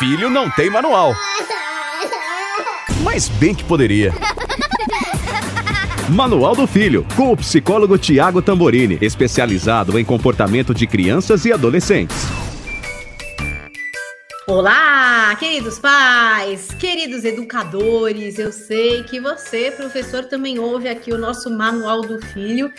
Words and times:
filho 0.00 0.30
não 0.30 0.48
tem 0.48 0.70
manual. 0.70 1.14
Mas 3.04 3.28
bem 3.28 3.54
que 3.54 3.62
poderia. 3.62 4.14
Manual 6.08 6.56
do 6.56 6.66
Filho, 6.66 7.06
com 7.14 7.30
o 7.30 7.36
psicólogo 7.36 7.98
Tiago 7.98 8.40
Tamborini, 8.40 8.96
especializado 9.02 9.98
em 9.98 10.04
comportamento 10.04 10.72
de 10.74 10.86
crianças 10.86 11.44
e 11.44 11.52
adolescentes. 11.52 12.16
Olá, 14.48 15.36
queridos 15.38 15.78
pais, 15.78 16.68
queridos 16.78 17.22
educadores. 17.22 18.38
Eu 18.38 18.50
sei 18.50 19.02
que 19.02 19.20
você, 19.20 19.70
professor, 19.70 20.24
também 20.24 20.58
ouve 20.58 20.88
aqui 20.88 21.12
o 21.12 21.18
nosso 21.18 21.50
Manual 21.50 22.00
do 22.00 22.18
Filho 22.28 22.72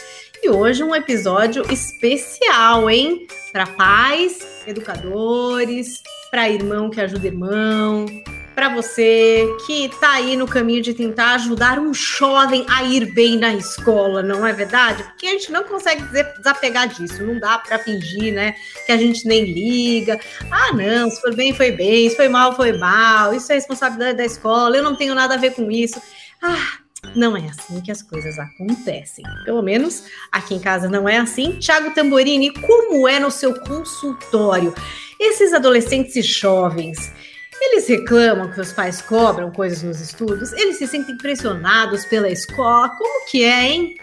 e 0.44 0.50
hoje 0.50 0.84
um 0.84 0.96
episódio 0.96 1.64
especial, 1.71 2.90
hein? 2.90 3.28
Para 3.52 3.68
pais, 3.68 4.40
educadores, 4.66 6.02
para 6.32 6.50
irmão 6.50 6.90
que 6.90 7.00
ajuda 7.00 7.28
irmão, 7.28 8.08
para 8.55 8.70
você 8.70 9.48
que 9.67 9.86
está 9.86 10.14
aí 10.14 10.36
no 10.36 10.48
caminho 10.48 10.81
de 10.81 10.95
tentar 10.95 11.36
ajudar 11.36 11.77
um 11.77 11.94
jovem 11.94 12.66
a 12.67 12.84
ir 12.84 13.14
bem 13.14 13.38
na 13.38 13.54
escola, 13.54 14.23
não 14.23 14.45
é 14.45 14.52
verdade? 14.52 15.04
Porque 15.04 15.27
a 15.27 15.31
gente 15.31 15.52
não 15.52 15.64
consegue 15.64 16.04
desapegar 16.38 16.88
disso, 16.88 17.23
não 17.23 17.39
dá 17.39 17.59
para 17.59 17.78
fingir, 17.78 18.34
né, 18.34 18.55
que 18.86 18.92
a 18.92 18.98
gente 18.98 19.28
nem 19.28 19.44
liga. 19.44 20.20
Ah, 20.50 20.73
não, 20.73 21.09
se 21.12 21.22
for 21.22 21.36
bem, 21.36 21.53
foi 21.53 21.72
bem, 21.72 22.09
se 22.09 22.16
foi 22.16 22.28
mal, 22.28 22.55
foi 22.55 22.73
mal, 22.73 23.34
isso 23.34 23.52
é 23.52 23.55
responsabilidade 23.55 24.17
da 24.17 24.26
escola, 24.26 24.76
eu 24.76 24.84
não 24.84 24.95
tenho 24.95 25.14
nada 25.14 25.36
a 25.36 25.38
ver 25.38 25.53
com 25.53 25.70
isso. 25.70 26.02
Ah, 26.42 26.80
não 27.16 27.36
é 27.36 27.48
assim 27.48 27.82
que 27.82 27.91
as 27.91 28.02
coisas 28.02 28.38
acontecem. 28.38 29.26
Pelo 29.44 29.62
menos 29.62 30.04
aqui 30.32 30.55
em 30.55 30.59
casa 30.59 30.88
não 30.88 31.08
é 31.08 31.18
assim. 31.18 31.58
Tiago 31.59 31.94
Tamborini, 31.94 32.54
como 32.54 33.08
é 33.08 33.20
no 33.20 33.32
seu 33.32 33.59
consultório? 33.62 34.73
Esses 35.20 35.54
adolescentes 35.54 36.16
e 36.16 36.22
jovens, 36.22 37.12
eles 37.59 37.88
reclamam 37.88 38.52
que 38.52 38.62
os 38.62 38.72
pais 38.72 39.02
cobram 39.02 39.52
coisas 39.52 39.84
nos 39.84 40.00
estudos? 40.00 40.53
Eles 40.53 40.78
se 40.78 40.88
sentem 40.88 41.17
pressionados 41.17 42.06
pela 42.06 42.30
escola? 42.30 42.90
Como 42.90 43.25
que 43.30 43.44
é, 43.44 43.70
hein? 43.70 43.95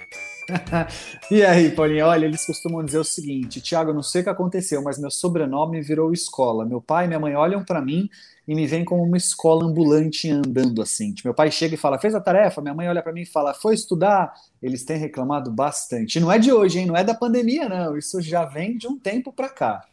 e 1.31 1.43
aí, 1.43 1.71
Paulinha, 1.71 2.07
olha, 2.07 2.25
eles 2.25 2.47
costumam 2.47 2.85
dizer 2.85 2.99
o 2.99 3.05
seguinte: 3.05 3.61
Tiago, 3.61 3.93
não 3.93 4.03
sei 4.03 4.23
o 4.23 4.25
que 4.25 4.31
aconteceu, 4.31 4.83
mas 4.83 4.99
meu 4.99 5.11
sobrenome 5.11 5.81
virou 5.83 6.13
escola. 6.13 6.65
Meu 6.65 6.81
pai 6.81 7.05
e 7.05 7.09
minha 7.09 7.21
mãe 7.21 7.35
olham 7.35 7.63
para 7.65 7.83
mim 7.83 8.09
e 8.49 8.55
me 8.55 8.67
veem 8.67 8.83
como 8.83 9.03
uma 9.03 9.19
escola 9.19 9.67
ambulante 9.67 10.31
andando 10.31 10.81
assim. 10.81 11.13
Tipo, 11.13 11.29
meu 11.29 11.35
pai 11.35 11.51
chega 11.51 11.75
e 11.75 11.79
fala: 11.79 11.99
fez 11.99 12.15
a 12.15 12.21
tarefa? 12.21 12.63
Minha 12.63 12.75
mãe 12.75 12.89
olha 12.89 13.03
para 13.03 13.13
mim 13.13 13.21
e 13.21 13.27
fala: 13.27 13.53
foi 13.53 13.75
estudar? 13.75 14.33
Eles 14.63 14.85
têm 14.85 14.97
reclamado 14.97 15.53
bastante. 15.53 16.17
E 16.17 16.21
não 16.21 16.33
é 16.33 16.39
de 16.39 16.51
hoje, 16.51 16.79
hein? 16.79 16.87
Não 16.87 16.97
é 16.97 17.05
da 17.05 17.15
pandemia, 17.15 17.69
não. 17.69 17.99
Isso 17.99 18.23
já 18.23 18.47
vem 18.47 18.79
de 18.79 18.89
um 18.89 18.99
tempo 18.99 19.31
para 19.31 19.51
cá. 19.51 19.85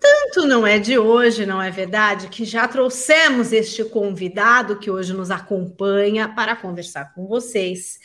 Tanto 0.00 0.44
não 0.46 0.66
é 0.66 0.78
de 0.78 0.98
hoje, 0.98 1.46
não 1.46 1.62
é 1.62 1.70
verdade, 1.70 2.28
que 2.28 2.44
já 2.44 2.66
trouxemos 2.68 3.52
este 3.52 3.82
convidado 3.84 4.78
que 4.78 4.90
hoje 4.90 5.12
nos 5.12 5.30
acompanha 5.30 6.28
para 6.28 6.54
conversar 6.56 7.14
com 7.14 7.26
vocês. 7.26 7.98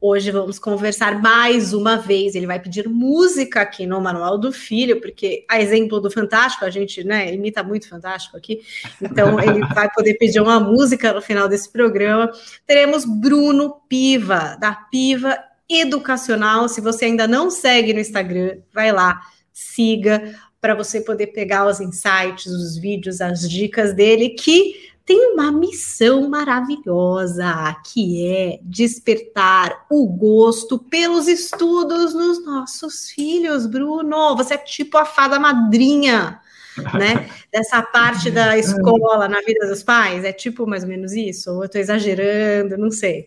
Hoje 0.00 0.30
vamos 0.30 0.60
conversar 0.60 1.20
mais 1.20 1.72
uma 1.72 1.96
vez. 1.96 2.36
Ele 2.36 2.46
vai 2.46 2.60
pedir 2.60 2.88
música 2.88 3.62
aqui 3.62 3.84
no 3.84 4.00
Manual 4.00 4.38
do 4.38 4.52
Filho, 4.52 5.00
porque 5.00 5.44
a 5.48 5.60
exemplo 5.60 6.00
do 6.00 6.08
Fantástico, 6.08 6.64
a 6.64 6.70
gente 6.70 7.02
né, 7.02 7.34
imita 7.34 7.64
muito 7.64 7.88
Fantástico 7.88 8.36
aqui, 8.36 8.62
então 9.02 9.38
ele 9.42 9.58
vai 9.74 9.90
poder 9.90 10.14
pedir 10.14 10.40
uma 10.40 10.60
música 10.60 11.12
no 11.12 11.20
final 11.20 11.48
desse 11.48 11.68
programa. 11.68 12.30
Teremos 12.64 13.04
Bruno 13.04 13.80
Piva, 13.88 14.56
da 14.60 14.72
Piva 14.72 15.36
Educacional. 15.68 16.68
Se 16.68 16.80
você 16.80 17.06
ainda 17.06 17.26
não 17.26 17.50
segue 17.50 17.92
no 17.92 17.98
Instagram, 17.98 18.58
vai 18.72 18.92
lá, 18.92 19.20
siga 19.52 20.32
para 20.60 20.76
você 20.76 21.00
poder 21.00 21.28
pegar 21.28 21.66
os 21.66 21.80
insights, 21.80 22.46
os 22.46 22.78
vídeos, 22.78 23.20
as 23.20 23.48
dicas 23.48 23.92
dele, 23.92 24.30
que 24.30 24.92
tem 25.08 25.32
uma 25.32 25.50
missão 25.50 26.28
maravilhosa, 26.28 27.74
que 27.82 28.26
é 28.26 28.58
despertar 28.62 29.86
o 29.90 30.06
gosto 30.06 30.78
pelos 30.78 31.26
estudos 31.26 32.12
nos 32.12 32.44
nossos 32.44 33.08
filhos, 33.08 33.66
Bruno. 33.66 34.36
Você 34.36 34.52
é 34.52 34.58
tipo 34.58 34.98
a 34.98 35.06
fada 35.06 35.40
madrinha, 35.40 36.38
né? 36.92 37.26
Dessa 37.50 37.80
parte 37.80 38.30
da 38.30 38.58
escola 38.58 39.26
na 39.26 39.40
vida 39.40 39.66
dos 39.66 39.82
pais. 39.82 40.26
É 40.26 40.32
tipo 40.32 40.66
mais 40.66 40.82
ou 40.82 40.90
menos 40.90 41.14
isso? 41.14 41.52
Ou 41.52 41.62
eu 41.62 41.64
estou 41.64 41.80
exagerando, 41.80 42.76
não 42.76 42.90
sei. 42.90 43.26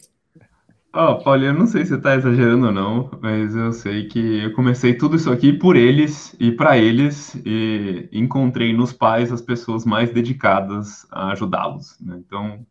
Ó, 0.94 1.16
Paulinho, 1.16 1.52
eu 1.52 1.54
não 1.54 1.68
sei 1.68 1.86
se 1.86 1.96
está 1.96 2.16
exagerando 2.16 2.66
ou 2.66 2.72
não, 2.74 3.10
mas 3.22 3.56
eu 3.56 3.72
sei 3.72 4.08
que 4.08 4.44
eu 4.44 4.52
comecei 4.52 4.94
tudo 4.94 5.16
isso 5.16 5.32
aqui 5.32 5.54
por 5.54 5.78
eles 5.78 6.36
e 6.38 6.52
para 6.52 6.78
eles, 6.78 7.34
e 7.46 8.10
encontrei 8.12 8.74
nos 8.74 8.92
pais 8.92 9.32
as 9.32 9.42
pessoas 9.42 9.86
mais 9.86 10.12
dedicadas 10.12 11.08
a 11.10 11.32
ajudá-los. 11.32 11.98
Né? 12.02 12.22
Então, 12.26 12.66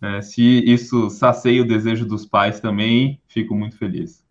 é, 0.00 0.22
se 0.22 0.42
isso 0.64 1.10
sacia 1.10 1.60
o 1.60 1.68
desejo 1.68 2.06
dos 2.06 2.24
pais 2.24 2.58
também, 2.58 3.20
fico 3.28 3.54
muito 3.54 3.76
feliz. 3.76 4.24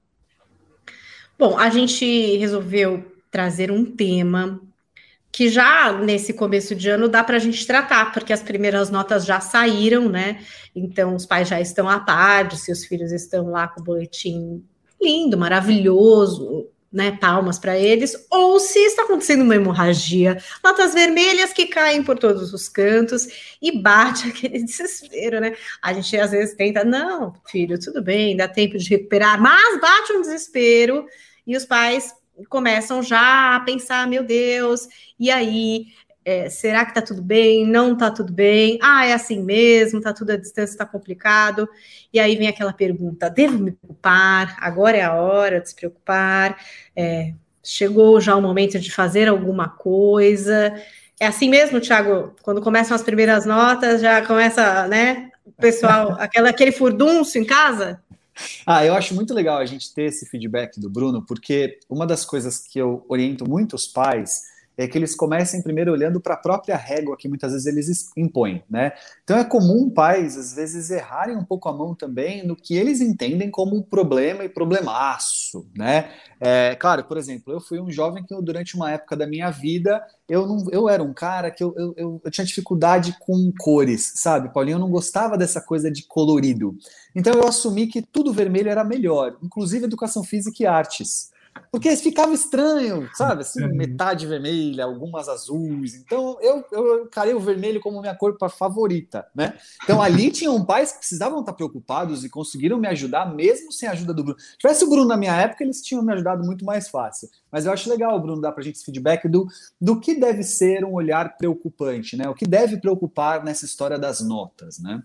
Bom, 1.38 1.60
a 1.60 1.70
gente 1.70 2.38
resolveu 2.38 3.06
trazer 3.30 3.70
um 3.70 3.86
tema 3.86 4.60
que 5.38 5.50
já 5.50 5.94
nesse 5.94 6.34
começo 6.34 6.74
de 6.74 6.90
ano 6.90 7.08
dá 7.08 7.24
para 7.24 7.36
a 7.36 7.40
gente 7.40 7.68
tratar, 7.68 8.12
porque 8.12 8.34
as 8.34 8.42
primeiras 8.42 8.90
notas 8.90 9.24
já 9.24 9.40
saíram, 9.40 10.10
né? 10.10 10.44
Então 10.76 11.14
os 11.14 11.28
pais 11.28 11.48
já 11.48 11.62
estão 11.62 11.88
à 11.88 12.00
tarde, 12.00 12.58
seus 12.58 12.86
filhos 12.86 13.12
estão 13.12 13.52
lá 13.52 13.68
com 13.68 13.80
o 13.80 13.84
boletim 13.84 14.66
lindo, 15.00 15.38
maravilhoso, 15.38 16.68
né? 16.92 17.12
Palmas 17.22 17.60
para 17.60 17.78
eles, 17.78 18.16
ou 18.32 18.60
se 18.60 18.80
está 18.80 19.04
acontecendo 19.04 19.44
uma 19.44 19.56
hemorragia, 19.56 20.42
notas 20.64 20.96
vermelhas 20.96 21.54
que 21.54 21.68
caem 21.68 22.02
por 22.02 22.18
todos 22.18 22.52
os 22.52 22.68
cantos 22.68 23.28
e 23.62 23.80
bate 23.80 24.26
aquele 24.30 24.64
desespero, 24.64 25.40
né? 25.40 25.56
A 25.84 25.94
gente 25.94 26.18
às 26.18 26.32
vezes 26.32 26.56
tenta, 26.56 26.84
não, 26.84 27.36
filho, 27.46 27.80
tudo 27.80 28.02
bem, 28.02 28.36
dá 28.36 28.48
tempo 28.48 28.76
de 28.76 28.90
recuperar, 28.90 29.40
mas 29.40 29.80
bate 29.80 30.14
um 30.14 30.22
desespero 30.22 31.06
e 31.46 31.56
os 31.56 31.64
pais 31.64 32.12
começam 32.46 33.02
já 33.02 33.56
a 33.56 33.60
pensar, 33.62 34.08
meu 34.08 34.24
Deus, 34.24 34.88
e 35.20 35.32
aí? 35.32 35.88
É, 36.24 36.50
será 36.50 36.86
que 36.86 36.94
tá 36.94 37.02
tudo 37.02 37.22
bem? 37.22 37.66
Não 37.66 37.96
tá 37.96 38.12
tudo 38.12 38.34
bem? 38.34 38.78
Ah, 38.82 39.06
é 39.06 39.14
assim 39.14 39.42
mesmo, 39.42 40.02
tá 40.02 40.12
tudo 40.14 40.32
à 40.32 40.36
distância, 40.36 40.78
tá 40.78 40.86
complicado. 40.86 41.70
E 42.12 42.20
aí 42.20 42.36
vem 42.36 42.50
aquela 42.50 42.74
pergunta: 42.74 43.30
devo 43.30 43.58
me 43.58 43.72
preocupar? 43.72 44.58
Agora 44.60 44.98
é 44.98 45.04
a 45.04 45.14
hora 45.14 45.62
de 45.62 45.70
se 45.70 45.76
preocupar? 45.76 46.62
É, 46.94 47.34
chegou 47.64 48.20
já 48.20 48.36
o 48.36 48.42
momento 48.42 48.78
de 48.78 48.92
fazer 48.92 49.30
alguma 49.30 49.70
coisa? 49.70 50.74
É 51.20 51.26
assim 51.28 51.50
mesmo, 51.50 51.80
Thiago? 51.80 52.36
Quando 52.44 52.62
começam 52.62 52.94
as 52.94 53.04
primeiras 53.04 53.46
notas, 53.46 54.02
já 54.02 54.26
começa, 54.26 54.86
né? 54.88 55.30
O 55.46 55.52
pessoal, 55.54 56.12
aquela, 56.20 56.50
aquele 56.50 56.74
furdunço 56.74 57.38
em 57.38 57.46
casa? 57.46 58.02
Ah, 58.66 58.86
eu 58.86 58.94
acho 58.94 59.16
muito 59.16 59.34
legal 59.34 59.58
a 59.58 59.66
gente 59.66 59.94
ter 59.94 60.04
esse 60.04 60.26
feedback 60.26 60.80
do 60.80 60.90
Bruno, 60.90 61.26
porque 61.26 61.80
uma 61.90 62.06
das 62.06 62.26
coisas 62.26 62.60
que 62.60 62.80
eu 62.80 63.06
oriento 63.08 63.48
muito 63.48 63.76
os 63.76 63.88
pais 63.88 64.44
é 64.78 64.88
que 64.88 64.98
eles 64.98 65.16
comecem 65.16 65.62
primeiro 65.62 65.92
olhando 65.92 66.22
para 66.22 66.36
a 66.36 66.38
própria 66.38 66.78
régua 66.78 67.18
que 67.18 67.28
muitas 67.28 67.52
vezes 67.52 67.66
eles 67.66 68.12
impõem, 68.16 68.64
né? 68.70 68.92
Então 69.24 69.38
é 69.38 69.44
comum 69.44 69.90
pais 69.90 70.38
às 70.38 70.54
vezes 70.54 70.92
errarem 70.92 71.36
um 71.36 71.44
pouco 71.44 71.68
a 71.68 71.74
mão 71.74 71.96
também 71.96 72.46
no 72.46 72.56
que 72.56 72.76
eles 72.76 73.02
entendem 73.02 73.50
como 73.50 73.76
um 73.76 73.82
problema 73.82 74.44
e 74.44 74.50
problemaço, 74.50 75.66
né? 75.76 76.12
É, 76.40 76.76
claro, 76.76 77.04
por 77.04 77.18
exemplo, 77.18 77.52
eu 77.52 77.60
fui 77.60 77.80
um 77.80 77.90
jovem 77.90 78.24
que 78.24 78.40
durante 78.42 78.76
uma 78.76 78.92
época 78.92 79.16
da 79.16 79.26
minha 79.26 79.50
vida 79.50 80.06
eu 80.30 80.46
não, 80.46 80.66
eu 80.72 80.88
era 80.88 81.02
um 81.02 81.14
cara 81.14 81.50
que 81.50 81.64
eu, 81.64 81.74
eu, 81.76 81.94
eu, 81.98 82.22
eu 82.24 82.32
tinha 82.32 82.46
dificuldade 82.46 83.18
com 83.20 83.52
cores, 83.58 84.14
sabe, 84.16 84.54
Paulinho? 84.54 84.76
Eu 84.76 84.80
não 84.80 84.92
gostava 84.92 85.38
dessa 85.38 85.60
coisa 85.60 85.90
de 85.90 86.04
colorido. 86.04 86.78
Então 87.16 87.34
eu 87.34 87.48
assumi 87.48 87.88
que 87.88 88.02
tudo 88.02 88.32
vermelho 88.32 88.70
era 88.70 88.84
melhor, 88.84 89.38
inclusive 89.42 89.86
educação 89.86 90.24
física 90.24 90.62
e 90.62 90.68
artes. 90.68 91.32
Porque 91.72 91.96
ficava 91.96 92.34
estranho, 92.34 93.10
sabe? 93.14 93.42
Assim, 93.42 93.64
uhum. 93.64 93.76
metade 93.76 94.26
vermelha, 94.26 94.86
algumas 94.86 95.28
azuis. 95.30 95.96
Então 95.96 96.38
eu, 96.42 96.64
eu 96.72 97.08
carei 97.08 97.34
o 97.34 97.40
vermelho 97.40 97.80
como 97.80 98.02
minha 98.02 98.16
cor 98.16 98.38
favorita, 98.50 99.26
né? 99.36 99.54
Então 99.84 100.02
ali 100.02 100.30
tinham 100.32 100.64
pais 100.66 100.92
que 100.92 101.00
precisavam 101.00 101.40
estar 101.40 101.54
preocupados 101.54 102.24
e 102.24 102.30
conseguiram 102.30 102.78
me 102.78 102.88
ajudar, 102.88 103.34
mesmo 103.34 103.72
sem 103.72 103.88
a 103.88 103.92
ajuda 103.92 104.14
do 104.14 104.24
Bruno. 104.24 104.40
Se 104.40 104.58
tivesse 104.58 104.84
o 104.84 104.90
Bruno 104.90 105.08
na 105.08 105.18
minha 105.18 105.36
época, 105.36 105.64
eles 105.64 105.82
tinham 105.82 106.04
me 106.04 106.14
ajudado 106.14 106.44
muito 106.46 106.66
mais 106.66 106.90
fácil. 106.90 107.30
Mas 107.52 107.66
eu 107.66 107.72
acho 107.72 107.90
legal, 107.90 108.20
Bruno, 108.22 108.42
dar 108.42 108.52
para 108.52 108.62
a 108.62 108.64
gente 108.64 108.76
esse 108.76 108.86
feedback 108.86 109.28
do, 109.28 109.48
do 109.80 110.00
que 110.00 110.20
deve 110.20 110.44
ser 110.44 110.84
um 110.84 110.94
olhar 110.94 111.38
preocupante, 111.38 112.16
né? 112.16 112.28
O 112.30 112.36
que 112.36 112.46
deve 112.46 112.78
preocupar 112.78 113.44
nessa 113.44 113.66
história 113.66 113.98
das 113.98 114.22
notas, 114.22 114.80
né? 114.80 115.02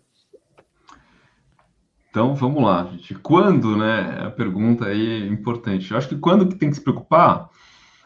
Então 2.13 2.35
vamos 2.35 2.63
lá, 2.63 2.85
gente. 2.93 3.15
Quando, 3.15 3.75
né? 3.75 4.27
A 4.27 4.31
pergunta 4.31 4.85
aí 4.85 5.23
é 5.23 5.27
importante. 5.27 5.91
Eu 5.91 5.97
acho 5.97 6.11
que 6.11 6.19
quando 6.19 6.47
que 6.47 6.57
tem 6.57 6.69
que 6.69 6.77
se 6.77 6.83
preocupar? 6.83 7.49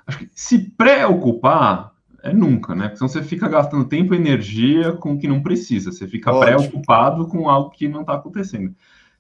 Acho 0.06 0.19
que 0.19 0.31
se 0.32 0.70
preocupar 0.70 1.93
é 2.23 2.32
nunca, 2.32 2.73
né? 2.73 2.85
Porque 2.85 2.99
senão 2.99 3.08
você 3.08 3.20
fica 3.20 3.49
gastando 3.49 3.85
tempo 3.85 4.14
e 4.14 4.17
energia 4.17 4.93
com 4.93 5.14
o 5.14 5.19
que 5.19 5.26
não 5.26 5.43
precisa. 5.43 5.91
Você 5.91 6.06
fica 6.06 6.32
preocupado 6.38 7.26
com 7.26 7.49
algo 7.50 7.70
que 7.70 7.88
não 7.88 8.03
está 8.03 8.14
acontecendo. 8.14 8.73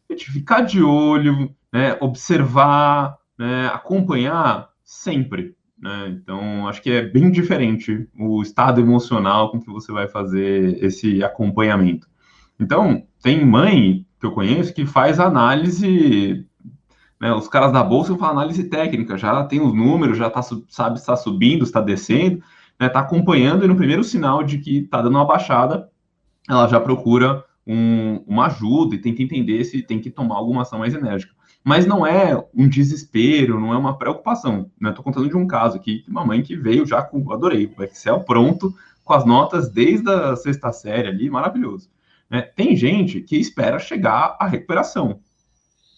Gente, 0.08 0.30
ficar 0.30 0.60
de 0.60 0.80
olho, 0.80 1.52
né? 1.72 1.96
observar, 2.00 3.18
né? 3.36 3.66
acompanhar 3.66 4.68
sempre. 4.84 5.56
Né? 5.76 6.10
Então, 6.10 6.68
acho 6.68 6.80
que 6.80 6.92
é 6.92 7.02
bem 7.02 7.28
diferente 7.32 8.08
o 8.16 8.40
estado 8.40 8.80
emocional 8.80 9.50
com 9.50 9.58
que 9.58 9.66
você 9.66 9.90
vai 9.90 10.06
fazer 10.06 10.80
esse 10.80 11.24
acompanhamento. 11.24 12.06
Então, 12.60 13.02
tem 13.20 13.44
mãe 13.44 14.05
que 14.18 14.26
eu 14.26 14.32
conheço 14.32 14.74
que 14.74 14.86
faz 14.86 15.20
análise, 15.20 16.46
né, 17.20 17.32
os 17.32 17.48
caras 17.48 17.72
da 17.72 17.82
bolsa 17.82 18.16
falam 18.16 18.38
análise 18.38 18.64
técnica, 18.64 19.16
já 19.16 19.44
tem 19.44 19.60
os 19.60 19.74
números, 19.74 20.18
já 20.18 20.30
tá, 20.30 20.42
sabe 20.42 20.98
se 20.98 21.02
está 21.02 21.16
subindo, 21.16 21.64
está 21.64 21.80
descendo, 21.80 22.36
está 22.36 22.84
né, 22.84 22.88
tá 22.88 23.00
acompanhando 23.00 23.64
e 23.64 23.68
no 23.68 23.76
primeiro 23.76 24.04
sinal 24.04 24.42
de 24.42 24.58
que 24.58 24.78
está 24.78 25.02
dando 25.02 25.16
uma 25.16 25.24
baixada, 25.24 25.90
ela 26.48 26.66
já 26.68 26.80
procura 26.80 27.44
um, 27.66 28.22
uma 28.26 28.46
ajuda 28.46 28.94
e 28.94 28.98
tenta 28.98 29.22
entender 29.22 29.64
se 29.64 29.82
tem 29.82 30.00
que 30.00 30.10
tomar 30.10 30.36
alguma 30.36 30.62
ação 30.62 30.78
mais 30.78 30.94
enérgica. 30.94 31.34
Mas 31.64 31.84
não 31.84 32.06
é 32.06 32.40
um 32.54 32.68
desespero, 32.68 33.58
não 33.58 33.74
é 33.74 33.76
uma 33.76 33.98
preocupação. 33.98 34.70
Né? 34.80 34.90
Estou 34.90 35.04
contando 35.04 35.28
de 35.28 35.36
um 35.36 35.48
caso 35.48 35.76
aqui, 35.76 36.04
uma 36.06 36.24
mãe 36.24 36.40
que 36.40 36.54
veio 36.54 36.86
já 36.86 37.02
com, 37.02 37.32
adorei, 37.32 37.72
o 37.76 37.82
Excel 37.82 38.20
pronto, 38.20 38.72
com 39.04 39.12
as 39.12 39.24
notas 39.24 39.68
desde 39.68 40.08
a 40.08 40.36
sexta 40.36 40.70
série 40.70 41.08
ali, 41.08 41.28
maravilhoso. 41.28 41.90
Né? 42.30 42.42
Tem 42.42 42.76
gente 42.76 43.20
que 43.20 43.36
espera 43.36 43.78
chegar 43.78 44.36
à 44.38 44.46
recuperação. 44.46 45.20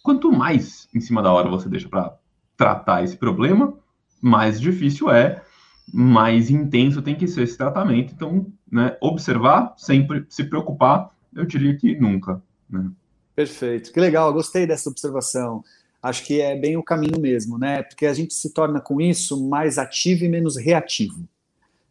Quanto 0.03 0.33
mais 0.33 0.89
em 0.95 1.01
cima 1.01 1.23
da 1.23 1.33
hora 1.33 1.49
você 1.49 1.69
deixa 1.69 1.89
para 1.89 2.17
tratar 2.57 3.05
esse 3.05 3.17
problema, 3.17 3.75
mais 4.21 4.61
difícil 4.61 5.11
é, 5.11 5.43
mais 5.93 6.51
intenso 6.51 7.03
tem 7.03 7.15
que 7.15 7.27
ser 7.27 7.43
esse 7.43 7.57
tratamento. 7.57 8.13
Então, 8.13 8.47
né, 8.71 8.97
observar, 9.01 9.75
sempre 9.77 10.27
se 10.29 10.45
preocupar, 10.45 11.11
eu 11.35 11.45
diria 11.45 11.77
que 11.77 11.95
nunca. 11.99 12.43
Né? 12.69 12.91
Perfeito, 13.35 13.93
que 13.93 14.01
legal, 14.01 14.33
gostei 14.33 14.67
dessa 14.67 14.91
observação. 14.91 15.63
Acho 16.03 16.25
que 16.25 16.41
é 16.41 16.57
bem 16.57 16.77
o 16.77 16.83
caminho 16.83 17.21
mesmo, 17.21 17.59
né? 17.59 17.83
Porque 17.83 18.07
a 18.07 18.15
gente 18.15 18.33
se 18.33 18.53
torna 18.53 18.81
com 18.81 19.01
isso 19.01 19.49
mais 19.49 19.79
ativo 19.79 20.25
e 20.25 20.29
menos 20.29 20.57
reativo. 20.57 21.29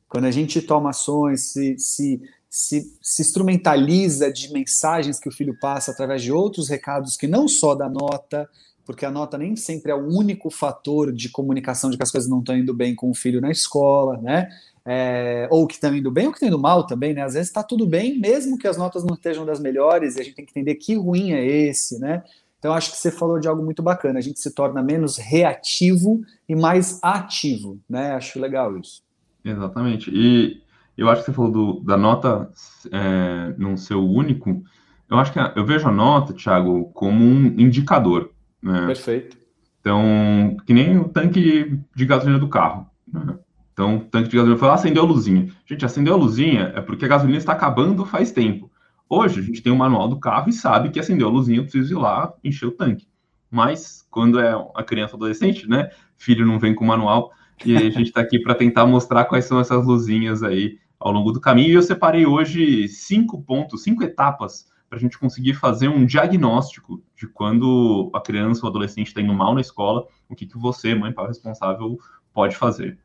Quando 0.08 0.26
a 0.26 0.32
gente 0.32 0.62
toma 0.62 0.92
ações, 0.92 1.52
se, 1.52 1.78
se 1.78 2.22
se, 2.50 2.94
se 3.02 3.22
instrumentaliza 3.22 4.32
de 4.32 4.52
mensagens 4.52 5.20
que 5.20 5.30
o 5.30 5.32
filho 5.32 5.58
passa 5.60 5.92
através 5.92 6.22
de 6.22 6.32
outros 6.32 6.70
recados 6.70 7.16
que 7.16 7.28
não 7.28 7.48
só 7.48 7.76
da 7.76 7.90
nota, 7.90 8.50
porque 8.86 9.06
a 9.06 9.12
nota 9.12 9.38
nem 9.38 9.56
sempre 9.56 9.92
é 9.92 9.96
o 9.96 10.08
único 10.08 10.50
fator 10.50 11.12
de 11.12 11.30
comunicação 11.30 11.90
de 11.90 11.98
que 11.98 12.04
as 12.04 12.12
coisas 12.12 12.30
não 12.30 12.40
estão 12.40 12.58
indo 12.58 12.74
bem 12.74 12.96
com 12.96 13.12
o 13.12 13.16
filho 13.16 13.42
na 13.42 13.52
escola, 13.52 14.18
né? 14.18 14.48
É, 14.86 15.46
ou 15.52 15.68
que 15.68 15.74
estão 15.74 15.94
indo 15.94 16.10
bem 16.10 16.28
ou 16.28 16.32
que 16.32 16.38
estão 16.38 16.48
indo 16.48 16.58
mal 16.58 16.88
também, 16.88 17.14
né? 17.14 17.22
Às 17.22 17.34
vezes 17.34 17.50
está 17.50 17.62
tudo 17.62 17.86
bem, 17.86 18.18
mesmo 18.18 18.58
que 18.58 18.66
as 18.66 18.78
notas 18.78 19.04
não 19.04 19.16
estejam 19.16 19.46
das 19.46 19.60
melhores, 19.60 20.16
e 20.16 20.22
a 20.22 20.24
gente 20.24 20.36
tem 20.36 20.46
que 20.46 20.52
entender 20.52 20.76
que 20.76 20.96
ruim 20.96 21.34
é 21.34 21.46
esse, 21.46 22.00
né? 22.00 22.24
Então, 22.60 22.74
acho 22.74 22.92
que 22.92 22.98
você 22.98 23.12
falou 23.12 23.40
de 23.40 23.48
algo 23.48 23.64
muito 23.64 23.84
bacana. 23.84 24.18
A 24.18 24.22
gente 24.22 24.40
se 24.40 24.52
torna 24.52 24.82
menos 24.82 25.18
reativo 25.18 26.22
e 26.50 26.56
mais 26.56 27.00
ativo, 27.04 27.80
né? 27.90 28.14
Acho 28.14 28.40
legal 28.40 28.78
isso. 28.78 29.04
Exatamente. 29.46 30.10
E 30.12 30.62
eu 30.98 31.10
acho 31.10 31.22
que 31.22 31.28
você 31.28 31.34
falou 31.34 31.52
do, 31.52 31.80
da 31.82 31.96
nota 31.96 32.50
é, 32.92 33.54
não 33.58 33.78
ser 33.78 33.94
o 33.94 34.10
único. 34.10 34.64
Eu 35.10 35.18
acho 35.18 35.32
que 35.32 35.40
a, 35.40 35.54
eu 35.56 35.64
vejo 35.64 35.88
a 35.88 35.92
nota, 35.92 36.34
Thiago, 36.34 36.92
como 36.94 37.24
um 37.24 37.46
indicador. 37.58 38.32
Né? 38.62 38.88
Perfeito. 38.88 39.38
Então, 39.80 40.58
que 40.66 40.74
nem 40.74 40.98
o 40.98 41.08
tanque 41.08 41.80
de 41.96 42.06
gasolina 42.06 42.40
do 42.40 42.50
carro. 42.50 42.88
Né? 43.12 43.38
Então, 43.72 43.98
o 43.98 44.00
tanque 44.02 44.30
de 44.30 44.36
gasolina 44.36 44.58
foi 44.58 44.68
lá, 44.68 44.74
acendeu 44.74 45.04
a 45.04 45.06
luzinha. 45.06 45.48
Gente, 45.66 45.86
acendeu 45.86 46.16
a 46.16 46.18
luzinha 46.18 46.74
é 46.76 46.82
porque 46.82 47.06
a 47.06 47.08
gasolina 47.08 47.38
está 47.38 47.54
acabando 47.54 48.04
faz 48.04 48.32
tempo. 48.32 48.72
Hoje, 49.08 49.40
a 49.40 49.44
gente 49.44 49.62
tem 49.62 49.72
o 49.72 49.78
manual 49.78 50.08
do 50.08 50.20
carro 50.20 50.50
e 50.50 50.54
sabe 50.54 50.90
que 50.90 51.00
acendeu 51.00 51.28
a 51.28 51.32
luzinha, 51.32 51.60
eu 51.60 51.64
preciso 51.64 51.94
ir 51.94 51.98
lá 51.98 52.34
encher 52.44 52.66
o 52.66 52.72
tanque. 52.72 53.08
Mas, 53.50 54.06
quando 54.10 54.40
é 54.40 54.52
a 54.76 54.84
criança 54.84 55.16
adolescente, 55.16 55.70
né? 55.70 55.90
Filho 56.18 56.46
não 56.46 56.60
vem 56.60 56.76
com 56.76 56.84
manual, 56.84 57.32
e 57.66 57.76
a 57.76 57.90
gente 57.90 58.08
está 58.08 58.22
aqui 58.22 58.40
para 58.40 58.56
tentar 58.56 58.86
mostrar 58.86 59.26
quais 59.26 59.46
são 59.46 59.60
essas 59.60 59.86
luzinhas 59.86 60.44
aí 60.44 60.78
ao 61.00 61.12
longo 61.12 61.32
do 61.32 61.42
caminho. 61.42 61.70
E 61.70 61.74
eu 61.74 61.82
separei 61.82 62.26
hoje 62.26 62.88
cinco 62.88 63.42
pontos, 63.42 63.84
cinco 63.84 64.04
etapas 64.04 64.66
para 64.90 64.98
a 64.98 65.02
gente 65.02 65.18
conseguir 65.18 65.54
fazer 65.54 65.90
um 65.90 66.06
diagnóstico 66.06 67.04
de 67.16 67.28
quando 67.28 68.10
a 68.14 68.22
criança 68.22 68.62
ou 68.64 68.70
adolescente 68.70 69.08
está 69.08 69.22
indo 69.22 69.34
mal 69.34 69.54
na 69.54 69.62
escola, 69.62 70.08
o 70.30 70.36
que, 70.36 70.46
que 70.46 70.58
você, 70.58 70.96
mãe, 70.96 71.12
pai 71.12 71.28
responsável, 71.28 71.98
pode 72.34 72.56
fazer. 72.56 72.98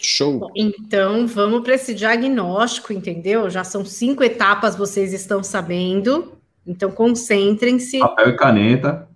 Show! 0.00 0.50
Então, 0.56 1.26
vamos 1.26 1.62
para 1.62 1.74
esse 1.74 1.94
diagnóstico, 1.94 2.92
entendeu? 2.92 3.48
Já 3.48 3.64
são 3.64 3.84
cinco 3.84 4.24
etapas, 4.24 4.76
vocês 4.76 5.12
estão 5.12 5.42
sabendo. 5.42 6.36
Então, 6.66 6.90
concentrem-se. 6.90 7.98
Papel 7.98 8.30
e 8.30 8.36
caneta. 8.36 9.08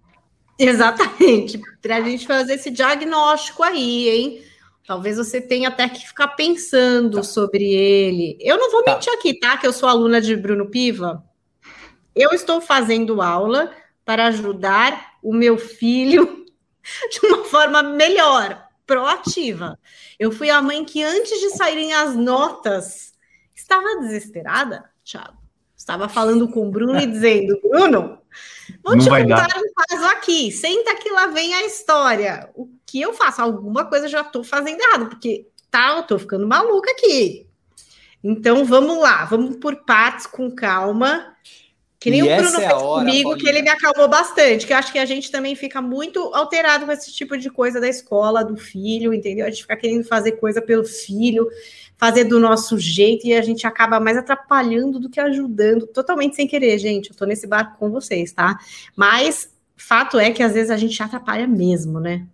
Exatamente, 0.58 1.60
para 1.82 1.96
a 1.96 2.00
gente 2.00 2.26
fazer 2.26 2.54
esse 2.54 2.70
diagnóstico 2.70 3.62
aí, 3.62 4.08
hein? 4.08 4.42
Talvez 4.86 5.16
você 5.16 5.40
tenha 5.40 5.68
até 5.68 5.88
que 5.88 6.06
ficar 6.06 6.28
pensando 6.28 7.16
tá. 7.16 7.22
sobre 7.22 7.64
ele. 7.64 8.36
Eu 8.40 8.58
não 8.58 8.70
vou 8.70 8.82
tá. 8.82 8.94
mentir 8.94 9.12
aqui, 9.12 9.38
tá? 9.38 9.56
Que 9.56 9.66
eu 9.66 9.72
sou 9.72 9.88
aluna 9.88 10.20
de 10.20 10.36
Bruno 10.36 10.68
Piva. 10.68 11.24
Eu 12.14 12.30
estou 12.30 12.60
fazendo 12.60 13.22
aula 13.22 13.74
para 14.04 14.26
ajudar 14.26 15.14
o 15.22 15.32
meu 15.32 15.56
filho 15.56 16.44
de 17.10 17.26
uma 17.26 17.44
forma 17.44 17.82
melhor, 17.82 18.62
proativa. 18.86 19.78
Eu 20.18 20.30
fui 20.30 20.50
a 20.50 20.60
mãe 20.60 20.84
que, 20.84 21.02
antes 21.02 21.40
de 21.40 21.50
saírem 21.50 21.94
as 21.94 22.14
notas, 22.14 23.14
estava 23.54 24.00
desesperada, 24.00 24.84
Thiago. 25.02 25.43
Estava 25.84 26.08
falando 26.08 26.48
com 26.48 26.66
o 26.66 26.70
Bruno 26.70 26.98
e 26.98 27.04
dizendo: 27.06 27.60
Bruno, 27.62 28.18
vou 28.82 28.98
te 28.98 29.06
contar 29.06 29.46
dar. 29.46 29.58
um 29.58 29.72
caso 29.76 30.06
aqui. 30.16 30.50
Senta 30.50 30.96
que 30.96 31.10
lá 31.10 31.26
vem 31.26 31.52
a 31.52 31.66
história. 31.66 32.48
O 32.54 32.70
que 32.86 33.02
eu 33.02 33.12
faço? 33.12 33.42
Alguma 33.42 33.84
coisa 33.84 34.08
já 34.08 34.22
estou 34.22 34.42
fazendo 34.42 34.80
errado, 34.80 35.10
porque 35.10 35.46
tá, 35.70 35.92
eu 35.96 36.00
estou 36.00 36.18
ficando 36.18 36.48
maluca 36.48 36.90
aqui. 36.90 37.46
Então 38.22 38.64
vamos 38.64 38.98
lá, 38.98 39.26
vamos 39.26 39.56
por 39.56 39.84
partes 39.84 40.26
com 40.26 40.50
calma. 40.50 41.34
Que 42.00 42.10
nem 42.10 42.20
e 42.20 42.22
o 42.22 42.36
Bruno 42.36 42.56
é 42.56 42.60
fez 42.60 42.72
hora, 42.72 43.04
comigo, 43.04 43.28
Paulinha. 43.30 43.44
que 43.44 43.48
ele 43.50 43.62
me 43.62 43.68
acalmou 43.68 44.08
bastante. 44.08 44.66
Que 44.66 44.72
eu 44.72 44.78
acho 44.78 44.90
que 44.90 44.98
a 44.98 45.04
gente 45.04 45.30
também 45.30 45.54
fica 45.54 45.82
muito 45.82 46.18
alterado 46.34 46.86
com 46.86 46.92
esse 46.92 47.12
tipo 47.12 47.36
de 47.36 47.50
coisa 47.50 47.78
da 47.78 47.88
escola, 47.88 48.42
do 48.42 48.56
filho, 48.56 49.12
entendeu? 49.12 49.44
A 49.44 49.50
gente 49.50 49.62
fica 49.62 49.76
querendo 49.76 50.04
fazer 50.04 50.32
coisa 50.32 50.62
pelo 50.62 50.84
filho, 50.84 51.46
fazer 51.96 52.24
do 52.24 52.40
nosso 52.40 52.78
jeito, 52.78 53.26
e 53.26 53.34
a 53.34 53.42
gente 53.42 53.66
acaba 53.66 54.00
mais 54.00 54.16
atrapalhando 54.16 54.98
do 54.98 55.08
que 55.08 55.20
ajudando, 55.20 55.86
totalmente 55.86 56.36
sem 56.36 56.46
querer, 56.46 56.78
gente. 56.78 57.10
Eu 57.10 57.16
tô 57.16 57.24
nesse 57.24 57.46
barco 57.46 57.78
com 57.78 57.90
vocês, 57.90 58.32
tá? 58.32 58.58
Mas 58.96 59.50
fato 59.76 60.18
é 60.18 60.30
que 60.30 60.42
às 60.42 60.54
vezes 60.54 60.70
a 60.70 60.76
gente 60.76 61.00
atrapalha 61.02 61.46
mesmo, 61.46 62.00
né? 62.00 62.26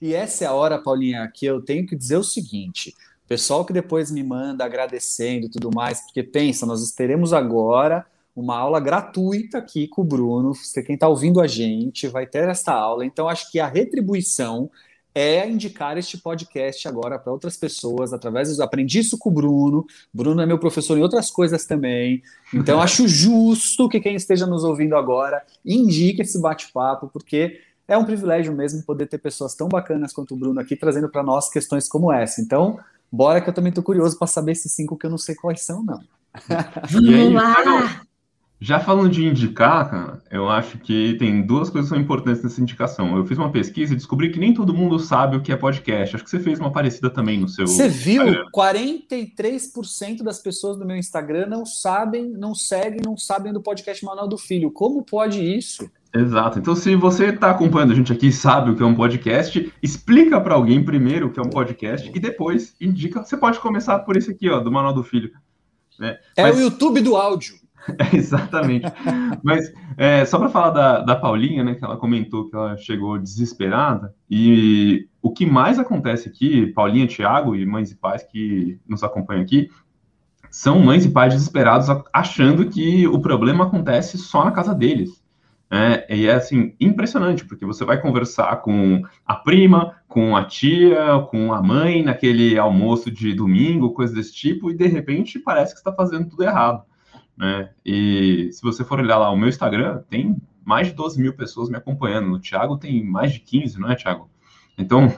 E 0.00 0.14
essa 0.14 0.44
é 0.44 0.46
a 0.46 0.52
hora, 0.52 0.78
Paulinha, 0.78 1.30
que 1.32 1.46
eu 1.46 1.62
tenho 1.62 1.86
que 1.86 1.96
dizer 1.96 2.16
o 2.16 2.22
seguinte: 2.22 2.94
pessoal 3.26 3.64
que 3.64 3.72
depois 3.72 4.10
me 4.10 4.22
manda 4.22 4.64
agradecendo 4.64 5.46
e 5.46 5.50
tudo 5.50 5.70
mais, 5.74 6.02
porque 6.02 6.22
pensa, 6.22 6.66
nós 6.66 6.90
teremos 6.92 7.32
agora 7.32 8.04
uma 8.34 8.56
aula 8.56 8.78
gratuita 8.78 9.58
aqui 9.58 9.88
com 9.88 10.02
o 10.02 10.04
Bruno. 10.04 10.54
Você, 10.54 10.82
quem 10.82 10.94
está 10.94 11.08
ouvindo 11.08 11.40
a 11.40 11.46
gente, 11.46 12.06
vai 12.06 12.26
ter 12.26 12.46
essa 12.48 12.72
aula. 12.72 13.06
Então, 13.06 13.28
acho 13.28 13.50
que 13.50 13.58
a 13.58 13.66
retribuição 13.66 14.70
é 15.18 15.48
indicar 15.48 15.96
este 15.96 16.18
podcast 16.18 16.86
agora 16.86 17.18
para 17.18 17.32
outras 17.32 17.56
pessoas, 17.56 18.12
através 18.12 18.50
dos. 18.50 18.60
Aprendi 18.60 18.98
isso 18.98 19.16
com 19.16 19.30
o 19.30 19.32
Bruno. 19.32 19.86
Bruno 20.12 20.42
é 20.42 20.44
meu 20.44 20.58
professor 20.58 20.98
em 20.98 21.00
outras 21.00 21.30
coisas 21.30 21.64
também. 21.64 22.22
Então, 22.52 22.82
acho 22.82 23.08
justo 23.08 23.88
que 23.88 23.98
quem 23.98 24.14
esteja 24.14 24.46
nos 24.46 24.62
ouvindo 24.62 24.94
agora 24.94 25.42
indique 25.64 26.20
esse 26.20 26.38
bate-papo, 26.38 27.08
porque 27.10 27.58
é 27.88 27.96
um 27.96 28.04
privilégio 28.04 28.52
mesmo 28.52 28.82
poder 28.82 29.06
ter 29.06 29.16
pessoas 29.16 29.54
tão 29.54 29.68
bacanas 29.68 30.12
quanto 30.12 30.34
o 30.34 30.36
Bruno 30.36 30.60
aqui 30.60 30.76
trazendo 30.76 31.08
para 31.08 31.22
nós 31.22 31.48
questões 31.48 31.88
como 31.88 32.12
essa. 32.12 32.42
Então, 32.42 32.78
bora 33.10 33.40
que 33.40 33.48
eu 33.48 33.54
também 33.54 33.70
estou 33.70 33.82
curioso 33.82 34.18
para 34.18 34.26
saber 34.26 34.52
esses 34.52 34.70
cinco 34.72 34.98
que 34.98 35.06
eu 35.06 35.10
não 35.10 35.16
sei 35.16 35.34
quais 35.34 35.62
são, 35.62 35.82
não. 35.82 36.02
Vamos 36.90 37.32
lá! 37.32 38.05
Já 38.58 38.80
falando 38.80 39.10
de 39.10 39.22
indicar, 39.22 39.90
cara, 39.90 40.22
eu 40.30 40.48
acho 40.48 40.78
que 40.78 41.14
tem 41.18 41.42
duas 41.42 41.68
coisas 41.68 41.90
que 41.90 41.94
são 41.94 42.02
importantes 42.02 42.42
nessa 42.42 42.60
indicação. 42.60 43.14
Eu 43.14 43.26
fiz 43.26 43.36
uma 43.36 43.52
pesquisa 43.52 43.92
e 43.92 43.96
descobri 43.96 44.30
que 44.30 44.38
nem 44.38 44.54
todo 44.54 44.72
mundo 44.72 44.98
sabe 44.98 45.36
o 45.36 45.42
que 45.42 45.52
é 45.52 45.56
podcast. 45.56 46.16
Acho 46.16 46.24
que 46.24 46.30
você 46.30 46.40
fez 46.40 46.58
uma 46.58 46.72
parecida 46.72 47.10
também 47.10 47.38
no 47.38 47.48
seu. 47.48 47.66
Você 47.66 47.86
viu? 47.86 48.26
Instagram. 48.26 48.50
43% 48.54 50.22
das 50.22 50.38
pessoas 50.38 50.78
do 50.78 50.86
meu 50.86 50.96
Instagram 50.96 51.46
não 51.48 51.66
sabem, 51.66 52.30
não 52.30 52.54
seguem, 52.54 53.00
não 53.04 53.16
sabem 53.16 53.52
do 53.52 53.60
podcast 53.60 54.02
Manual 54.02 54.26
do 54.26 54.38
Filho. 54.38 54.70
Como 54.70 55.04
pode 55.04 55.42
isso? 55.42 55.90
Exato. 56.14 56.58
Então, 56.58 56.74
se 56.74 56.96
você 56.96 57.26
está 57.26 57.50
acompanhando 57.50 57.92
a 57.92 57.94
gente 57.94 58.10
aqui 58.10 58.28
e 58.28 58.32
sabe 58.32 58.70
o 58.70 58.76
que 58.76 58.82
é 58.82 58.86
um 58.86 58.94
podcast, 58.94 59.70
explica 59.82 60.40
para 60.40 60.54
alguém 60.54 60.82
primeiro 60.82 61.26
o 61.26 61.30
que 61.30 61.38
é 61.38 61.42
um 61.42 61.50
podcast 61.50 62.10
e 62.14 62.18
depois 62.18 62.74
indica. 62.80 63.22
Você 63.22 63.36
pode 63.36 63.60
começar 63.60 63.98
por 63.98 64.16
esse 64.16 64.30
aqui, 64.30 64.48
ó, 64.48 64.60
do 64.60 64.72
Manual 64.72 64.94
do 64.94 65.04
Filho. 65.04 65.30
Né? 65.98 66.18
É 66.34 66.44
Mas... 66.44 66.56
o 66.56 66.60
YouTube 66.60 67.02
do 67.02 67.16
áudio. 67.16 67.65
Exatamente. 68.12 68.92
Mas 69.42 69.72
é, 69.96 70.24
só 70.24 70.38
para 70.38 70.48
falar 70.48 70.70
da, 70.70 71.00
da 71.00 71.16
Paulinha, 71.16 71.62
né, 71.64 71.74
que 71.74 71.84
ela 71.84 71.96
comentou 71.96 72.48
que 72.48 72.56
ela 72.56 72.76
chegou 72.76 73.18
desesperada, 73.18 74.14
e 74.30 75.08
o 75.22 75.32
que 75.32 75.46
mais 75.46 75.78
acontece 75.78 76.28
aqui, 76.28 76.66
Paulinha, 76.68 77.06
Thiago 77.06 77.54
e 77.54 77.64
mães 77.66 77.90
e 77.90 77.96
pais 77.96 78.22
que 78.24 78.80
nos 78.88 79.02
acompanham 79.02 79.42
aqui, 79.42 79.68
são 80.50 80.80
mães 80.80 81.04
e 81.04 81.10
pais 81.10 81.34
desesperados 81.34 81.88
achando 82.12 82.68
que 82.68 83.06
o 83.08 83.20
problema 83.20 83.64
acontece 83.66 84.16
só 84.18 84.44
na 84.44 84.52
casa 84.52 84.74
deles 84.74 85.22
É, 85.70 86.16
e 86.16 86.26
é 86.28 86.34
assim, 86.34 86.74
impressionante, 86.80 87.44
porque 87.46 87.66
você 87.66 87.84
vai 87.84 88.00
conversar 88.00 88.56
com 88.62 89.02
a 89.26 89.34
prima, 89.36 89.96
com 90.08 90.36
a 90.36 90.44
tia, 90.44 91.20
com 91.30 91.52
a 91.52 91.62
mãe 91.62 92.02
naquele 92.04 92.58
almoço 92.58 93.10
de 93.10 93.34
domingo, 93.34 93.92
coisa 93.94 94.14
desse 94.14 94.34
tipo, 94.34 94.70
e 94.70 94.74
de 94.76 94.86
repente 94.86 95.38
parece 95.40 95.74
que 95.74 95.80
está 95.80 95.92
fazendo 95.92 96.28
tudo 96.30 96.44
errado. 96.44 96.84
Né? 97.36 97.70
E 97.84 98.50
se 98.52 98.62
você 98.62 98.84
for 98.84 98.98
olhar 98.98 99.18
lá 99.18 99.30
o 99.30 99.36
meu 99.36 99.48
Instagram, 99.48 100.02
tem 100.08 100.36
mais 100.64 100.88
de 100.88 100.94
12 100.94 101.20
mil 101.20 101.34
pessoas 101.34 101.68
me 101.68 101.76
acompanhando. 101.76 102.32
O 102.32 102.40
Thiago 102.40 102.76
tem 102.76 103.04
mais 103.04 103.32
de 103.32 103.40
15, 103.40 103.78
não 103.78 103.90
é, 103.90 103.94
Thiago? 103.94 104.28
Então, 104.78 105.14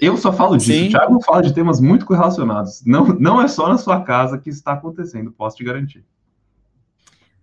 eu 0.00 0.16
só 0.16 0.32
falo 0.32 0.56
disso. 0.56 0.72
Sim. 0.72 0.88
O 0.88 0.90
Thiago 0.90 1.20
fala 1.22 1.42
de 1.42 1.54
temas 1.54 1.80
muito 1.80 2.04
correlacionados. 2.04 2.82
Não, 2.84 3.06
não 3.06 3.40
é 3.40 3.48
só 3.48 3.68
na 3.68 3.78
sua 3.78 4.02
casa 4.02 4.38
que 4.38 4.50
está 4.50 4.72
acontecendo, 4.72 5.32
posso 5.32 5.56
te 5.56 5.64
garantir. 5.64 6.04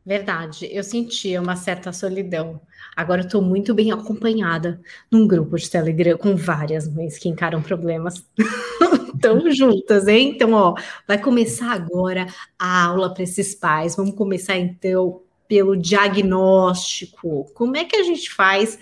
Verdade, 0.06 0.70
eu 0.72 0.84
sentia 0.84 1.42
uma 1.42 1.58
certa 1.58 1.92
solidão. 1.92 2.62
Agora 2.96 3.22
estou 3.22 3.42
muito 3.42 3.74
bem 3.74 3.92
acompanhada 3.92 4.80
num 5.12 5.28
grupo 5.28 5.58
de 5.58 5.70
Telegram 5.70 6.18
com 6.18 6.34
várias 6.36 6.88
mães 6.88 7.18
que 7.18 7.28
encaram 7.28 7.62
problemas. 7.62 8.24
Estão 9.18 9.52
juntas, 9.52 10.08
hein? 10.08 10.34
Então, 10.36 10.54
ó, 10.54 10.76
vai 11.08 11.18
começar 11.18 11.72
agora 11.72 12.28
a 12.58 12.86
aula 12.86 13.12
para 13.12 13.24
esses 13.24 13.56
pais. 13.56 13.96
Vamos 13.96 14.16
começar 14.16 14.56
então 14.58 15.22
pelo 15.48 15.76
diagnóstico. 15.76 17.46
Como 17.56 17.76
é 17.76 17.84
que 17.84 17.96
a 17.96 18.04
gente 18.04 18.32
faz 18.32 18.78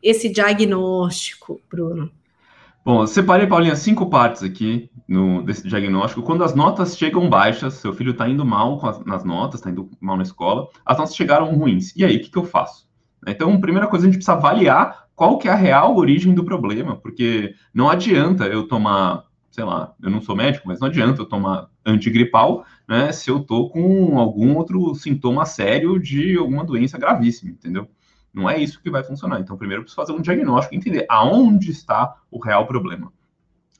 esse 0.00 0.28
diagnóstico, 0.28 1.60
Bruno? 1.68 2.10
Bom, 2.84 3.06
separei, 3.06 3.46
Paulinha, 3.46 3.76
cinco 3.76 4.08
partes 4.08 4.42
aqui 4.42 4.90
no, 5.06 5.42
desse 5.42 5.66
diagnóstico. 5.66 6.22
Quando 6.22 6.44
as 6.44 6.54
notas 6.54 6.96
chegam 6.96 7.28
baixas, 7.28 7.74
seu 7.74 7.92
filho 7.92 8.12
está 8.12 8.28
indo 8.28 8.44
mal 8.44 8.80
as, 8.86 9.04
nas 9.04 9.24
notas, 9.24 9.60
está 9.60 9.70
indo 9.70 9.90
mal 10.00 10.16
na 10.16 10.22
escola, 10.22 10.68
as 10.86 10.96
notas 10.96 11.14
chegaram 11.14 11.54
ruins. 11.54 11.94
E 11.94 12.04
aí, 12.04 12.16
o 12.16 12.20
que, 12.20 12.30
que 12.30 12.38
eu 12.38 12.44
faço? 12.44 12.88
Então, 13.26 13.60
primeira 13.60 13.86
coisa, 13.86 14.06
a 14.06 14.08
gente 14.08 14.16
precisa 14.16 14.32
avaliar 14.32 15.08
qual 15.14 15.36
que 15.36 15.46
é 15.46 15.52
a 15.52 15.56
real 15.56 15.96
origem 15.96 16.32
do 16.32 16.42
problema, 16.42 16.96
porque 16.96 17.54
não 17.74 17.90
adianta 17.90 18.46
eu 18.46 18.66
tomar, 18.66 19.24
sei 19.50 19.64
lá, 19.64 19.94
eu 20.00 20.10
não 20.10 20.20
sou 20.20 20.36
médico, 20.36 20.68
mas 20.68 20.80
não 20.80 20.88
adianta 20.88 21.20
eu 21.20 21.26
tomar 21.26 21.68
antigripal, 21.84 22.64
né, 22.88 23.10
se 23.12 23.30
eu 23.30 23.40
tô 23.40 23.68
com 23.68 24.18
algum 24.18 24.56
outro 24.56 24.94
sintoma 24.94 25.44
sério 25.44 25.98
de 25.98 26.36
alguma 26.36 26.64
doença 26.64 26.98
gravíssima, 26.98 27.50
entendeu? 27.50 27.88
Não 28.32 28.48
é 28.48 28.58
isso 28.58 28.80
que 28.80 28.90
vai 28.90 29.02
funcionar. 29.02 29.40
Então, 29.40 29.56
primeiro 29.56 29.80
eu 29.80 29.84
preciso 29.84 30.00
fazer 30.00 30.12
um 30.12 30.22
diagnóstico, 30.22 30.74
entender 30.74 31.04
aonde 31.08 31.70
está 31.70 32.16
o 32.30 32.38
real 32.38 32.66
problema. 32.66 33.12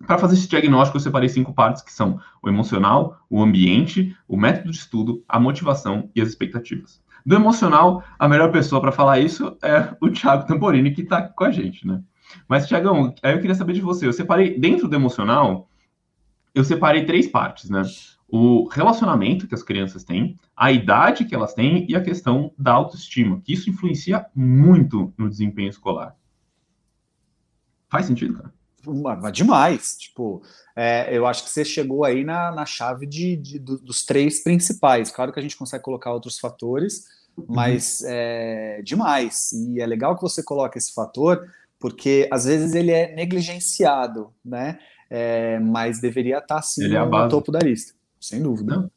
Para 0.07 0.19
fazer 0.19 0.35
esse 0.35 0.49
diagnóstico, 0.49 0.97
eu 0.97 1.01
separei 1.01 1.29
cinco 1.29 1.53
partes 1.53 1.83
que 1.83 1.93
são 1.93 2.19
o 2.43 2.49
emocional, 2.49 3.19
o 3.29 3.43
ambiente, 3.43 4.17
o 4.27 4.37
método 4.37 4.71
de 4.71 4.79
estudo, 4.79 5.23
a 5.29 5.39
motivação 5.39 6.11
e 6.17 6.21
as 6.21 6.29
expectativas. 6.29 7.01
Do 7.25 7.35
emocional, 7.35 8.03
a 8.19 8.27
melhor 8.27 8.51
pessoa 8.51 8.81
para 8.81 8.93
falar 8.93 9.21
isso 9.21 9.57
é 9.63 9.95
o 10.01 10.11
Thiago 10.11 10.47
Tamporini, 10.47 10.93
que 10.93 11.03
está 11.03 11.23
com 11.23 11.45
a 11.45 11.51
gente, 11.51 11.87
né? 11.87 12.03
Mas, 12.49 12.67
Thiagão, 12.67 13.15
aí 13.23 13.35
eu 13.35 13.41
queria 13.41 13.55
saber 13.55 13.73
de 13.73 13.81
você. 13.81 14.07
Eu 14.07 14.13
separei, 14.13 14.59
dentro 14.59 14.89
do 14.89 14.97
emocional, 14.97 15.69
eu 16.55 16.65
separei 16.65 17.05
três 17.05 17.29
partes, 17.29 17.71
né? 17.71 17.83
o 18.31 18.69
relacionamento 18.69 19.49
que 19.49 19.55
as 19.55 19.63
crianças 19.63 20.05
têm, 20.05 20.37
a 20.57 20.71
idade 20.71 21.25
que 21.25 21.35
elas 21.35 21.53
têm 21.53 21.85
e 21.89 21.97
a 21.97 22.03
questão 22.03 22.53
da 22.57 22.73
autoestima, 22.73 23.41
que 23.45 23.53
isso 23.53 23.69
influencia 23.69 24.25
muito 24.35 25.13
no 25.19 25.29
desempenho 25.29 25.69
escolar. 25.69 26.17
Faz 27.89 28.07
sentido, 28.07 28.35
cara? 28.35 28.53
Demais. 29.33 29.97
Tipo, 29.99 30.43
é, 30.77 31.15
eu 31.15 31.27
acho 31.27 31.45
que 31.45 31.51
você 31.51 31.65
chegou 31.65 32.05
aí 32.05 32.25
na, 32.25 32.53
na 32.53 32.65
chave 32.65 33.05
de, 33.05 33.37
de, 33.37 33.59
dos 33.59 34.07
três 34.07 34.43
principais. 34.43 35.11
Claro 35.11 35.33
que 35.33 35.41
a 35.41 35.43
gente 35.43 35.57
consegue 35.57 35.83
colocar 35.83 36.13
outros 36.13 36.39
fatores, 36.39 37.05
mas 37.49 38.01
uhum. 38.01 38.07
é 38.11 38.83
demais. 38.83 39.53
E 39.53 39.81
é 39.81 39.87
legal 39.87 40.15
que 40.15 40.23
você 40.23 40.43
coloque 40.43 40.79
esse 40.79 40.95
fator, 40.95 41.47
porque 41.81 42.29
às 42.31 42.45
vezes 42.45 42.75
ele 42.75 42.93
é 42.93 43.13
negligenciado, 43.15 44.31
né? 44.45 44.79
É, 45.09 45.59
mas 45.59 46.01
deveria 46.01 46.39
estar 46.39 46.63
sim 46.63 46.95
é 46.95 47.05
no 47.05 47.29
topo 47.29 47.51
da 47.51 47.59
lista. 47.59 47.95
Sem 48.21 48.43
dúvida. 48.43 48.77
Não. 48.77 48.91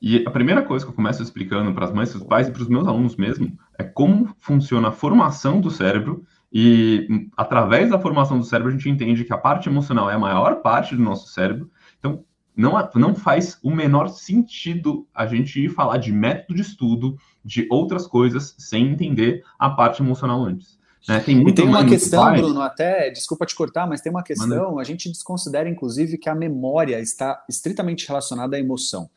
E 0.00 0.24
a 0.24 0.30
primeira 0.30 0.62
coisa 0.62 0.84
que 0.86 0.92
eu 0.92 0.94
começo 0.94 1.22
explicando 1.22 1.74
para 1.74 1.84
as 1.84 1.92
mães, 1.92 2.10
para 2.10 2.18
os 2.18 2.26
pais 2.26 2.48
e 2.48 2.52
para 2.52 2.62
os 2.62 2.68
meus 2.68 2.86
alunos 2.86 3.16
mesmo 3.16 3.58
é 3.76 3.82
como 3.82 4.34
funciona 4.38 4.88
a 4.88 4.92
formação 4.92 5.60
do 5.60 5.70
cérebro 5.70 6.24
e 6.52 7.28
através 7.36 7.90
da 7.90 7.98
formação 7.98 8.38
do 8.38 8.44
cérebro 8.44 8.70
a 8.70 8.76
gente 8.76 8.88
entende 8.88 9.24
que 9.24 9.32
a 9.32 9.38
parte 9.38 9.68
emocional 9.68 10.08
é 10.08 10.14
a 10.14 10.18
maior 10.18 10.62
parte 10.62 10.94
do 10.94 11.02
nosso 11.02 11.28
cérebro. 11.28 11.68
Então 11.98 12.24
não, 12.56 12.72
não 12.94 13.14
faz 13.14 13.58
o 13.62 13.70
menor 13.72 14.08
sentido 14.08 15.06
a 15.12 15.26
gente 15.26 15.64
ir 15.64 15.68
falar 15.68 15.98
de 15.98 16.12
método 16.12 16.54
de 16.54 16.62
estudo, 16.62 17.16
de 17.44 17.66
outras 17.68 18.06
coisas, 18.06 18.54
sem 18.56 18.92
entender 18.92 19.42
a 19.58 19.68
parte 19.70 20.00
emocional 20.00 20.44
antes. 20.44 20.78
Né? 21.06 21.20
Tem 21.20 21.46
e 21.46 21.54
tem 21.54 21.64
uma 21.64 21.86
questão, 21.86 22.32
Bruno, 22.32 22.60
até, 22.60 23.10
desculpa 23.10 23.46
te 23.46 23.54
cortar, 23.54 23.86
mas 23.86 24.00
tem 24.00 24.10
uma 24.10 24.22
questão, 24.22 24.78
a 24.78 24.84
gente 24.84 25.08
desconsidera, 25.08 25.68
inclusive, 25.68 26.18
que 26.18 26.28
a 26.28 26.34
memória 26.34 27.00
está 27.00 27.44
estritamente 27.48 28.06
relacionada 28.06 28.56
à 28.56 28.60
emoção. 28.60 29.08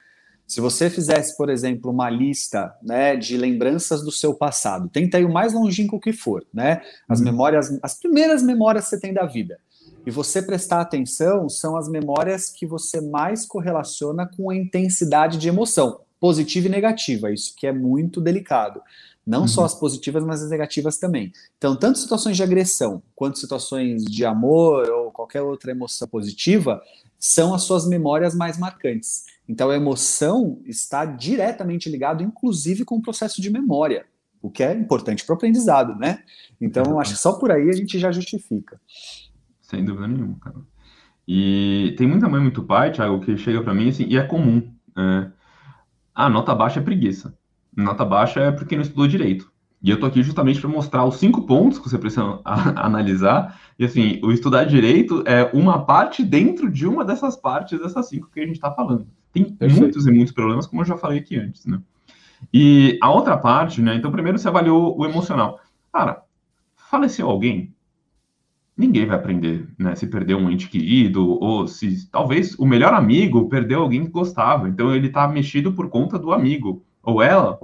Se 0.52 0.60
você 0.60 0.90
fizesse, 0.90 1.38
por 1.38 1.50
exemplo, 1.50 1.90
uma 1.90 2.10
lista 2.10 2.76
né, 2.84 3.16
de 3.16 3.38
lembranças 3.38 4.04
do 4.04 4.12
seu 4.12 4.34
passado, 4.34 4.90
tenta 4.90 5.18
ir 5.18 5.24
o 5.24 5.32
mais 5.32 5.54
longínquo 5.54 5.98
que 5.98 6.12
for, 6.12 6.46
né? 6.54 6.82
As 7.08 7.20
uhum. 7.20 7.26
memórias, 7.26 7.80
as 7.82 7.98
primeiras 7.98 8.44
memórias 8.44 8.84
que 8.84 8.90
você 8.90 9.00
tem 9.00 9.14
da 9.14 9.26
vida. 9.26 9.58
E 10.06 10.12
você 10.12 10.42
prestar 10.42 10.82
atenção, 10.82 11.48
são 11.48 11.78
as 11.78 11.88
memórias 11.88 12.50
que 12.50 12.66
você 12.66 13.00
mais 13.00 13.46
correlaciona 13.46 14.26
com 14.28 14.50
a 14.50 14.56
intensidade 14.56 15.38
de 15.38 15.48
emoção, 15.48 16.02
positiva 16.20 16.68
e 16.68 16.70
negativa, 16.70 17.32
isso 17.32 17.54
que 17.56 17.66
é 17.66 17.72
muito 17.72 18.20
delicado. 18.20 18.82
Não 19.26 19.42
uhum. 19.42 19.48
só 19.48 19.64
as 19.64 19.76
positivas, 19.76 20.24
mas 20.24 20.42
as 20.42 20.50
negativas 20.50 20.98
também. 20.98 21.32
Então, 21.58 21.76
tanto 21.76 22.00
situações 22.00 22.36
de 22.36 22.44
agressão 22.44 23.04
quanto 23.16 23.38
situações 23.38 24.04
de 24.04 24.26
amor 24.26 24.90
ou 24.90 25.12
qualquer 25.12 25.42
outra 25.42 25.72
emoção 25.72 26.08
positiva 26.08 26.82
são 27.20 27.54
as 27.54 27.64
suas 27.64 27.88
memórias 27.88 28.34
mais 28.34 28.58
marcantes. 28.58 29.26
Então, 29.48 29.70
a 29.70 29.76
emoção 29.76 30.60
está 30.66 31.06
diretamente 31.06 31.88
ligado, 31.90 32.24
inclusive, 32.24 32.84
com 32.84 32.96
o 32.96 33.02
processo 33.02 33.42
de 33.42 33.52
memória, 33.52 34.06
o 34.42 34.50
que 34.50 34.64
é 34.64 34.74
importante 34.74 35.24
para 35.24 35.34
o 35.34 35.36
aprendizado, 35.36 35.96
né? 35.96 36.24
Então, 36.60 37.00
acho 37.00 37.14
que 37.14 37.20
só 37.20 37.34
por 37.34 37.52
aí 37.52 37.70
a 37.70 37.74
gente 37.74 38.00
já 38.00 38.12
justifica. 38.12 38.82
Sem 39.62 39.86
dúvida 39.86 40.08
nenhuma, 40.08 40.38
cara. 40.40 40.58
E 41.28 41.94
tem 41.96 42.08
muita 42.08 42.28
mãe, 42.28 42.42
muito 42.42 42.64
pai, 42.64 42.92
Thiago, 42.92 43.22
que 43.22 43.38
chega 43.38 43.62
para 43.62 43.74
mim 43.74 43.90
assim, 43.90 44.06
e 44.06 44.18
é 44.18 44.24
comum. 44.24 44.74
É, 44.98 45.32
a 46.16 46.28
nota 46.28 46.56
baixa 46.56 46.80
é 46.80 46.84
preguiça 46.84 47.38
nota 47.76 48.06
baixa 48.06 48.40
é 48.40 48.52
porque 48.52 48.76
não 48.76 48.84
estudou 48.84 49.08
direito. 49.08 49.52
E 49.84 49.90
eu 49.90 50.00
tô 50.00 50.06
aqui 50.06 50.22
justamente 50.22 50.62
para 50.62 50.70
mostrar 50.70 51.06
os 51.06 51.16
cinco 51.16 51.42
pontos 51.42 51.80
que 51.80 51.90
você 51.90 51.98
precisa 51.98 52.40
analisar. 52.46 53.60
E 53.80 53.86
assim, 53.86 54.20
o 54.24 54.32
estudar 54.32 54.66
direito 54.66 55.24
é 55.26 55.50
uma 55.54 55.84
parte 55.84 56.24
dentro 56.24 56.70
de 56.70 56.86
uma 56.86 57.04
dessas 57.04 57.36
partes 57.36 57.80
dessas 57.80 58.08
cinco 58.08 58.30
que 58.32 58.40
a 58.40 58.46
gente 58.46 58.56
está 58.56 58.72
falando. 58.72 59.08
Tem 59.34 59.56
muitos 59.70 60.06
e 60.06 60.12
muitos 60.12 60.34
problemas, 60.34 60.68
como 60.68 60.82
eu 60.82 60.86
já 60.86 60.98
falei 60.98 61.20
aqui 61.20 61.38
antes, 61.38 61.66
né? 61.66 61.82
E 62.54 62.98
a 63.02 63.10
outra 63.12 63.38
parte, 63.38 63.82
né? 63.82 63.96
Então, 63.96 64.12
primeiro 64.12 64.38
você 64.38 64.48
avaliou 64.48 64.98
o 64.98 65.06
emocional. 65.06 65.60
Cara, 65.92 66.24
faleceu 66.76 67.30
alguém? 67.30 67.74
Ninguém 68.76 69.06
vai 69.06 69.16
aprender, 69.16 69.68
né? 69.78 69.96
Se 69.96 70.08
perdeu 70.08 70.38
um 70.38 70.50
ente 70.50 70.68
querido, 70.68 71.40
ou 71.42 71.68
se 71.68 72.10
talvez 72.10 72.58
o 72.58 72.66
melhor 72.66 72.94
amigo 72.94 73.48
perdeu 73.48 73.82
alguém 73.82 74.06
que 74.06 74.12
gostava. 74.12 74.68
Então 74.68 74.94
ele 74.94 75.10
tá 75.10 75.28
mexido 75.28 75.74
por 75.74 75.90
conta 75.90 76.20
do 76.20 76.34
amigo 76.34 76.84
ou 77.04 77.22
ela, 77.22 77.60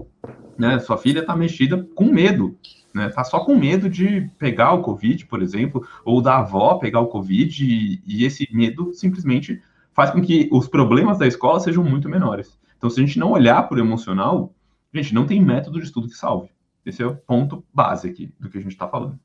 né, 0.57 0.79
sua 0.79 0.97
filha 0.97 1.19
está 1.19 1.35
mexida 1.35 1.87
com 1.95 2.05
medo, 2.05 2.57
né, 2.93 3.09
tá 3.09 3.23
só 3.23 3.39
com 3.39 3.55
medo 3.55 3.89
de 3.89 4.29
pegar 4.37 4.73
o 4.73 4.81
Covid, 4.81 5.25
por 5.25 5.41
exemplo, 5.41 5.85
ou 6.03 6.21
da 6.21 6.39
avó 6.39 6.75
pegar 6.75 6.99
o 6.99 7.07
Covid, 7.07 7.63
e, 7.63 8.01
e 8.05 8.25
esse 8.25 8.47
medo 8.51 8.93
simplesmente 8.93 9.61
faz 9.93 10.11
com 10.11 10.21
que 10.21 10.47
os 10.51 10.67
problemas 10.67 11.17
da 11.17 11.27
escola 11.27 11.59
sejam 11.59 11.83
muito 11.83 12.09
menores. 12.09 12.57
Então, 12.77 12.89
se 12.89 13.01
a 13.01 13.05
gente 13.05 13.17
não 13.17 13.31
olhar 13.31 13.67
o 13.71 13.79
emocional, 13.79 14.53
gente, 14.93 15.13
não 15.13 15.25
tem 15.25 15.41
método 15.41 15.79
de 15.79 15.85
estudo 15.85 16.07
que 16.07 16.15
salve. 16.15 16.49
Esse 16.85 17.01
é 17.01 17.05
o 17.05 17.15
ponto 17.15 17.65
base 17.73 18.07
aqui 18.07 18.31
do 18.39 18.49
que 18.49 18.57
a 18.57 18.61
gente 18.61 18.71
está 18.71 18.87
falando. 18.87 19.19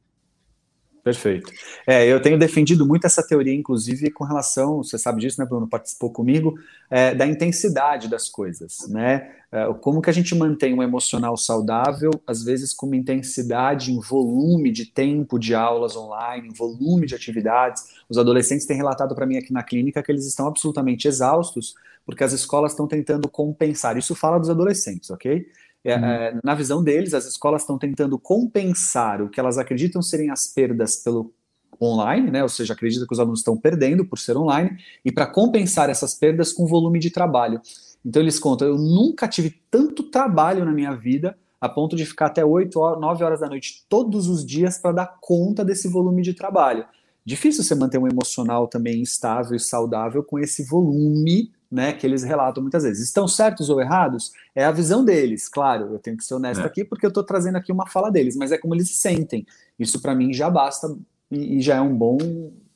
Perfeito. 1.03 1.53
É, 1.85 2.07
eu 2.07 2.23
tenho 2.23 2.39
defendido 2.39 2.87
muito 2.87 3.07
essa 3.07 3.27
teoria, 3.27 3.53
inclusive, 3.53 4.09
com 4.13 4.23
relação, 4.23 4.85
você 4.85 4.97
sabe 4.97 5.21
disso, 5.21 5.41
né, 5.41 5.47
Bruno, 5.47 5.67
participou 5.67 6.13
comigo, 6.13 6.55
é, 6.89 7.13
da 7.13 7.27
intensidade 7.27 8.09
das 8.09 8.29
coisas, 8.29 8.87
né? 8.89 9.33
É, 9.51 9.67
como 9.81 10.01
que 10.01 10.09
a 10.09 10.13
gente 10.13 10.33
mantém 10.37 10.73
um 10.73 10.83
emocional 10.83 11.37
saudável, 11.37 12.13
às 12.25 12.45
vezes 12.45 12.73
com 12.73 12.87
uma 12.87 12.95
intensidade 12.95 13.91
em 13.91 13.99
volume 13.99 14.71
de 14.71 14.87
tempo 14.87 15.41
de 15.41 15.57
aulas 15.57 15.97
online, 15.97 16.49
em 16.49 16.53
volume 16.53 17.05
de 17.05 17.17
atividades. 17.17 17.83
Os 18.09 18.17
adolescentes 18.17 18.65
têm 18.65 18.77
relatado 18.77 19.13
para 19.13 19.27
mim 19.27 19.37
aqui 19.37 19.53
na 19.53 19.65
clínica 19.65 20.05
que 20.05 20.13
eles 20.13 20.25
estão 20.25 20.47
absolutamente 20.47 21.09
exaustos, 21.09 21.75
porque 22.07 22.23
as 22.23 22.33
escolas 22.33 22.73
estão 22.73 22.87
tentando 22.87 23.29
compensar. 23.29 23.97
Isso 23.97 24.15
fala 24.15 24.39
dos 24.39 24.49
adolescentes, 24.49 25.11
ok? 25.11 25.47
É, 25.85 25.97
uhum. 25.97 26.05
é, 26.05 26.41
na 26.45 26.55
visão 26.55 26.83
deles, 26.83 27.13
as 27.15 27.27
escolas 27.27 27.63
estão 27.63 27.79
tentando 27.79 28.19
compensar 28.19 29.21
o 29.21 29.29
que 29.29 29.41
elas 29.41 29.59
acreditam 29.59 30.01
serem 30.01 30.31
as 30.31 30.47
perdas 30.47 30.97
pelo 30.97 31.33
online, 31.81 32.31
né? 32.31 32.43
Ou 32.43 32.49
seja, 32.49 32.73
acredita 32.73 33.07
que 33.07 33.13
os 33.13 33.19
alunos 33.19 33.41
estão 33.41 33.57
perdendo 33.57 34.05
por 34.05 34.19
ser 34.19 34.37
online, 34.37 34.79
e 35.05 35.11
para 35.11 35.27
compensar 35.27 35.91
essas 35.91 36.15
perdas 36.15 36.53
com 36.53 36.67
volume 36.67 36.99
de 36.99 37.11
trabalho. 37.11 37.61
Então 38.05 38.23
eles 38.23 38.39
contam: 38.39 38.69
eu 38.69 38.79
nunca 38.79 39.27
tive 39.27 39.61
tanto 39.71 40.05
trabalho 40.05 40.65
na 40.65 40.73
minha 40.73 40.95
vida 40.95 41.37
a 41.61 41.69
ponto 41.69 41.95
de 41.95 42.05
ficar 42.05 42.27
até 42.27 42.45
8, 42.45 42.77
9 42.99 43.25
horas 43.25 43.41
da 43.41 43.49
noite 43.49 43.85
todos 43.89 44.29
os 44.29 44.45
dias 44.45 44.79
para 44.79 44.93
dar 44.93 45.19
conta 45.21 45.65
desse 45.65 45.89
volume 45.89 46.21
de 46.21 46.35
trabalho. 46.35 46.85
Difícil 47.25 47.63
você 47.63 47.77
manter 47.77 47.99
um 47.99 48.09
emocional 48.09 48.67
também 48.67 49.01
estável 49.01 49.55
e 49.55 49.61
saudável 49.61 50.25
com 50.25 50.41
esse 50.41 50.65
volume 50.65 51.53
né, 51.73 51.95
que 51.95 52.07
eles 52.07 52.23
relatam 52.23 52.63
muitas 52.63 52.83
vezes. 52.83 53.03
Estão 53.03 53.27
certos 53.27 53.71
ou 53.71 53.81
errados? 53.81 54.33
É 54.55 54.63
a 54.63 54.71
visão 54.71 55.03
deles, 55.03 55.49
claro. 55.49 55.95
Eu 55.95 55.99
tenho 55.99 56.19
que 56.19 56.25
ser 56.25 56.35
honesto 56.35 56.63
é. 56.63 56.67
aqui 56.67 56.85
porque 56.85 57.07
eu 57.07 57.09
estou 57.09 57.25
trazendo 57.25 57.57
aqui 57.57 57.73
uma 57.73 57.87
fala 57.87 58.11
deles, 58.11 58.37
mas 58.37 58.53
é 58.53 58.59
como 58.59 58.75
eles 58.75 58.89
se 58.89 58.97
sentem. 58.97 59.47
Isso 59.79 60.01
para 60.03 60.15
mim 60.15 60.35
já 60.35 60.51
basta 60.51 60.95
e, 61.31 61.57
e 61.57 61.61
já 61.63 61.77
é 61.77 61.81
um 61.81 61.97
bom, 61.97 62.19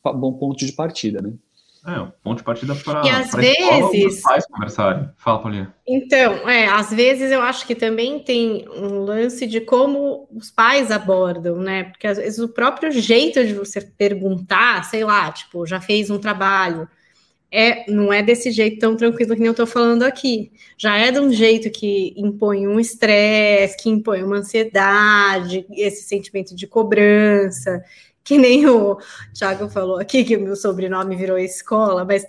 bom 0.03 0.33
ponto 0.33 0.65
de 0.65 0.73
partida, 0.73 1.21
né? 1.21 1.35
É, 1.87 2.01
um 2.01 2.11
ponto 2.25 2.39
de 2.39 2.43
partida 2.43 2.75
para 2.75 3.07
e 3.07 3.11
às 3.11 3.31
vezes 3.31 4.23
pais 4.23 4.45
conversarem. 4.47 5.09
Fala, 5.19 5.41
Paulinha. 5.41 5.75
Então, 5.87 6.49
é, 6.49 6.67
às 6.67 6.91
vezes 6.91 7.31
eu 7.31 7.41
acho 7.43 7.65
que 7.65 7.77
também 7.77 8.19
tem 8.19 8.67
um 8.71 9.05
lance 9.05 9.47
de 9.47 9.61
como 9.61 10.27
os 10.35 10.51
pais 10.51 10.91
abordam, 10.91 11.59
né? 11.59 11.85
Porque 11.85 12.09
às 12.09 12.17
vezes 12.17 12.41
o 12.41 12.49
próprio 12.49 12.91
jeito 12.91 13.47
de 13.47 13.53
você 13.53 13.81
perguntar, 13.81 14.85
sei 14.85 15.05
lá, 15.05 15.31
tipo, 15.31 15.65
já 15.65 15.81
fez 15.81 16.11
um 16.11 16.19
trabalho, 16.19 16.89
é, 17.57 17.91
não 17.91 18.13
é 18.13 18.23
desse 18.23 18.51
jeito 18.51 18.79
tão 18.79 18.95
tranquilo 18.95 19.33
que 19.33 19.41
nem 19.41 19.47
eu 19.47 19.53
estou 19.53 19.67
falando 19.67 20.03
aqui. 20.03 20.53
Já 20.77 20.99
é 20.99 21.11
de 21.11 21.19
um 21.19 21.33
jeito 21.33 21.71
que 21.71 22.13
impõe 22.15 22.69
um 22.69 22.79
estresse, 22.79 23.79
que 23.79 23.89
impõe 23.89 24.23
uma 24.23 24.37
ansiedade, 24.37 25.67
esse 25.71 26.03
sentimento 26.03 26.55
de 26.55 26.67
cobrança 26.67 27.83
que 28.23 28.37
nem 28.37 28.67
o 28.67 28.99
Thiago 29.33 29.69
falou 29.69 30.01
aqui, 30.01 30.25
que 30.25 30.37
o 30.37 30.41
meu 30.41 30.57
sobrenome 30.57 31.15
virou 31.15 31.39
escola, 31.39 32.05
mas 32.05 32.27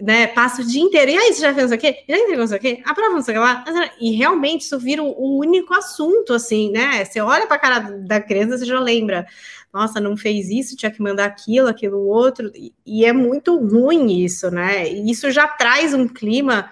né, 0.00 0.26
passa 0.26 0.60
o 0.62 0.66
dia 0.66 0.82
inteiro, 0.82 1.10
e 1.10 1.16
aí, 1.16 1.32
você 1.32 1.40
já 1.40 1.54
fez 1.54 1.66
isso 1.66 1.74
aqui? 1.74 1.96
Já 2.08 2.18
entregou 2.18 2.44
isso 2.44 2.54
aqui? 2.54 2.82
A 2.84 2.94
prova 2.94 3.14
não 3.14 3.22
sei 3.22 3.38
lá. 3.38 3.64
E 4.00 4.12
realmente 4.12 4.62
isso 4.62 4.78
vira 4.78 5.02
o 5.02 5.38
único 5.38 5.72
assunto, 5.74 6.34
assim, 6.34 6.70
né? 6.70 7.04
Você 7.04 7.20
olha 7.20 7.46
para 7.46 7.56
a 7.56 7.60
cara 7.60 7.78
da 7.80 8.20
criança, 8.20 8.58
você 8.58 8.66
já 8.66 8.78
lembra. 8.78 9.26
Nossa, 9.72 10.00
não 10.00 10.16
fez 10.16 10.48
isso, 10.48 10.76
tinha 10.76 10.90
que 10.90 11.02
mandar 11.02 11.26
aquilo, 11.26 11.68
aquilo 11.68 12.06
outro. 12.06 12.50
E 12.84 13.04
é 13.04 13.12
muito 13.12 13.58
ruim 13.58 14.22
isso, 14.22 14.50
né? 14.50 14.90
E 14.90 15.10
isso 15.10 15.30
já 15.30 15.48
traz 15.48 15.92
um 15.92 16.06
clima 16.08 16.70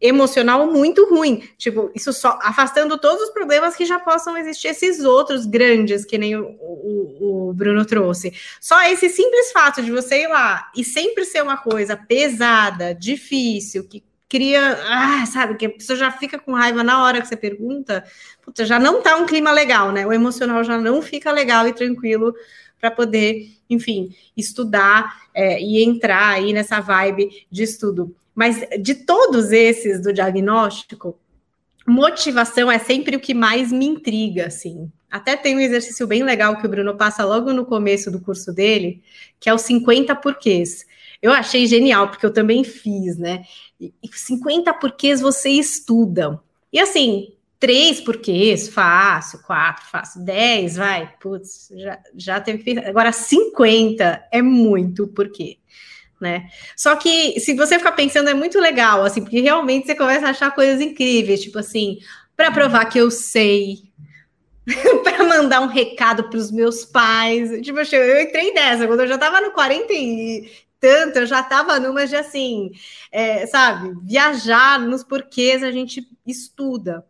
emocional 0.00 0.70
muito 0.70 1.08
ruim. 1.08 1.48
Tipo, 1.56 1.90
isso 1.94 2.12
só 2.12 2.38
afastando 2.42 2.98
todos 2.98 3.22
os 3.22 3.30
problemas 3.30 3.74
que 3.74 3.86
já 3.86 3.98
possam 3.98 4.36
existir, 4.36 4.68
esses 4.68 5.04
outros 5.04 5.46
grandes, 5.46 6.04
que 6.04 6.18
nem 6.18 6.36
o, 6.36 6.44
o, 6.60 7.48
o, 7.48 7.52
Bruno 7.54 7.84
trouxe. 7.84 8.32
Só 8.60 8.82
esse 8.88 9.08
simples 9.08 9.52
fato 9.52 9.82
de 9.82 9.90
você 9.90 10.22
ir 10.22 10.28
lá 10.28 10.70
e 10.76 10.84
sempre 10.84 11.24
ser 11.24 11.42
uma 11.42 11.56
coisa 11.56 11.96
pesada, 11.96 12.94
difícil, 12.94 13.88
que 13.88 14.04
cria, 14.28 14.78
ah, 14.88 15.24
sabe, 15.26 15.56
que 15.56 15.66
a 15.66 15.70
pessoa 15.70 15.96
já 15.96 16.10
fica 16.10 16.38
com 16.38 16.52
raiva 16.52 16.82
na 16.82 17.02
hora 17.02 17.20
que 17.20 17.28
você 17.28 17.36
pergunta, 17.36 18.04
puta, 18.42 18.64
já 18.64 18.78
não 18.78 19.00
tá 19.00 19.16
um 19.16 19.26
clima 19.26 19.52
legal, 19.52 19.92
né? 19.92 20.06
O 20.06 20.12
emocional 20.12 20.62
já 20.64 20.78
não 20.78 21.00
fica 21.00 21.30
legal 21.30 21.66
e 21.66 21.72
tranquilo 21.72 22.34
para 22.80 22.90
poder, 22.90 23.48
enfim, 23.70 24.14
estudar 24.36 25.22
é, 25.32 25.60
e 25.60 25.82
entrar 25.82 26.28
aí 26.28 26.52
nessa 26.52 26.80
vibe 26.80 27.46
de 27.50 27.62
estudo. 27.62 28.14
Mas 28.36 28.60
de 28.82 28.94
todos 28.94 29.50
esses 29.50 30.02
do 30.02 30.12
diagnóstico, 30.12 31.18
motivação 31.88 32.70
é 32.70 32.78
sempre 32.78 33.16
o 33.16 33.20
que 33.20 33.32
mais 33.32 33.72
me 33.72 33.86
intriga, 33.86 34.48
assim. 34.48 34.92
Até 35.10 35.34
tem 35.34 35.56
um 35.56 35.60
exercício 35.60 36.06
bem 36.06 36.22
legal 36.22 36.58
que 36.58 36.66
o 36.66 36.68
Bruno 36.68 36.94
passa 36.98 37.24
logo 37.24 37.50
no 37.54 37.64
começo 37.64 38.10
do 38.10 38.20
curso 38.20 38.52
dele, 38.52 39.02
que 39.40 39.48
é 39.48 39.54
o 39.54 39.58
50 39.58 40.14
porquês. 40.16 40.84
Eu 41.22 41.32
achei 41.32 41.66
genial, 41.66 42.10
porque 42.10 42.26
eu 42.26 42.32
também 42.32 42.62
fiz, 42.62 43.16
né? 43.16 43.42
E 43.80 43.90
50 44.12 44.74
porquês 44.74 45.22
você 45.22 45.48
estuda. 45.48 46.38
E 46.70 46.78
assim, 46.78 47.32
três 47.58 48.02
porquês, 48.02 48.68
fácil, 48.68 49.38
quatro, 49.44 49.86
fácil, 49.86 50.22
dez, 50.22 50.76
vai, 50.76 51.10
putz, 51.18 51.72
já, 51.74 51.98
já 52.14 52.40
teve. 52.40 52.80
Agora, 52.80 53.12
50 53.12 54.28
é 54.30 54.42
muito 54.42 55.06
porquê 55.06 55.56
né? 56.20 56.48
Só 56.76 56.96
que 56.96 57.38
se 57.40 57.54
você 57.54 57.78
ficar 57.78 57.92
pensando 57.92 58.30
é 58.30 58.34
muito 58.34 58.58
legal, 58.58 59.04
assim, 59.04 59.22
porque 59.22 59.40
realmente 59.40 59.86
você 59.86 59.94
começa 59.94 60.26
a 60.26 60.30
achar 60.30 60.54
coisas 60.54 60.80
incríveis, 60.80 61.42
tipo 61.42 61.58
assim, 61.58 61.98
para 62.36 62.50
provar 62.50 62.86
que 62.86 62.98
eu 62.98 63.10
sei, 63.10 63.90
para 65.04 65.24
mandar 65.24 65.60
um 65.60 65.66
recado 65.66 66.28
para 66.28 66.38
os 66.38 66.50
meus 66.50 66.84
pais. 66.84 67.50
Tipo, 67.62 67.78
eu 67.80 68.20
entrei 68.22 68.52
nessa, 68.52 68.86
quando 68.86 69.00
eu 69.00 69.08
já 69.08 69.14
estava 69.14 69.40
no 69.40 69.52
40 69.52 69.92
e 69.92 70.50
tanto, 70.78 71.18
eu 71.20 71.26
já 71.26 71.40
estava 71.40 71.80
numa 71.80 72.06
de 72.06 72.16
assim, 72.16 72.70
é, 73.10 73.46
sabe, 73.46 73.94
viajar 74.04 74.78
nos 74.78 75.02
porquês 75.02 75.62
a 75.62 75.70
gente 75.70 76.06
estuda. 76.26 77.04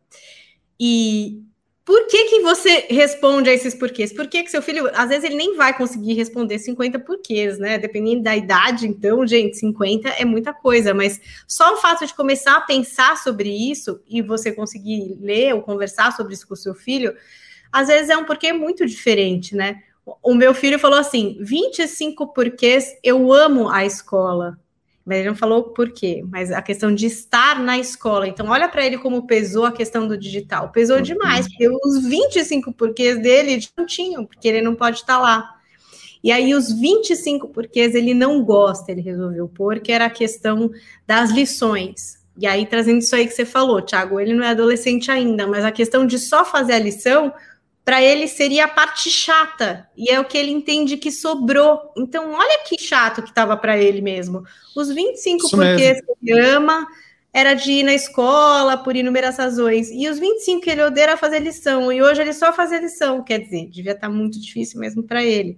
E 0.78 1.42
por 1.86 2.08
que, 2.08 2.24
que 2.24 2.40
você 2.40 2.86
responde 2.90 3.48
a 3.48 3.54
esses 3.54 3.72
porquês? 3.72 4.12
Por 4.12 4.26
que, 4.26 4.42
que 4.42 4.50
seu 4.50 4.60
filho, 4.60 4.90
às 4.92 5.08
vezes, 5.08 5.22
ele 5.22 5.36
nem 5.36 5.54
vai 5.54 5.72
conseguir 5.72 6.14
responder 6.14 6.58
50 6.58 6.98
porquês, 6.98 7.60
né? 7.60 7.78
Dependendo 7.78 8.24
da 8.24 8.36
idade, 8.36 8.88
então, 8.88 9.24
gente, 9.24 9.56
50 9.56 10.08
é 10.08 10.24
muita 10.24 10.52
coisa, 10.52 10.92
mas 10.92 11.20
só 11.46 11.74
o 11.74 11.76
fato 11.76 12.04
de 12.04 12.12
começar 12.12 12.56
a 12.56 12.60
pensar 12.60 13.16
sobre 13.16 13.50
isso 13.50 14.02
e 14.08 14.20
você 14.20 14.50
conseguir 14.50 15.16
ler 15.20 15.54
ou 15.54 15.62
conversar 15.62 16.10
sobre 16.10 16.34
isso 16.34 16.48
com 16.48 16.54
o 16.54 16.56
seu 16.56 16.74
filho, 16.74 17.14
às 17.70 17.86
vezes 17.86 18.10
é 18.10 18.16
um 18.16 18.24
porquê 18.24 18.52
muito 18.52 18.84
diferente, 18.84 19.54
né? 19.54 19.80
O 20.20 20.34
meu 20.34 20.52
filho 20.54 20.80
falou 20.80 20.98
assim: 20.98 21.38
25 21.40 22.32
porquês 22.32 22.96
eu 23.00 23.32
amo 23.32 23.68
a 23.68 23.84
escola 23.84 24.58
mas 25.06 25.18
ele 25.18 25.28
não 25.28 25.36
falou 25.36 25.62
por 25.62 25.92
quê, 25.92 26.24
mas 26.28 26.50
a 26.50 26.60
questão 26.60 26.92
de 26.92 27.06
estar 27.06 27.62
na 27.62 27.78
escola. 27.78 28.26
Então, 28.26 28.48
olha 28.48 28.68
para 28.68 28.84
ele 28.84 28.98
como 28.98 29.24
pesou 29.24 29.64
a 29.64 29.70
questão 29.70 30.08
do 30.08 30.18
digital. 30.18 30.70
Pesou 30.70 31.00
demais, 31.00 31.46
porque 31.46 31.68
os 31.68 32.04
25 32.04 32.72
porquês 32.72 33.22
dele 33.22 33.64
não 33.78 33.86
tinham, 33.86 34.26
porque 34.26 34.48
ele 34.48 34.60
não 34.60 34.74
pode 34.74 34.96
estar 34.96 35.18
lá. 35.18 35.54
E 36.24 36.32
aí, 36.32 36.52
os 36.52 36.72
25 36.72 37.46
porquês 37.48 37.94
ele 37.94 38.14
não 38.14 38.42
gosta, 38.42 38.90
ele 38.90 39.00
resolveu 39.00 39.46
pôr, 39.46 39.78
que 39.78 39.92
era 39.92 40.06
a 40.06 40.10
questão 40.10 40.72
das 41.06 41.30
lições. 41.30 42.18
E 42.36 42.44
aí, 42.44 42.66
trazendo 42.66 42.98
isso 42.98 43.14
aí 43.14 43.28
que 43.28 43.32
você 43.32 43.44
falou, 43.44 43.80
Thiago, 43.80 44.18
ele 44.18 44.34
não 44.34 44.42
é 44.42 44.48
adolescente 44.48 45.08
ainda, 45.08 45.46
mas 45.46 45.64
a 45.64 45.70
questão 45.70 46.04
de 46.04 46.18
só 46.18 46.44
fazer 46.44 46.72
a 46.72 46.78
lição 46.80 47.32
para 47.86 48.02
ele 48.02 48.26
seria 48.26 48.64
a 48.64 48.68
parte 48.68 49.08
chata, 49.08 49.88
e 49.96 50.10
é 50.10 50.18
o 50.18 50.24
que 50.24 50.36
ele 50.36 50.50
entende 50.50 50.96
que 50.96 51.12
sobrou. 51.12 51.92
Então, 51.96 52.32
olha 52.32 52.64
que 52.64 52.76
chato 52.82 53.22
que 53.22 53.28
estava 53.28 53.56
para 53.56 53.78
ele 53.78 54.00
mesmo. 54.00 54.42
Os 54.74 54.92
25 54.92 55.46
Isso 55.46 55.56
porquês 55.56 55.78
mesmo. 55.78 56.16
que 56.20 56.32
ele 56.32 56.40
ama 56.40 56.84
era 57.32 57.54
de 57.54 57.70
ir 57.70 57.82
na 57.84 57.94
escola 57.94 58.76
por 58.76 58.96
inúmeras 58.96 59.36
razões, 59.38 59.88
e 59.92 60.08
os 60.08 60.18
25 60.18 60.62
que 60.62 60.70
ele 60.70 60.82
odeia 60.82 61.04
era 61.04 61.16
fazer 61.16 61.38
lição, 61.38 61.92
e 61.92 62.02
hoje 62.02 62.22
ele 62.22 62.32
só 62.32 62.52
faz 62.52 62.72
lição, 62.72 63.22
quer 63.22 63.38
dizer, 63.38 63.68
devia 63.70 63.92
estar 63.92 64.08
tá 64.08 64.12
muito 64.12 64.40
difícil 64.40 64.80
mesmo 64.80 65.04
para 65.04 65.22
ele. 65.22 65.56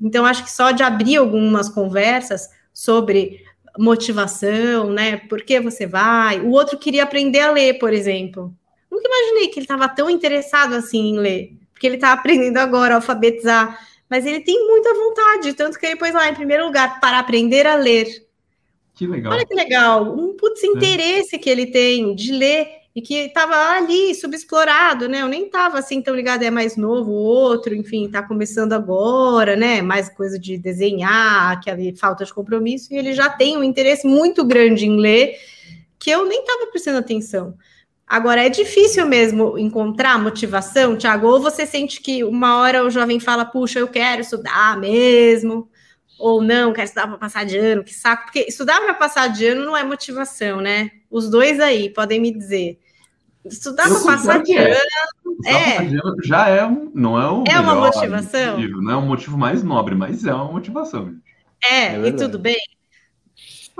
Então, 0.00 0.24
acho 0.24 0.44
que 0.44 0.50
só 0.50 0.70
de 0.70 0.82
abrir 0.82 1.16
algumas 1.16 1.68
conversas 1.68 2.48
sobre 2.72 3.44
motivação, 3.78 4.90
né? 4.90 5.18
Por 5.18 5.42
que 5.42 5.60
você 5.60 5.86
vai? 5.86 6.40
O 6.40 6.52
outro 6.52 6.78
queria 6.78 7.02
aprender 7.02 7.40
a 7.40 7.52
ler, 7.52 7.74
por 7.74 7.92
exemplo. 7.92 8.50
Nunca 8.90 9.06
imaginei 9.06 9.48
que 9.48 9.58
ele 9.58 9.64
estava 9.64 9.86
tão 9.90 10.08
interessado 10.08 10.74
assim 10.74 11.10
em 11.10 11.18
ler 11.18 11.65
porque 11.76 11.86
ele 11.86 11.96
está 11.96 12.14
aprendendo 12.14 12.56
agora 12.56 12.94
a 12.94 12.96
alfabetizar, 12.96 13.78
mas 14.08 14.24
ele 14.24 14.40
tem 14.40 14.66
muita 14.66 14.94
vontade, 14.94 15.52
tanto 15.52 15.78
que 15.78 15.84
ele 15.84 15.96
pôs 15.96 16.14
lá 16.14 16.26
em 16.26 16.34
primeiro 16.34 16.64
lugar 16.64 16.98
para 17.00 17.18
aprender 17.18 17.66
a 17.66 17.74
ler. 17.74 18.06
Que 18.94 19.06
legal. 19.06 19.34
Olha 19.34 19.44
que 19.44 19.54
legal, 19.54 20.18
um 20.18 20.34
putz 20.34 20.64
é. 20.64 20.68
interesse 20.68 21.36
é. 21.36 21.38
que 21.38 21.50
ele 21.50 21.66
tem 21.66 22.14
de 22.14 22.32
ler 22.32 22.66
e 22.94 23.02
que 23.02 23.14
estava 23.14 23.54
ali 23.76 24.14
subexplorado, 24.14 25.06
né? 25.06 25.20
Eu 25.20 25.28
nem 25.28 25.44
estava 25.44 25.78
assim 25.78 26.00
tão 26.00 26.14
ligado, 26.14 26.42
é 26.44 26.50
mais 26.50 26.78
novo, 26.78 27.10
o 27.10 27.22
outro, 27.22 27.74
enfim, 27.74 28.06
está 28.06 28.22
começando 28.22 28.72
agora, 28.72 29.54
né? 29.54 29.82
Mais 29.82 30.08
coisa 30.08 30.38
de 30.38 30.56
desenhar, 30.56 31.52
aquela 31.52 31.78
falta 31.94 32.24
de 32.24 32.32
compromisso, 32.32 32.94
e 32.94 32.96
ele 32.96 33.12
já 33.12 33.28
tem 33.28 33.58
um 33.58 33.62
interesse 33.62 34.06
muito 34.06 34.42
grande 34.46 34.86
em 34.86 34.98
ler 34.98 35.36
que 35.98 36.08
eu 36.08 36.24
nem 36.24 36.40
estava 36.40 36.68
prestando 36.68 36.96
atenção. 36.96 37.54
Agora, 38.06 38.44
é 38.44 38.48
difícil 38.48 39.04
mesmo 39.06 39.58
encontrar 39.58 40.16
motivação, 40.18 40.96
Tiago? 40.96 41.26
Ou 41.26 41.40
você 41.40 41.66
sente 41.66 42.00
que 42.00 42.22
uma 42.22 42.60
hora 42.60 42.84
o 42.84 42.90
jovem 42.90 43.18
fala, 43.18 43.44
puxa, 43.44 43.80
eu 43.80 43.88
quero 43.88 44.20
estudar 44.20 44.78
mesmo, 44.78 45.68
ou 46.16 46.40
não, 46.40 46.72
quero 46.72 46.84
estudar 46.84 47.08
para 47.08 47.18
passar 47.18 47.44
de 47.44 47.58
ano, 47.58 47.82
que 47.82 47.92
saco, 47.92 48.24
porque 48.24 48.46
estudar 48.48 48.80
para 48.80 48.94
passar 48.94 49.28
de 49.28 49.46
ano 49.46 49.64
não 49.64 49.76
é 49.76 49.82
motivação, 49.82 50.60
né? 50.60 50.90
Os 51.10 51.28
dois 51.28 51.58
aí 51.58 51.90
podem 51.90 52.20
me 52.20 52.30
dizer. 52.30 52.78
Estudar 53.44 53.88
para 53.88 54.00
passar 54.00 54.42
de 54.42 54.56
é. 54.56 54.72
ano 54.72 54.80
é. 55.44 56.24
já 56.24 56.48
é 56.48 56.64
um, 56.64 56.90
não 56.94 57.20
é 57.20 57.30
um 57.30 57.44
É 57.48 57.58
uma 57.58 57.74
motivação. 57.74 58.56
Motivo, 58.56 58.82
não 58.82 58.92
é 58.92 58.96
um 58.96 59.06
motivo 59.06 59.38
mais 59.38 59.62
nobre, 59.62 59.94
mas 59.94 60.24
é 60.24 60.32
uma 60.32 60.50
motivação. 60.52 61.14
É, 61.62 61.96
é 61.96 62.08
e 62.08 62.12
tudo 62.12 62.38
bem. 62.38 62.56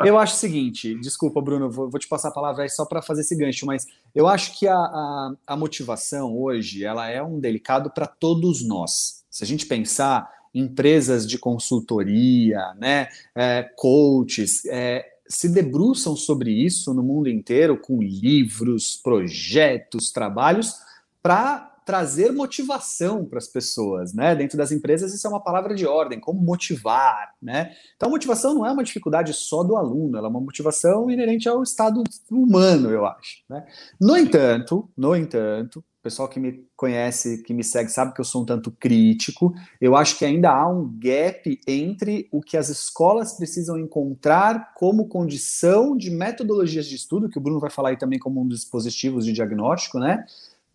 Eu 0.04 0.18
acho 0.18 0.34
o 0.34 0.38
seguinte, 0.38 0.94
desculpa, 1.00 1.40
Bruno, 1.40 1.70
vou, 1.70 1.88
vou 1.88 1.98
te 1.98 2.06
passar 2.06 2.28
a 2.28 2.32
palavra 2.32 2.64
aí 2.64 2.68
só 2.68 2.84
para 2.84 3.00
fazer 3.00 3.22
esse 3.22 3.34
gancho, 3.34 3.64
mas 3.64 3.86
eu 4.14 4.26
acho 4.26 4.58
que 4.58 4.68
a, 4.68 4.76
a, 4.76 5.34
a 5.46 5.56
motivação 5.56 6.36
hoje 6.36 6.84
ela 6.84 7.08
é 7.08 7.22
um 7.22 7.40
delicado 7.40 7.90
para 7.90 8.06
todos 8.06 8.66
nós. 8.66 9.24
Se 9.30 9.42
a 9.42 9.46
gente 9.46 9.66
pensar 9.66 10.30
empresas 10.54 11.26
de 11.26 11.38
consultoria, 11.38 12.74
né, 12.78 13.08
é, 13.34 13.62
coaches, 13.76 14.64
é, 14.66 15.04
se 15.28 15.48
debruçam 15.48 16.14
sobre 16.14 16.50
isso 16.50 16.94
no 16.94 17.02
mundo 17.02 17.28
inteiro 17.28 17.78
com 17.78 18.02
livros, 18.02 18.96
projetos, 18.96 20.10
trabalhos 20.10 20.74
para 21.22 21.75
trazer 21.86 22.32
motivação 22.32 23.24
para 23.24 23.38
as 23.38 23.46
pessoas, 23.46 24.12
né? 24.12 24.34
Dentro 24.34 24.58
das 24.58 24.72
empresas, 24.72 25.14
isso 25.14 25.24
é 25.24 25.30
uma 25.30 25.42
palavra 25.42 25.72
de 25.72 25.86
ordem, 25.86 26.18
como 26.18 26.42
motivar, 26.42 27.32
né? 27.40 27.70
Então, 27.94 28.10
motivação 28.10 28.52
não 28.52 28.66
é 28.66 28.72
uma 28.72 28.82
dificuldade 28.82 29.32
só 29.32 29.62
do 29.62 29.76
aluno, 29.76 30.18
ela 30.18 30.26
é 30.26 30.30
uma 30.30 30.40
motivação 30.40 31.08
inerente 31.08 31.48
ao 31.48 31.62
estado 31.62 32.02
humano, 32.28 32.90
eu 32.90 33.06
acho. 33.06 33.44
Né? 33.48 33.64
No 34.00 34.16
entanto, 34.16 34.90
no 34.96 35.14
entanto, 35.14 35.78
o 35.78 36.02
pessoal 36.02 36.28
que 36.28 36.40
me 36.40 36.66
conhece, 36.76 37.44
que 37.44 37.54
me 37.54 37.62
segue, 37.62 37.88
sabe 37.88 38.12
que 38.12 38.20
eu 38.20 38.24
sou 38.24 38.42
um 38.42 38.46
tanto 38.46 38.72
crítico. 38.72 39.54
Eu 39.80 39.94
acho 39.94 40.18
que 40.18 40.24
ainda 40.24 40.50
há 40.50 40.68
um 40.68 40.92
gap 40.98 41.60
entre 41.68 42.28
o 42.32 42.40
que 42.40 42.56
as 42.56 42.68
escolas 42.68 43.36
precisam 43.36 43.78
encontrar 43.78 44.74
como 44.74 45.06
condição 45.06 45.96
de 45.96 46.10
metodologias 46.10 46.86
de 46.86 46.96
estudo, 46.96 47.28
que 47.28 47.38
o 47.38 47.40
Bruno 47.40 47.60
vai 47.60 47.70
falar 47.70 47.90
aí 47.90 47.96
também 47.96 48.18
como 48.18 48.42
um 48.42 48.48
dos 48.48 48.60
dispositivos 48.60 49.24
de 49.24 49.32
diagnóstico, 49.32 50.00
né? 50.00 50.24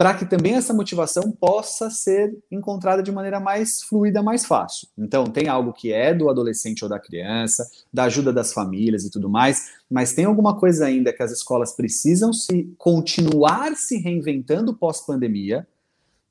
Para 0.02 0.16
que 0.16 0.26
também 0.26 0.56
essa 0.56 0.74
motivação 0.74 1.32
possa 1.32 1.92
ser 1.92 2.36
encontrada 2.50 3.04
de 3.04 3.12
maneira 3.12 3.40
mais 3.40 3.84
fluida, 3.84 4.24
mais 4.24 4.44
fácil. 4.44 4.88
Então, 4.98 5.26
tem 5.26 5.48
algo 5.48 5.72
que 5.72 5.94
é 5.94 6.12
do 6.12 6.28
adolescente 6.28 6.84
ou 6.84 6.90
da 6.90 6.98
criança, 6.98 7.70
da 7.94 8.06
ajuda 8.06 8.34
das 8.34 8.52
famílias 8.52 9.06
e 9.06 9.12
tudo 9.12 9.30
mais, 9.30 9.74
mas 9.88 10.12
tem 10.12 10.26
alguma 10.26 10.58
coisa 10.60 10.88
ainda 10.88 11.14
que 11.14 11.22
as 11.22 11.32
escolas 11.32 11.76
precisam 11.76 12.34
se 12.34 12.74
continuar 12.80 13.76
se 13.76 14.00
reinventando 14.00 14.76
pós-pandemia, 14.76 15.68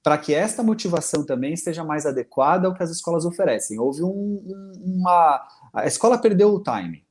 para 0.03 0.19
que 0.19 0.35
esta 0.35 0.65
motivação 0.65 1.25
também 1.25 1.53
esteja 1.53 1.85
mais 1.85 2.07
adequada 2.07 2.67
ao 2.67 2.75
que 2.75 2.83
as 2.83 2.91
escolas 2.91 3.25
oferecem. 3.25 3.79
Houve 3.79 4.03
um, 4.03 4.09
um, 4.09 4.73
uma. 4.85 5.47
A 5.73 5.87
escola 5.87 6.19
perdeu 6.19 6.53
o 6.53 6.61
time. 6.61 7.05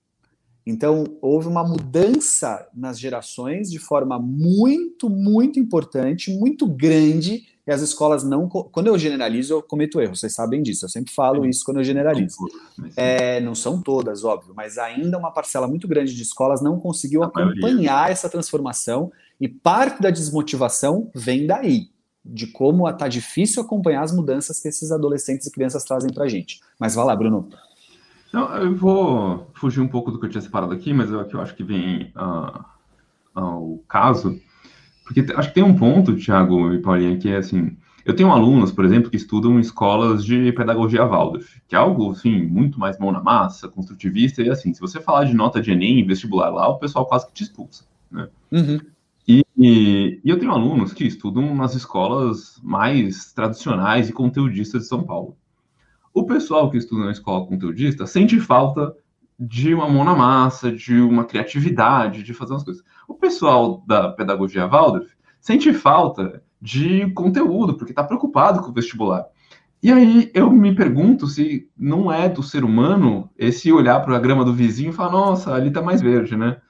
Então, 0.70 1.04
houve 1.20 1.48
uma 1.48 1.64
mudança 1.64 2.68
nas 2.76 3.00
gerações 3.00 3.72
de 3.72 3.80
forma 3.80 4.20
muito, 4.20 5.10
muito 5.10 5.60
importante, 5.60 6.32
muito 6.32 6.68
grande, 6.68 7.48
e 7.66 7.72
as 7.72 7.82
escolas 7.82 8.24
não. 8.24 8.48
Quando 8.48 8.86
eu 8.86 8.96
generalizo, 8.96 9.56
eu 9.56 9.64
cometo 9.64 10.00
erro, 10.00 10.16
vocês 10.16 10.32
sabem 10.32 10.62
disso, 10.62 10.86
eu 10.86 10.90
sempre 10.90 11.12
falo 11.12 11.44
isso 11.44 11.66
quando 11.66 11.78
eu 11.78 11.84
generalizo. 11.84 12.38
É, 12.96 13.42
não 13.42 13.56
são 13.56 13.82
todas, 13.82 14.24
óbvio, 14.24 14.54
mas 14.56 14.78
ainda 14.78 15.18
uma 15.18 15.32
parcela 15.32 15.68
muito 15.68 15.88
grande 15.88 16.16
de 16.16 16.22
escolas 16.22 16.62
não 16.62 16.80
conseguiu 16.80 17.24
acompanhar 17.24 18.12
essa 18.12 18.30
transformação, 18.30 19.12
e 19.42 19.48
parte 19.48 20.00
da 20.04 20.12
desmotivação 20.12 21.10
vem 21.16 21.48
daí 21.48 21.90
de 22.24 22.46
como 22.46 22.88
está 22.88 23.08
difícil 23.08 23.64
acompanhar 23.64 24.04
as 24.04 24.12
mudanças 24.12 24.60
que 24.60 24.68
esses 24.68 24.92
adolescentes 24.92 25.48
e 25.48 25.52
crianças 25.52 25.84
trazem 25.84 26.14
para 26.14 26.26
a 26.26 26.28
gente. 26.28 26.60
Mas 26.78 26.94
vai 26.94 27.06
lá, 27.06 27.16
Bruno. 27.16 27.50
Não, 28.32 28.56
eu 28.58 28.76
vou 28.76 29.50
fugir 29.54 29.82
um 29.82 29.88
pouco 29.88 30.12
do 30.12 30.20
que 30.20 30.26
eu 30.26 30.30
tinha 30.30 30.42
separado 30.42 30.74
aqui, 30.74 30.94
mas 30.94 31.12
é 31.12 31.24
que 31.24 31.36
eu 31.36 31.42
acho 31.42 31.56
que 31.56 31.64
vem 31.64 32.14
uh, 32.16 32.64
ao 33.34 33.80
caso, 33.88 34.40
porque 35.04 35.26
acho 35.34 35.50
que 35.50 35.56
tem 35.56 35.64
um 35.64 35.76
ponto, 35.76 36.16
Thiago 36.16 36.72
e 36.74 36.80
Paulinha, 36.80 37.18
que 37.18 37.30
é 37.30 37.38
assim, 37.38 37.76
eu 38.06 38.16
tenho 38.16 38.32
alunos, 38.32 38.72
por 38.72 38.86
exemplo, 38.86 39.10
que 39.10 39.18
estudam 39.18 39.58
em 39.58 39.62
escolas 39.62 40.24
de 40.24 40.52
pedagogia 40.54 41.06
Waldorf, 41.06 41.62
que 41.68 41.76
é 41.76 41.78
algo, 41.78 42.12
assim, 42.12 42.44
muito 42.44 42.80
mais 42.80 42.98
mão 42.98 43.12
na 43.12 43.22
massa, 43.22 43.68
construtivista, 43.68 44.42
e 44.42 44.50
assim, 44.50 44.74
se 44.74 44.80
você 44.80 45.00
falar 45.00 45.26
de 45.26 45.34
nota 45.34 45.62
de 45.62 45.72
Enem, 45.72 46.06
vestibular 46.06 46.50
lá, 46.50 46.68
o 46.68 46.80
pessoal 46.80 47.06
quase 47.06 47.28
que 47.28 47.34
te 47.34 47.44
expulsa, 47.44 47.86
né? 48.12 48.30
Uhum. 48.52 48.80
E, 49.28 49.44
e 50.24 50.30
eu 50.30 50.40
tenho 50.40 50.52
alunos 50.52 50.92
que 50.92 51.06
estudam 51.06 51.54
nas 51.54 51.76
escolas 51.76 52.60
mais 52.64 53.32
tradicionais 53.32 54.10
e 54.10 54.14
conteudistas 54.14 54.82
de 54.82 54.88
São 54.88 55.04
Paulo. 55.04 55.38
O 56.14 56.26
pessoal 56.26 56.70
que 56.70 56.78
estuda 56.78 57.06
na 57.06 57.12
escola 57.12 57.46
conteudista 57.46 58.06
sente 58.06 58.40
falta 58.40 58.96
de 59.40 59.74
uma 59.74 59.88
mão 59.88 60.04
na 60.04 60.16
massa, 60.16 60.72
de 60.72 61.00
uma 61.00 61.24
criatividade, 61.24 62.24
de 62.24 62.34
fazer 62.34 62.54
umas 62.54 62.64
coisas. 62.64 62.84
O 63.08 63.14
pessoal 63.14 63.84
da 63.88 64.10
pedagogia 64.10 64.68
Waldorf 64.68 65.10
sente 65.40 65.74
falta 65.74 66.44
de 66.62 67.10
conteúdo, 67.12 67.78
porque 67.78 67.94
está 67.94 68.04
preocupado 68.04 68.62
com 68.62 68.70
o 68.70 68.74
vestibular. 68.74 69.26
E 69.82 69.94
aí 69.94 70.30
eu 70.34 70.52
me 70.52 70.76
pergunto 70.76 71.26
se 71.26 71.70
não 71.78 72.12
é 72.12 72.28
do 72.28 72.44
ser 72.44 72.66
humano 72.66 73.30
esse 73.38 73.72
olhar 73.72 74.02
para 74.02 74.18
a 74.18 74.20
grama 74.20 74.44
do 74.44 74.54
vizinho 74.54 74.90
e 74.90 74.94
falar, 74.94 75.12
nossa, 75.12 75.54
ali 75.54 75.70
está 75.70 75.82
mais 75.82 76.02
verde, 76.02 76.36
né? 76.36 76.62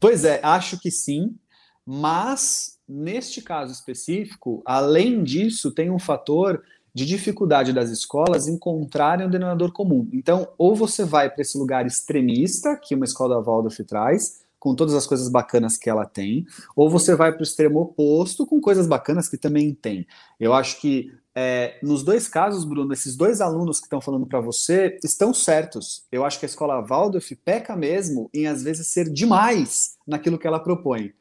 Pois 0.00 0.24
é, 0.24 0.40
acho 0.42 0.80
que 0.80 0.90
sim, 0.90 1.36
mas 1.84 2.78
neste 2.88 3.42
caso 3.42 3.72
específico, 3.72 4.62
além 4.64 5.22
disso, 5.22 5.74
tem 5.74 5.90
um 5.90 5.98
fator 5.98 6.62
de 6.98 7.06
dificuldade 7.06 7.72
das 7.72 7.90
escolas 7.90 8.48
encontrarem 8.48 9.26
um 9.26 9.30
denominador 9.30 9.72
comum. 9.72 10.08
Então, 10.12 10.48
ou 10.58 10.74
você 10.74 11.04
vai 11.04 11.30
para 11.30 11.42
esse 11.42 11.56
lugar 11.56 11.86
extremista, 11.86 12.76
que 12.76 12.94
uma 12.94 13.04
escola 13.04 13.36
da 13.36 13.40
Waldorf 13.40 13.78
traz, 13.84 14.40
com 14.58 14.74
todas 14.74 14.94
as 14.94 15.06
coisas 15.06 15.28
bacanas 15.28 15.76
que 15.76 15.88
ela 15.88 16.04
tem, 16.04 16.44
ou 16.74 16.90
você 16.90 17.14
vai 17.14 17.30
para 17.30 17.40
o 17.40 17.44
extremo 17.44 17.78
oposto, 17.78 18.44
com 18.44 18.60
coisas 18.60 18.88
bacanas 18.88 19.28
que 19.28 19.38
também 19.38 19.72
tem. 19.72 20.04
Eu 20.40 20.52
acho 20.52 20.80
que 20.80 21.12
é, 21.36 21.78
nos 21.84 22.02
dois 22.02 22.26
casos, 22.26 22.64
Bruno, 22.64 22.92
esses 22.92 23.14
dois 23.14 23.40
alunos 23.40 23.78
que 23.78 23.86
estão 23.86 24.00
falando 24.00 24.26
para 24.26 24.40
você 24.40 24.98
estão 25.04 25.32
certos. 25.32 26.04
Eu 26.10 26.24
acho 26.24 26.40
que 26.40 26.44
a 26.44 26.48
escola 26.48 26.84
Waldorf 26.84 27.32
peca 27.44 27.76
mesmo 27.76 28.28
em, 28.34 28.48
às 28.48 28.64
vezes, 28.64 28.88
ser 28.88 29.08
demais 29.08 29.96
naquilo 30.04 30.36
que 30.36 30.48
ela 30.48 30.58
propõe. 30.58 31.12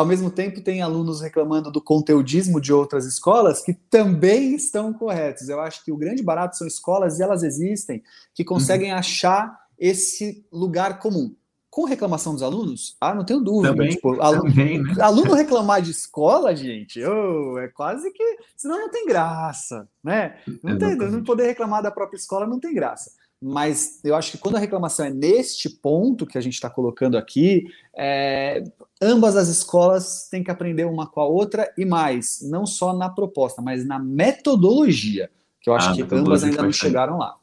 Ao 0.00 0.06
mesmo 0.06 0.30
tempo, 0.30 0.62
tem 0.62 0.80
alunos 0.80 1.20
reclamando 1.20 1.70
do 1.70 1.78
conteudismo 1.78 2.58
de 2.58 2.72
outras 2.72 3.04
escolas 3.04 3.60
que 3.60 3.74
também 3.74 4.54
estão 4.54 4.94
corretos. 4.94 5.50
Eu 5.50 5.60
acho 5.60 5.84
que 5.84 5.92
o 5.92 5.96
grande 5.96 6.22
barato 6.22 6.56
são 6.56 6.66
escolas, 6.66 7.18
e 7.18 7.22
elas 7.22 7.42
existem, 7.42 8.02
que 8.34 8.42
conseguem 8.42 8.92
uhum. 8.92 8.98
achar 8.98 9.60
esse 9.78 10.42
lugar 10.50 11.00
comum. 11.00 11.36
Com 11.68 11.84
reclamação 11.84 12.32
dos 12.32 12.42
alunos? 12.42 12.96
Ah, 12.98 13.14
não 13.14 13.26
tenho 13.26 13.40
dúvida. 13.40 13.74
Também, 13.74 13.90
tipo, 13.90 14.18
aluno, 14.22 14.44
também, 14.44 14.82
né? 14.82 14.94
aluno 15.02 15.34
reclamar 15.34 15.82
de 15.82 15.90
escola, 15.90 16.56
gente, 16.56 17.04
oh, 17.04 17.58
é 17.58 17.68
quase 17.68 18.10
que. 18.10 18.38
Senão 18.56 18.78
não 18.78 18.90
tem 18.90 19.04
graça, 19.04 19.86
né? 20.02 20.38
Não, 20.62 20.78
tem, 20.78 20.96
não 20.96 21.22
poder 21.22 21.46
reclamar 21.46 21.82
da 21.82 21.90
própria 21.90 22.16
escola 22.16 22.46
não 22.46 22.58
tem 22.58 22.72
graça 22.72 23.12
mas 23.40 24.00
eu 24.04 24.14
acho 24.14 24.32
que 24.32 24.38
quando 24.38 24.56
a 24.56 24.60
reclamação 24.60 25.06
é 25.06 25.10
neste 25.10 25.70
ponto 25.70 26.26
que 26.26 26.36
a 26.36 26.40
gente 26.40 26.54
está 26.54 26.68
colocando 26.68 27.16
aqui, 27.16 27.64
é, 27.96 28.62
ambas 29.00 29.36
as 29.36 29.48
escolas 29.48 30.28
têm 30.30 30.44
que 30.44 30.50
aprender 30.50 30.84
uma 30.84 31.06
com 31.06 31.20
a 31.20 31.26
outra 31.26 31.72
e 31.78 31.86
mais, 31.86 32.40
não 32.42 32.66
só 32.66 32.92
na 32.92 33.08
proposta, 33.08 33.62
mas 33.62 33.86
na 33.86 33.98
metodologia, 33.98 35.30
que 35.60 35.70
eu 35.70 35.74
acho 35.74 35.90
ah, 35.90 35.94
que 35.94 36.14
ambas 36.14 36.44
ainda 36.44 36.62
não 36.62 36.72
chegaram 36.72 37.16
lá. 37.16 37.36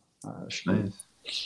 Acho 0.45 0.63
que... 0.63 0.69
É, 0.69 0.73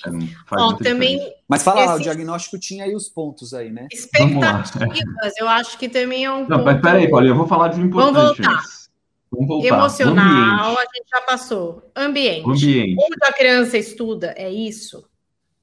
é 0.10 0.12
Bom, 0.56 0.76
também. 0.76 1.34
Mas 1.48 1.64
fala 1.64 1.86
lá, 1.86 1.96
o 1.96 2.00
diagnóstico 2.00 2.60
tinha 2.60 2.84
aí 2.84 2.94
os 2.94 3.10
pontos 3.10 3.54
aí, 3.54 3.72
né? 3.72 3.88
Expectativas, 3.92 5.34
eu 5.40 5.48
acho 5.48 5.78
que 5.78 5.90
também 5.90 6.26
é 6.26 6.32
um. 6.32 6.42
Não, 6.42 6.58
ponto... 6.58 6.66
mas 6.66 6.82
peraí, 6.82 7.10
Paulinha, 7.10 7.32
eu 7.32 7.38
vou 7.38 7.48
falar 7.48 7.70
de 7.70 7.82
um 7.82 7.86
importante. 7.86 8.14
Vamos 8.14 8.38
voltar. 8.38 8.81
Emocional, 9.34 10.78
a 10.78 10.82
gente 10.82 11.10
já 11.10 11.22
passou. 11.22 11.90
Ambiente. 11.96 12.46
O 12.46 12.52
ambiente. 12.52 12.96
Onde 13.00 13.16
a 13.24 13.34
criança 13.34 13.78
estuda, 13.78 14.34
é 14.38 14.52
isso? 14.52 15.06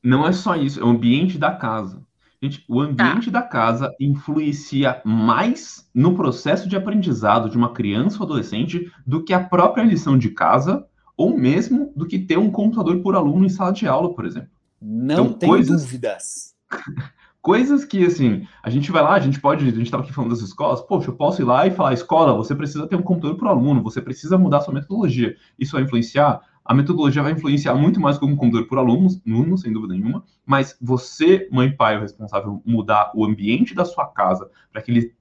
Não 0.03 0.27
é 0.27 0.33
só 0.33 0.57
isso, 0.57 0.81
é 0.81 0.85
o 0.85 0.89
ambiente 0.89 1.37
da 1.37 1.51
casa. 1.51 2.03
Gente, 2.41 2.65
o 2.69 2.81
ambiente 2.81 3.31
tá. 3.31 3.41
da 3.41 3.43
casa 3.43 3.95
influencia 3.99 5.03
mais 5.05 5.89
no 5.93 6.15
processo 6.15 6.69
de 6.69 6.77
aprendizado 6.77 7.51
de 7.51 7.57
uma 7.57 7.73
criança 7.73 8.19
ou 8.19 8.25
adolescente 8.25 8.91
do 9.05 9.25
que 9.25 9.33
a 9.33 9.43
própria 9.43 9.83
lição 9.83 10.17
de 10.17 10.31
casa, 10.31 10.87
ou 11.17 11.37
mesmo 11.37 11.93
do 11.97 12.07
que 12.07 12.19
ter 12.19 12.39
um 12.39 12.51
computador 12.51 13.03
por 13.03 13.17
aluno 13.17 13.45
em 13.45 13.49
sala 13.49 13.73
de 13.73 13.89
aula, 13.89 14.15
por 14.15 14.25
exemplo. 14.25 14.51
Não 14.81 15.27
então, 15.27 15.33
tem 15.33 15.49
coisas... 15.49 15.83
dúvidas. 15.83 16.55
Coisas 17.49 17.83
que, 17.83 18.05
assim, 18.05 18.47
a 18.63 18.69
gente 18.69 18.93
vai 18.93 19.03
lá, 19.03 19.15
a 19.15 19.19
gente 19.19 19.41
pode, 19.41 19.67
a 19.67 19.71
gente 19.71 19.85
estava 19.85 20.03
aqui 20.03 20.13
falando 20.13 20.33
das 20.33 20.43
escolas, 20.43 20.83
poxa, 20.83 21.09
eu 21.09 21.17
posso 21.17 21.41
ir 21.41 21.47
lá 21.47 21.67
e 21.67 21.71
falar, 21.71 21.95
escola, 21.95 22.37
você 22.37 22.55
precisa 22.55 22.87
ter 22.87 22.95
um 22.95 23.01
computador 23.01 23.39
para 23.39 23.47
o 23.47 23.51
aluno, 23.51 23.83
você 23.83 24.03
precisa 24.03 24.37
mudar 24.37 24.61
sua 24.61 24.75
metodologia. 24.75 25.35
Isso 25.59 25.73
vai 25.73 25.83
influenciar? 25.83 26.43
A 26.63 26.75
metodologia 26.75 27.23
vai 27.23 27.33
influenciar 27.33 27.75
muito 27.75 27.99
mais 27.99 28.21
um 28.21 28.37
computador 28.37 28.69
por 28.69 28.77
aluno, 28.77 29.09
aluno, 29.27 29.57
sem 29.57 29.73
dúvida 29.73 29.95
nenhuma, 29.95 30.23
mas 30.45 30.77
você, 30.79 31.49
mãe 31.51 31.69
e 31.69 31.73
pai, 31.73 31.95
é 31.95 31.97
o 31.97 32.03
responsável 32.03 32.63
mudar 32.67 33.13
o 33.15 33.25
ambiente 33.25 33.75
da 33.75 33.87
sua 33.87 34.07
casa 34.09 34.51
para 34.71 34.83
que 34.83 34.91
ele 34.91 35.15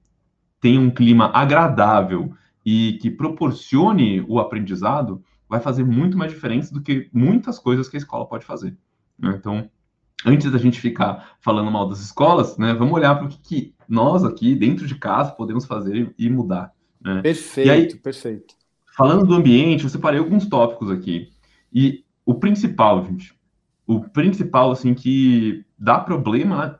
tenha 0.60 0.78
um 0.78 0.90
clima 0.90 1.30
agradável 1.32 2.34
e 2.62 2.98
que 3.00 3.10
proporcione 3.10 4.22
o 4.28 4.38
aprendizado, 4.38 5.24
vai 5.48 5.60
fazer 5.60 5.82
muito 5.82 6.18
mais 6.18 6.30
diferença 6.30 6.74
do 6.74 6.82
que 6.82 7.08
muitas 7.10 7.58
coisas 7.58 7.88
que 7.88 7.96
a 7.96 8.00
escola 8.00 8.26
pode 8.26 8.44
fazer. 8.44 8.76
Né? 9.18 9.34
Então, 9.34 9.70
antes 10.24 10.50
da 10.50 10.58
gente 10.58 10.80
ficar 10.80 11.36
falando 11.40 11.70
mal 11.70 11.88
das 11.88 12.00
escolas, 12.00 12.56
né, 12.58 12.74
vamos 12.74 12.94
olhar 12.94 13.14
para 13.14 13.26
o 13.26 13.28
que, 13.28 13.38
que, 13.38 13.74
nós 13.88 14.22
aqui, 14.24 14.54
dentro 14.54 14.86
de 14.86 14.94
casa, 14.96 15.32
podemos 15.32 15.64
fazer 15.64 16.14
e 16.18 16.28
mudar. 16.28 16.72
Né? 17.00 17.22
Perfeito, 17.22 17.70
aí, 17.70 17.96
perfeito. 17.96 18.54
Falando 18.94 19.24
do 19.24 19.34
ambiente, 19.34 19.84
eu 19.84 19.90
separei 19.90 20.18
alguns 20.18 20.46
tópicos 20.46 20.90
aqui. 20.90 21.30
E 21.72 22.04
o 22.26 22.34
principal, 22.34 23.02
gente, 23.06 23.34
o 23.86 24.00
principal, 24.00 24.70
assim, 24.70 24.92
que 24.92 25.64
dá 25.78 25.98
problema, 25.98 26.78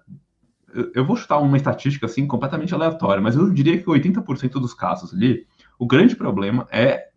eu, 0.75 0.93
eu 0.97 1.07
vou 1.07 1.17
chutar 1.17 1.39
uma 1.39 1.57
estatística, 1.57 2.05
assim, 2.05 2.27
completamente 2.27 2.75
aleatória, 2.75 3.23
mas 3.23 3.37
eu 3.37 3.49
diria 3.49 3.79
que 3.79 3.87
80% 3.87 4.53
dos 4.53 4.75
casos 4.75 5.15
ali, 5.15 5.47
o 5.79 5.87
grande 5.87 6.15
problema 6.15 6.67
é 6.71 7.09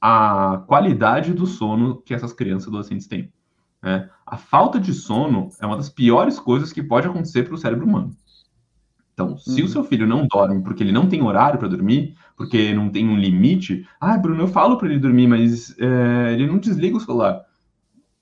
a 0.00 0.64
qualidade 0.66 1.34
do 1.34 1.46
sono 1.46 2.00
que 2.00 2.14
essas 2.14 2.32
crianças 2.32 2.66
e 2.66 2.68
adolescentes 2.70 3.06
têm. 3.06 3.30
Né? 3.82 4.08
A 4.26 4.36
falta 4.36 4.80
de 4.80 4.92
sono 4.92 5.50
é 5.60 5.66
uma 5.66 5.76
das 5.76 5.88
piores 5.88 6.38
coisas 6.38 6.72
que 6.72 6.82
pode 6.82 7.06
acontecer 7.06 7.44
para 7.44 7.54
o 7.54 7.58
cérebro 7.58 7.86
humano. 7.86 8.16
Então, 9.12 9.38
se 9.38 9.60
uhum. 9.60 9.66
o 9.66 9.70
seu 9.70 9.82
filho 9.82 10.06
não 10.06 10.26
dorme 10.26 10.62
porque 10.62 10.82
ele 10.82 10.92
não 10.92 11.08
tem 11.08 11.22
horário 11.22 11.58
para 11.58 11.68
dormir, 11.68 12.14
porque 12.36 12.74
não 12.74 12.90
tem 12.90 13.08
um 13.08 13.16
limite, 13.16 13.88
ah, 13.98 14.18
Bruno, 14.18 14.42
eu 14.42 14.48
falo 14.48 14.76
para 14.76 14.88
ele 14.88 14.98
dormir, 14.98 15.26
mas 15.26 15.74
é, 15.78 16.34
ele 16.34 16.46
não 16.46 16.58
desliga 16.58 16.98
o 16.98 17.00
celular. 17.00 17.42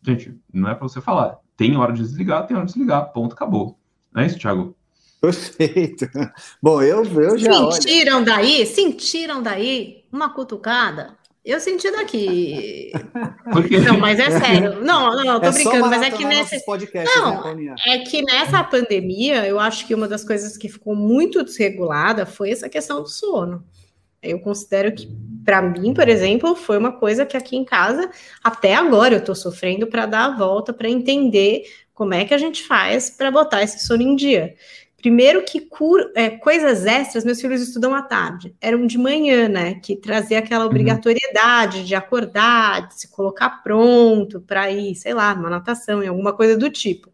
Gente, 0.06 0.38
não 0.52 0.68
é 0.68 0.74
para 0.74 0.86
você 0.86 1.00
falar. 1.00 1.38
Tem 1.56 1.76
hora 1.76 1.92
de 1.92 2.02
desligar, 2.02 2.46
tem 2.46 2.56
hora 2.56 2.66
de 2.66 2.72
desligar. 2.72 3.12
Ponto, 3.12 3.32
acabou. 3.32 3.76
Não 4.12 4.22
é 4.22 4.26
isso, 4.26 4.38
Thiago? 4.38 4.76
Perfeito. 5.20 6.06
Bom, 6.62 6.82
eu, 6.82 7.04
eu 7.04 7.38
já. 7.38 7.72
Sentiram 7.72 8.18
olha... 8.18 8.26
daí? 8.26 8.66
Sentiram 8.66 9.42
daí 9.42 10.04
uma 10.12 10.28
cutucada? 10.28 11.16
Eu 11.44 11.60
senti 11.60 11.90
daqui. 11.90 12.90
Porque... 13.52 13.76
Não, 13.78 13.98
mas 13.98 14.18
é 14.18 14.30
sério. 14.30 14.82
Não, 14.82 15.10
não, 15.24 15.38
tô 15.38 15.48
é 15.48 15.52
brincando, 15.52 15.88
mas 15.88 16.02
é 16.02 16.10
que 16.10 16.24
nesse. 16.24 16.64
Não, 17.16 17.54
né, 17.54 17.74
é 17.86 17.98
que 17.98 18.22
nessa 18.22 18.64
pandemia, 18.64 19.46
eu 19.46 19.60
acho 19.60 19.86
que 19.86 19.94
uma 19.94 20.08
das 20.08 20.24
coisas 20.24 20.56
que 20.56 20.70
ficou 20.70 20.96
muito 20.96 21.44
desregulada 21.44 22.24
foi 22.24 22.50
essa 22.50 22.68
questão 22.68 23.02
do 23.02 23.08
sono. 23.08 23.62
Eu 24.22 24.40
considero 24.40 24.90
que, 24.90 25.06
para 25.44 25.60
mim, 25.60 25.92
por 25.92 26.08
exemplo, 26.08 26.56
foi 26.56 26.78
uma 26.78 26.92
coisa 26.92 27.26
que 27.26 27.36
aqui 27.36 27.56
em 27.56 27.64
casa, 27.64 28.10
até 28.42 28.74
agora, 28.74 29.16
eu 29.16 29.22
tô 29.22 29.34
sofrendo 29.34 29.86
para 29.86 30.06
dar 30.06 30.24
a 30.24 30.36
volta, 30.36 30.72
para 30.72 30.88
entender 30.88 31.64
como 31.92 32.14
é 32.14 32.24
que 32.24 32.32
a 32.32 32.38
gente 32.38 32.62
faz 32.64 33.10
para 33.10 33.30
botar 33.30 33.62
esse 33.62 33.86
sono 33.86 34.02
em 34.02 34.16
dia. 34.16 34.54
Primeiro 35.04 35.44
que 35.44 35.60
cur, 35.60 36.10
é, 36.14 36.30
coisas 36.30 36.86
extras, 36.86 37.26
meus 37.26 37.38
filhos 37.38 37.60
estudam 37.60 37.94
à 37.94 38.00
tarde, 38.00 38.56
eram 38.58 38.86
de 38.86 38.96
manhã, 38.96 39.50
né? 39.50 39.74
Que 39.74 39.94
trazia 39.94 40.38
aquela 40.38 40.64
uhum. 40.64 40.70
obrigatoriedade 40.70 41.80
uhum. 41.80 41.84
de 41.84 41.94
acordar, 41.94 42.88
de 42.88 43.00
se 43.00 43.08
colocar 43.08 43.62
pronto 43.62 44.40
para 44.40 44.70
ir, 44.70 44.94
sei 44.94 45.12
lá, 45.12 45.34
uma 45.34 45.50
natação, 45.50 46.02
em 46.02 46.06
alguma 46.08 46.32
coisa 46.32 46.56
do 46.56 46.70
tipo. 46.70 47.12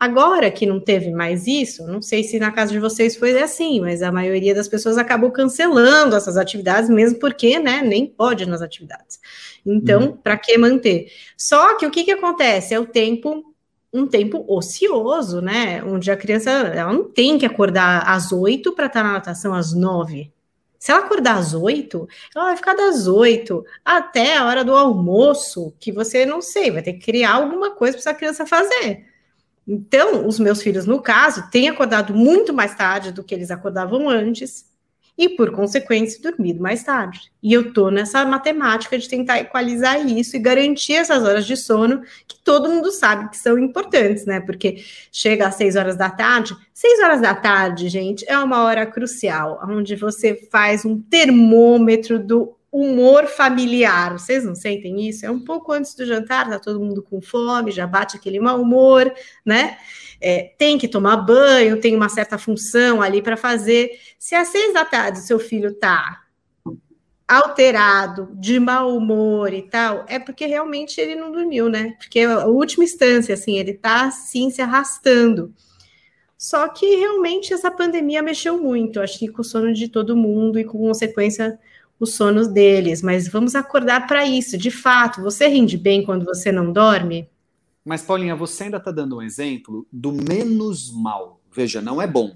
Agora 0.00 0.50
que 0.50 0.64
não 0.64 0.80
teve 0.80 1.10
mais 1.10 1.46
isso, 1.46 1.86
não 1.86 2.00
sei 2.00 2.22
se 2.22 2.38
na 2.38 2.50
casa 2.50 2.72
de 2.72 2.78
vocês 2.78 3.14
foi 3.14 3.38
assim, 3.38 3.78
mas 3.78 4.00
a 4.00 4.10
maioria 4.10 4.54
das 4.54 4.66
pessoas 4.66 4.96
acabou 4.96 5.30
cancelando 5.30 6.16
essas 6.16 6.38
atividades, 6.38 6.88
mesmo 6.88 7.18
porque, 7.18 7.58
né, 7.58 7.82
nem 7.82 8.06
pode 8.06 8.48
nas 8.48 8.62
atividades. 8.62 9.20
Então, 9.66 10.00
uhum. 10.00 10.16
para 10.16 10.38
que 10.38 10.56
manter? 10.56 11.12
Só 11.36 11.76
que 11.76 11.84
o 11.84 11.90
que, 11.90 12.04
que 12.04 12.12
acontece? 12.12 12.72
É 12.72 12.80
o 12.80 12.86
tempo 12.86 13.47
um 13.92 14.06
tempo 14.06 14.44
ocioso, 14.48 15.40
né? 15.40 15.82
Onde 15.82 16.10
a 16.10 16.16
criança 16.16 16.50
ela 16.50 16.92
não 16.92 17.04
tem 17.04 17.38
que 17.38 17.46
acordar 17.46 18.02
às 18.06 18.32
oito 18.32 18.72
para 18.72 18.86
estar 18.86 19.02
na 19.02 19.12
natação 19.12 19.54
às 19.54 19.72
nove. 19.72 20.32
Se 20.78 20.92
ela 20.92 21.00
acordar 21.04 21.38
às 21.38 21.54
oito, 21.54 22.08
ela 22.34 22.46
vai 22.46 22.56
ficar 22.56 22.74
das 22.74 23.06
oito 23.06 23.64
até 23.84 24.36
a 24.36 24.44
hora 24.44 24.64
do 24.64 24.76
almoço, 24.76 25.72
que 25.80 25.90
você 25.90 26.24
não 26.24 26.40
sei, 26.40 26.70
vai 26.70 26.82
ter 26.82 26.92
que 26.92 27.04
criar 27.04 27.34
alguma 27.34 27.72
coisa 27.72 27.94
para 27.96 28.00
essa 28.00 28.14
criança 28.14 28.46
fazer. 28.46 29.06
Então, 29.66 30.26
os 30.26 30.38
meus 30.38 30.62
filhos, 30.62 30.86
no 30.86 31.02
caso, 31.02 31.50
têm 31.50 31.68
acordado 31.68 32.14
muito 32.14 32.54
mais 32.54 32.74
tarde 32.74 33.12
do 33.12 33.24
que 33.24 33.34
eles 33.34 33.50
acordavam 33.50 34.08
antes 34.08 34.67
e, 35.18 35.28
por 35.28 35.50
consequência, 35.50 36.22
dormido 36.22 36.62
mais 36.62 36.84
tarde. 36.84 37.32
E 37.42 37.52
eu 37.52 37.72
tô 37.72 37.90
nessa 37.90 38.24
matemática 38.24 38.96
de 38.96 39.08
tentar 39.08 39.40
equalizar 39.40 40.06
isso 40.06 40.36
e 40.36 40.38
garantir 40.38 40.94
essas 40.94 41.24
horas 41.24 41.44
de 41.44 41.56
sono 41.56 42.02
que 42.26 42.38
todo 42.44 42.70
mundo 42.70 42.92
sabe 42.92 43.28
que 43.28 43.36
são 43.36 43.58
importantes, 43.58 44.24
né? 44.24 44.38
Porque 44.38 44.84
chega 45.10 45.48
às 45.48 45.56
seis 45.56 45.74
horas 45.74 45.96
da 45.96 46.08
tarde, 46.08 46.56
seis 46.72 47.00
horas 47.00 47.20
da 47.20 47.34
tarde, 47.34 47.88
gente, 47.88 48.24
é 48.28 48.38
uma 48.38 48.62
hora 48.62 48.86
crucial, 48.86 49.60
onde 49.68 49.96
você 49.96 50.36
faz 50.52 50.84
um 50.84 51.00
termômetro 51.00 52.20
do 52.20 52.54
humor 52.70 53.26
familiar. 53.26 54.12
Vocês 54.12 54.44
não 54.44 54.54
sentem 54.54 55.08
isso? 55.08 55.26
É 55.26 55.30
um 55.30 55.40
pouco 55.40 55.72
antes 55.72 55.94
do 55.94 56.06
jantar, 56.06 56.48
tá 56.48 56.58
todo 56.60 56.78
mundo 56.78 57.02
com 57.02 57.20
fome, 57.20 57.72
já 57.72 57.86
bate 57.86 58.16
aquele 58.16 58.38
mau 58.38 58.60
humor, 58.60 59.12
né? 59.44 59.78
É, 60.20 60.52
tem 60.58 60.78
que 60.78 60.88
tomar 60.88 61.16
banho, 61.18 61.80
tem 61.80 61.94
uma 61.94 62.08
certa 62.08 62.38
função 62.38 63.00
ali 63.00 63.22
para 63.22 63.36
fazer. 63.36 63.90
Se 64.18 64.34
às 64.34 64.48
seis 64.48 64.74
da 64.74 64.84
tarde 64.84 65.20
seu 65.20 65.38
filho 65.38 65.70
está 65.70 66.22
alterado, 67.26 68.30
de 68.32 68.58
mau 68.58 68.96
humor 68.96 69.52
e 69.52 69.62
tal, 69.62 70.06
é 70.08 70.18
porque 70.18 70.46
realmente 70.46 70.98
ele 70.98 71.14
não 71.14 71.30
dormiu, 71.30 71.68
né? 71.68 71.94
Porque 71.98 72.20
a 72.20 72.46
última 72.46 72.84
instância, 72.84 73.34
assim, 73.34 73.58
ele 73.58 73.72
está 73.72 74.06
assim 74.06 74.50
se 74.50 74.62
arrastando. 74.62 75.54
Só 76.38 76.68
que 76.68 76.86
realmente 76.96 77.52
essa 77.52 77.70
pandemia 77.70 78.22
mexeu 78.22 78.56
muito, 78.62 79.00
acho 79.00 79.18
que 79.18 79.28
com 79.28 79.42
o 79.42 79.44
sono 79.44 79.74
de 79.74 79.88
todo 79.88 80.16
mundo 80.16 80.58
e 80.58 80.64
com 80.64 80.78
consequência 80.78 81.58
os 82.00 82.14
sonos 82.14 82.48
deles. 82.48 83.02
Mas 83.02 83.28
vamos 83.28 83.54
acordar 83.54 84.06
para 84.06 84.24
isso. 84.24 84.56
De 84.56 84.70
fato, 84.70 85.20
você 85.20 85.48
rende 85.48 85.76
bem 85.76 86.04
quando 86.04 86.24
você 86.24 86.50
não 86.52 86.72
dorme? 86.72 87.28
Mas, 87.88 88.02
Paulinha, 88.02 88.36
você 88.36 88.64
ainda 88.64 88.76
está 88.76 88.90
dando 88.90 89.16
um 89.16 89.22
exemplo 89.22 89.86
do 89.90 90.12
menos 90.12 90.92
mal. 90.92 91.40
Veja, 91.50 91.80
não 91.80 92.02
é 92.02 92.06
bom, 92.06 92.34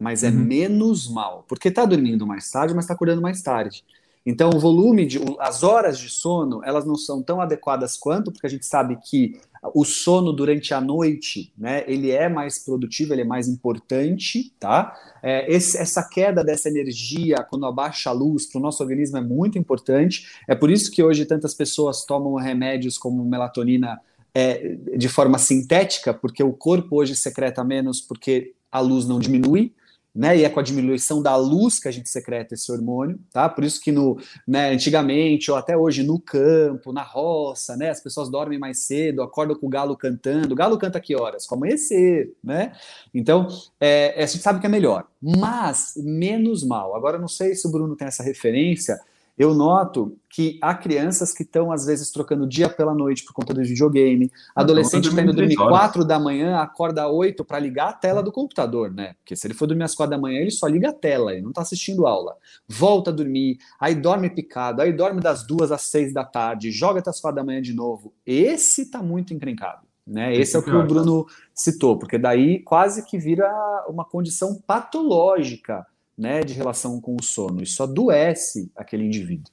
mas 0.00 0.24
é 0.24 0.30
uhum. 0.30 0.36
menos 0.36 1.06
mal. 1.06 1.44
Porque 1.46 1.68
está 1.68 1.84
dormindo 1.84 2.26
mais 2.26 2.50
tarde, 2.50 2.74
mas 2.74 2.84
está 2.84 2.94
acordando 2.94 3.20
mais 3.20 3.42
tarde. 3.42 3.84
Então, 4.24 4.48
o 4.48 4.58
volume 4.58 5.04
de. 5.04 5.20
As 5.38 5.62
horas 5.62 5.98
de 5.98 6.08
sono, 6.08 6.62
elas 6.64 6.86
não 6.86 6.96
são 6.96 7.22
tão 7.22 7.42
adequadas 7.42 7.98
quanto, 7.98 8.32
porque 8.32 8.46
a 8.46 8.48
gente 8.48 8.64
sabe 8.64 8.96
que 9.04 9.38
o 9.74 9.84
sono 9.84 10.32
durante 10.32 10.72
a 10.72 10.80
noite, 10.80 11.52
né, 11.58 11.84
ele 11.86 12.10
é 12.10 12.26
mais 12.26 12.58
produtivo, 12.58 13.12
ele 13.12 13.20
é 13.20 13.26
mais 13.26 13.48
importante, 13.48 14.50
tá? 14.58 14.96
É, 15.22 15.52
esse, 15.52 15.76
essa 15.76 16.02
queda 16.08 16.42
dessa 16.42 16.70
energia, 16.70 17.44
quando 17.50 17.66
abaixa 17.66 18.08
a 18.08 18.14
luz, 18.14 18.46
para 18.46 18.58
o 18.58 18.62
nosso 18.62 18.82
organismo 18.82 19.18
é 19.18 19.20
muito 19.20 19.58
importante. 19.58 20.26
É 20.48 20.54
por 20.54 20.70
isso 20.70 20.90
que 20.90 21.02
hoje 21.02 21.26
tantas 21.26 21.52
pessoas 21.52 22.06
tomam 22.06 22.34
remédios 22.36 22.96
como 22.96 23.22
melatonina 23.22 24.00
é, 24.38 24.76
de 24.98 25.08
forma 25.08 25.38
sintética, 25.38 26.12
porque 26.12 26.44
o 26.44 26.52
corpo 26.52 26.96
hoje 26.96 27.16
secreta 27.16 27.64
menos 27.64 28.02
porque 28.02 28.52
a 28.70 28.80
luz 28.80 29.08
não 29.08 29.18
diminui, 29.18 29.72
né? 30.14 30.36
E 30.36 30.44
é 30.44 30.50
com 30.50 30.60
a 30.60 30.62
diminuição 30.62 31.22
da 31.22 31.34
luz 31.36 31.78
que 31.78 31.88
a 31.88 31.90
gente 31.90 32.10
secreta 32.10 32.52
esse 32.52 32.70
hormônio, 32.70 33.18
tá? 33.32 33.48
Por 33.48 33.64
isso 33.64 33.80
que 33.80 33.90
no, 33.90 34.18
né, 34.46 34.72
antigamente 34.72 35.50
ou 35.50 35.56
até 35.56 35.74
hoje 35.74 36.02
no 36.02 36.20
campo, 36.20 36.92
na 36.92 37.02
roça, 37.02 37.78
né? 37.78 37.88
As 37.88 38.02
pessoas 38.02 38.28
dormem 38.28 38.58
mais 38.58 38.80
cedo, 38.80 39.22
acordam 39.22 39.56
com 39.56 39.68
o 39.68 39.70
galo 39.70 39.96
cantando. 39.96 40.52
O 40.52 40.56
galo 40.56 40.76
canta 40.76 41.00
que 41.00 41.16
horas? 41.16 41.46
Com 41.46 41.54
amanhecer, 41.54 42.34
né? 42.44 42.72
Então, 43.14 43.48
é, 43.80 44.22
a 44.22 44.26
gente 44.26 44.42
sabe 44.42 44.60
que 44.60 44.66
é 44.66 44.68
melhor, 44.68 45.06
mas 45.18 45.94
menos 45.96 46.62
mal. 46.62 46.94
Agora, 46.94 47.18
não 47.18 47.28
sei 47.28 47.54
se 47.54 47.66
o 47.66 47.70
Bruno 47.70 47.96
tem 47.96 48.06
essa 48.06 48.22
referência, 48.22 49.00
eu 49.38 49.54
noto 49.54 50.18
que 50.30 50.58
há 50.62 50.74
crianças 50.74 51.32
que 51.32 51.42
estão, 51.42 51.70
às 51.70 51.86
vezes, 51.86 52.10
trocando 52.10 52.46
dia 52.46 52.68
pela 52.68 52.94
noite 52.94 53.24
por 53.24 53.32
conta 53.32 53.52
do 53.52 53.62
videogame. 53.62 54.30
Adolescente 54.54 55.04
que 55.04 55.08
está 55.10 55.22
indo 55.22 55.32
dormir 55.32 55.56
4 55.56 56.04
da 56.04 56.18
manhã, 56.18 56.58
acorda 56.58 57.08
8 57.08 57.44
para 57.44 57.58
ligar 57.58 57.88
a 57.88 57.92
tela 57.92 58.22
do 58.22 58.32
computador, 58.32 58.92
né? 58.92 59.14
Porque 59.18 59.36
se 59.36 59.46
ele 59.46 59.54
for 59.54 59.66
dormir 59.66 59.84
às 59.84 59.94
4 59.94 60.10
da 60.10 60.20
manhã, 60.20 60.40
ele 60.40 60.50
só 60.50 60.66
liga 60.66 60.88
a 60.88 60.92
tela, 60.92 61.32
ele 61.32 61.42
não 61.42 61.50
está 61.50 61.62
assistindo 61.62 62.06
aula. 62.06 62.36
Volta 62.66 63.10
a 63.10 63.14
dormir, 63.14 63.58
aí 63.78 63.94
dorme 63.94 64.30
picado, 64.30 64.80
aí 64.80 64.92
dorme 64.92 65.20
das 65.20 65.46
2 65.46 65.70
às 65.70 65.82
6 65.82 66.14
da 66.14 66.24
tarde, 66.24 66.70
joga 66.70 67.00
até 67.00 67.10
as 67.10 67.20
4 67.20 67.36
da 67.36 67.44
manhã 67.44 67.60
de 67.60 67.74
novo. 67.74 68.12
Esse 68.24 68.82
está 68.82 69.02
muito 69.02 69.34
encrencado. 69.34 69.86
Né? 70.06 70.36
Esse 70.36 70.54
é 70.54 70.58
o 70.60 70.62
que 70.62 70.70
o 70.70 70.86
Bruno 70.86 71.26
citou, 71.52 71.98
porque 71.98 72.16
daí 72.16 72.60
quase 72.60 73.04
que 73.04 73.18
vira 73.18 73.50
uma 73.88 74.04
condição 74.04 74.62
patológica 74.64 75.84
né, 76.16 76.40
de 76.40 76.54
relação 76.54 77.00
com 77.00 77.16
o 77.18 77.22
sono. 77.22 77.62
Isso 77.62 77.82
adoece 77.82 78.70
aquele 78.76 79.04
indivíduo. 79.04 79.52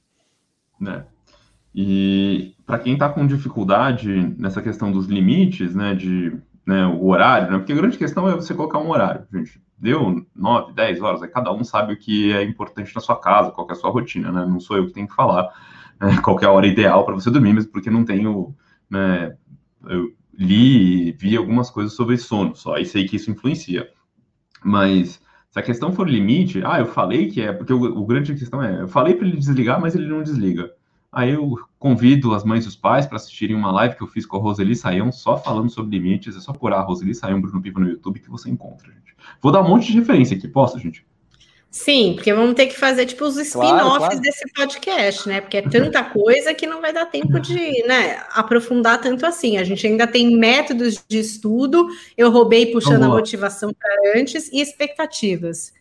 Né? 0.80 1.04
E 1.74 2.54
para 2.64 2.78
quem 2.78 2.94
está 2.94 3.08
com 3.08 3.26
dificuldade 3.26 4.34
nessa 4.38 4.62
questão 4.62 4.92
dos 4.92 5.06
limites, 5.06 5.74
né, 5.74 5.94
de 5.94 6.36
né, 6.64 6.86
o 6.86 7.06
horário, 7.06 7.50
né, 7.50 7.58
porque 7.58 7.72
a 7.72 7.76
grande 7.76 7.98
questão 7.98 8.28
é 8.28 8.34
você 8.34 8.54
colocar 8.54 8.78
um 8.78 8.90
horário, 8.90 9.26
gente. 9.32 9.62
Deu 9.76 10.24
9, 10.34 10.72
10 10.72 11.02
horas, 11.02 11.22
aí 11.22 11.28
cada 11.28 11.52
um 11.52 11.64
sabe 11.64 11.92
o 11.92 11.98
que 11.98 12.32
é 12.32 12.42
importante 12.44 12.94
na 12.94 13.00
sua 13.00 13.20
casa, 13.20 13.50
qual 13.50 13.68
é 13.68 13.72
a 13.72 13.74
sua 13.74 13.90
rotina, 13.90 14.30
né? 14.30 14.46
Não 14.46 14.60
sou 14.60 14.76
eu 14.76 14.86
que 14.86 14.92
tenho 14.92 15.08
que 15.08 15.14
falar 15.14 15.52
né, 16.00 16.20
qual 16.22 16.38
é 16.40 16.44
a 16.46 16.52
hora 16.52 16.66
ideal 16.66 17.04
para 17.04 17.14
você 17.14 17.30
dormir, 17.30 17.52
mas 17.52 17.66
porque 17.66 17.90
não 17.90 18.04
tenho, 18.04 18.54
né, 18.88 19.36
eu 19.86 20.12
li, 20.32 21.12
vi 21.12 21.36
algumas 21.36 21.70
coisas 21.70 21.92
sobre 21.92 22.16
sono 22.16 22.54
só, 22.54 22.78
e 22.78 22.86
sei 22.86 23.06
que 23.06 23.16
isso 23.16 23.30
influencia. 23.30 23.90
Mas 24.62 25.20
se 25.54 25.60
a 25.60 25.62
questão 25.62 25.92
for 25.92 26.10
limite, 26.10 26.60
ah, 26.64 26.80
eu 26.80 26.86
falei 26.86 27.28
que 27.28 27.40
é, 27.40 27.52
porque 27.52 27.72
o, 27.72 27.80
o 27.80 28.04
grande 28.04 28.34
questão 28.34 28.60
é, 28.60 28.82
eu 28.82 28.88
falei 28.88 29.14
para 29.14 29.24
ele 29.24 29.36
desligar, 29.36 29.80
mas 29.80 29.94
ele 29.94 30.08
não 30.08 30.20
desliga. 30.20 30.72
Aí 31.12 31.30
eu 31.30 31.56
convido 31.78 32.34
as 32.34 32.42
mães 32.42 32.64
e 32.64 32.68
os 32.68 32.74
pais 32.74 33.06
para 33.06 33.18
assistirem 33.18 33.54
uma 33.54 33.70
live 33.70 33.94
que 33.94 34.02
eu 34.02 34.08
fiz 34.08 34.26
com 34.26 34.36
a 34.36 34.40
Roseli 34.40 34.74
Saião, 34.74 35.12
só 35.12 35.38
falando 35.38 35.70
sobre 35.70 35.96
limites. 35.96 36.36
É 36.36 36.40
só 36.40 36.52
por 36.52 36.72
a 36.72 36.80
Roseli 36.80 37.14
Saião 37.14 37.40
Bruno 37.40 37.62
Piva 37.62 37.78
no 37.78 37.88
YouTube 37.88 38.18
que 38.18 38.28
você 38.28 38.50
encontra, 38.50 38.88
gente. 38.88 39.14
Vou 39.40 39.52
dar 39.52 39.62
um 39.62 39.68
monte 39.68 39.92
de 39.92 40.00
referência 40.00 40.36
aqui, 40.36 40.48
posso, 40.48 40.76
gente? 40.76 41.06
Sim, 41.74 42.12
porque 42.14 42.32
vamos 42.32 42.54
ter 42.54 42.68
que 42.68 42.78
fazer 42.78 43.04
tipo 43.04 43.24
os 43.24 43.36
spin-offs 43.36 43.82
claro, 43.82 43.98
claro. 43.98 44.20
desse 44.20 44.44
podcast, 44.54 45.28
né? 45.28 45.40
Porque 45.40 45.56
é 45.56 45.62
tanta 45.62 46.04
coisa 46.04 46.54
que 46.54 46.68
não 46.68 46.80
vai 46.80 46.92
dar 46.92 47.06
tempo 47.06 47.40
de 47.40 47.84
né, 47.84 48.22
aprofundar 48.30 49.00
tanto 49.00 49.26
assim. 49.26 49.58
A 49.58 49.64
gente 49.64 49.84
ainda 49.84 50.06
tem 50.06 50.36
métodos 50.36 51.04
de 51.08 51.18
estudo, 51.18 51.88
eu 52.16 52.30
roubei 52.30 52.66
puxando 52.66 53.02
a 53.02 53.08
motivação 53.08 53.74
para 53.74 54.20
antes 54.20 54.48
e 54.52 54.60
expectativas. 54.60 55.72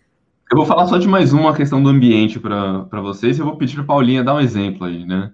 Eu 0.51 0.57
vou 0.57 0.65
falar 0.65 0.87
só 0.87 0.97
de 0.97 1.07
mais 1.07 1.31
uma 1.31 1.55
questão 1.55 1.81
do 1.81 1.89
ambiente 1.89 2.39
para 2.39 3.01
vocês 3.03 3.37
e 3.37 3.41
eu 3.41 3.45
vou 3.45 3.55
pedir 3.55 3.75
para 3.75 3.83
Paulinha 3.83 4.23
dar 4.23 4.33
um 4.33 4.41
exemplo 4.41 4.87
aí, 4.87 5.05
né? 5.05 5.31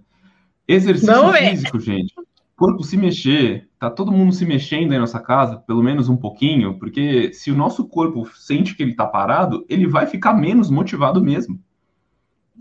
Exercício 0.67 1.32
físico, 1.32 1.80
gente. 1.80 2.13
Corpo 2.60 2.84
se 2.84 2.98
mexer, 2.98 3.69
tá 3.80 3.89
todo 3.89 4.12
mundo 4.12 4.34
se 4.34 4.45
mexendo 4.45 4.91
aí 4.91 4.98
na 4.98 5.00
nossa 5.00 5.22
casa, 5.22 5.56
pelo 5.56 5.82
menos 5.82 6.10
um 6.10 6.17
pouquinho, 6.17 6.78
porque 6.78 7.32
se 7.32 7.50
o 7.50 7.56
nosso 7.56 7.88
corpo 7.88 8.30
sente 8.36 8.76
que 8.76 8.84
ele 8.84 8.93
tá 8.93 9.08
parado, 9.08 9.65
ele 9.69 9.88
vai 9.88 10.06
ficar 10.06 10.34
menos 10.34 10.69
motivado 10.69 11.24
mesmo. 11.24 11.58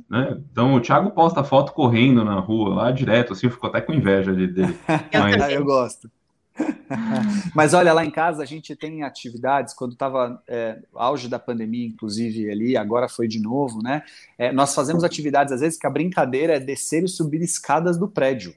Né? 0.09 0.41
Então 0.53 0.77
o 0.77 0.81
Thiago 0.81 1.11
posta 1.11 1.43
foto 1.43 1.73
correndo 1.73 2.25
na 2.25 2.39
rua 2.39 2.77
lá 2.77 2.93
direto, 2.93 3.33
assim, 3.33 3.49
eu 3.49 3.51
fico 3.51 3.67
até 3.67 3.81
com 3.81 3.93
inveja 3.93 4.33
dele. 4.33 4.79
Mas... 5.13 5.53
eu 5.53 5.65
gosto. 5.65 6.09
Mas 7.53 7.75
olha, 7.75 7.93
lá 7.93 8.05
em 8.05 8.11
casa 8.11 8.45
a 8.45 8.47
gente 8.47 8.77
tem 8.77 9.03
atividades, 9.03 9.75
quando 9.75 9.95
estava 9.95 10.41
é, 10.47 10.79
auge 10.95 11.29
da 11.29 11.41
pandemia, 11.41 11.89
inclusive 11.89 12.49
ali, 12.49 12.77
agora 12.77 13.09
foi 13.09 13.27
de 13.27 13.41
novo, 13.41 13.83
né? 13.83 14.03
É, 14.39 14.53
nós 14.53 14.77
fazemos 14.77 15.03
atividades, 15.03 15.53
às 15.53 15.61
vezes, 15.61 15.79
que 15.79 15.87
a 15.87 15.91
brincadeira 15.91 16.55
é 16.55 16.61
descer 16.61 17.03
e 17.03 17.09
subir 17.09 17.43
escadas 17.43 17.99
do 17.99 18.09
prédio. 18.09 18.55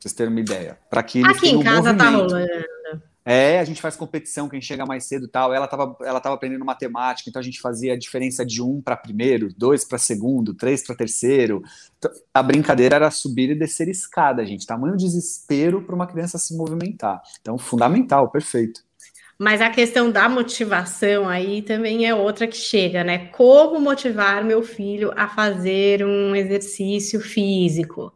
Pra 0.00 0.08
vocês 0.08 0.14
terem 0.14 0.32
uma 0.32 0.40
ideia. 0.40 0.78
Para 0.88 1.02
que 1.02 1.22
Aqui 1.22 1.50
em 1.50 1.62
casa 1.62 1.92
tá 1.94 2.08
rolando. 2.08 2.48
É, 3.22 3.60
a 3.60 3.64
gente 3.64 3.82
faz 3.82 3.96
competição, 3.96 4.48
quem 4.48 4.62
chega 4.62 4.86
mais 4.86 5.04
cedo 5.04 5.26
e 5.26 5.28
tal. 5.28 5.52
Ela 5.52 5.66
estava 5.66 5.94
ela 6.00 6.20
tava 6.20 6.36
aprendendo 6.36 6.64
matemática, 6.64 7.28
então 7.28 7.38
a 7.38 7.44
gente 7.44 7.60
fazia 7.60 7.92
a 7.92 7.98
diferença 7.98 8.44
de 8.44 8.62
um 8.62 8.80
para 8.80 8.96
primeiro, 8.96 9.52
dois 9.54 9.84
para 9.84 9.98
segundo, 9.98 10.54
três 10.54 10.82
para 10.82 10.96
terceiro. 10.96 11.62
Então, 11.98 12.10
a 12.32 12.42
brincadeira 12.42 12.96
era 12.96 13.10
subir 13.10 13.50
e 13.50 13.54
descer 13.54 13.88
escada, 13.88 14.44
gente. 14.44 14.66
Tamanho 14.66 14.96
desespero 14.96 15.82
para 15.82 15.94
uma 15.94 16.06
criança 16.06 16.38
se 16.38 16.56
movimentar. 16.56 17.20
Então, 17.42 17.58
fundamental, 17.58 18.30
perfeito. 18.30 18.80
Mas 19.38 19.60
a 19.60 19.70
questão 19.70 20.10
da 20.10 20.28
motivação 20.28 21.28
aí 21.28 21.62
também 21.62 22.06
é 22.06 22.14
outra 22.14 22.46
que 22.46 22.56
chega, 22.56 23.04
né? 23.04 23.26
Como 23.28 23.80
motivar 23.80 24.44
meu 24.44 24.62
filho 24.62 25.12
a 25.14 25.28
fazer 25.28 26.04
um 26.04 26.34
exercício 26.34 27.20
físico? 27.20 28.12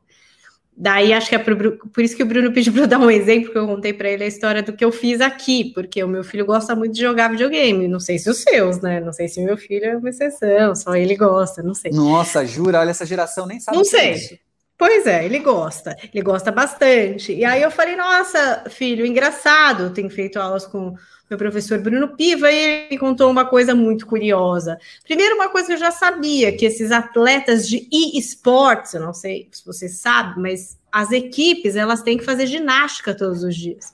Daí 0.76 1.12
acho 1.12 1.28
que 1.28 1.34
é 1.36 1.38
por, 1.38 1.76
por 1.76 2.02
isso 2.02 2.16
que 2.16 2.22
o 2.22 2.26
Bruno 2.26 2.52
pediu 2.52 2.72
para 2.74 2.82
eu 2.82 2.86
dar 2.86 2.98
um 2.98 3.10
exemplo, 3.10 3.52
que 3.52 3.58
eu 3.58 3.66
contei 3.66 3.92
para 3.92 4.08
ele 4.08 4.24
a 4.24 4.26
história 4.26 4.62
do 4.62 4.72
que 4.72 4.84
eu 4.84 4.90
fiz 4.90 5.20
aqui, 5.20 5.72
porque 5.72 6.02
o 6.02 6.08
meu 6.08 6.24
filho 6.24 6.44
gosta 6.44 6.74
muito 6.74 6.94
de 6.94 7.00
jogar 7.00 7.30
videogame. 7.30 7.86
Não 7.86 8.00
sei 8.00 8.18
se 8.18 8.28
os 8.28 8.38
seus, 8.38 8.80
né? 8.80 9.00
Não 9.00 9.12
sei 9.12 9.28
se 9.28 9.40
o 9.40 9.44
meu 9.44 9.56
filho 9.56 9.84
é 9.84 9.96
uma 9.96 10.08
exceção, 10.08 10.74
só 10.74 10.94
ele 10.96 11.16
gosta, 11.16 11.62
não 11.62 11.74
sei. 11.74 11.92
Nossa, 11.92 12.44
jura? 12.44 12.80
Olha, 12.80 12.90
essa 12.90 13.06
geração 13.06 13.46
nem 13.46 13.60
sabe. 13.60 13.76
Não 13.76 13.84
sei. 13.84 14.12
Isso. 14.14 14.38
Pois 14.76 15.06
é, 15.06 15.24
ele 15.24 15.38
gosta, 15.38 15.96
ele 16.12 16.22
gosta 16.22 16.50
bastante. 16.50 17.32
E 17.32 17.44
aí 17.44 17.62
eu 17.62 17.70
falei, 17.70 17.94
nossa, 17.94 18.64
filho, 18.68 19.06
engraçado, 19.06 19.90
tem 19.90 20.10
feito 20.10 20.38
aulas 20.38 20.66
com 20.66 20.96
meu 21.30 21.38
professor 21.38 21.78
Bruno 21.78 22.16
Piva, 22.16 22.50
e 22.50 22.56
ele 22.56 22.88
me 22.90 22.98
contou 22.98 23.30
uma 23.30 23.46
coisa 23.46 23.74
muito 23.74 24.06
curiosa. 24.06 24.78
Primeiro, 25.04 25.36
uma 25.36 25.48
coisa 25.48 25.68
que 25.68 25.72
eu 25.74 25.78
já 25.78 25.90
sabia, 25.90 26.56
que 26.56 26.66
esses 26.66 26.90
atletas 26.90 27.68
de 27.68 27.88
e-sports, 27.90 28.94
eu 28.94 29.00
não 29.00 29.14
sei 29.14 29.48
se 29.52 29.64
você 29.64 29.88
sabe, 29.88 30.40
mas 30.40 30.76
as 30.92 31.10
equipes, 31.12 31.76
elas 31.76 32.02
têm 32.02 32.18
que 32.18 32.24
fazer 32.24 32.46
ginástica 32.46 33.14
todos 33.14 33.42
os 33.42 33.56
dias. 33.56 33.90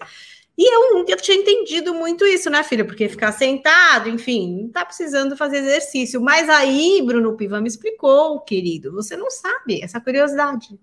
E 0.60 0.74
eu 0.74 0.92
nunca 0.92 1.16
tinha 1.16 1.38
entendido 1.38 1.94
muito 1.94 2.26
isso, 2.26 2.50
né, 2.50 2.62
filha? 2.62 2.84
Porque 2.84 3.08
ficar 3.08 3.32
sentado, 3.32 4.10
enfim, 4.10 4.64
não 4.64 4.68
tá 4.68 4.84
precisando 4.84 5.34
fazer 5.34 5.56
exercício. 5.56 6.20
Mas 6.20 6.50
aí, 6.50 7.00
Bruno 7.02 7.34
Piva 7.34 7.62
me 7.62 7.66
explicou, 7.66 8.38
querido, 8.40 8.92
você 8.92 9.16
não 9.16 9.30
sabe 9.30 9.80
essa 9.82 9.98
curiosidade. 9.98 10.78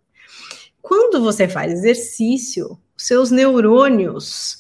Quando 0.82 1.22
você 1.22 1.48
faz 1.48 1.72
exercício, 1.72 2.76
seus 2.98 3.30
neurônios 3.30 4.58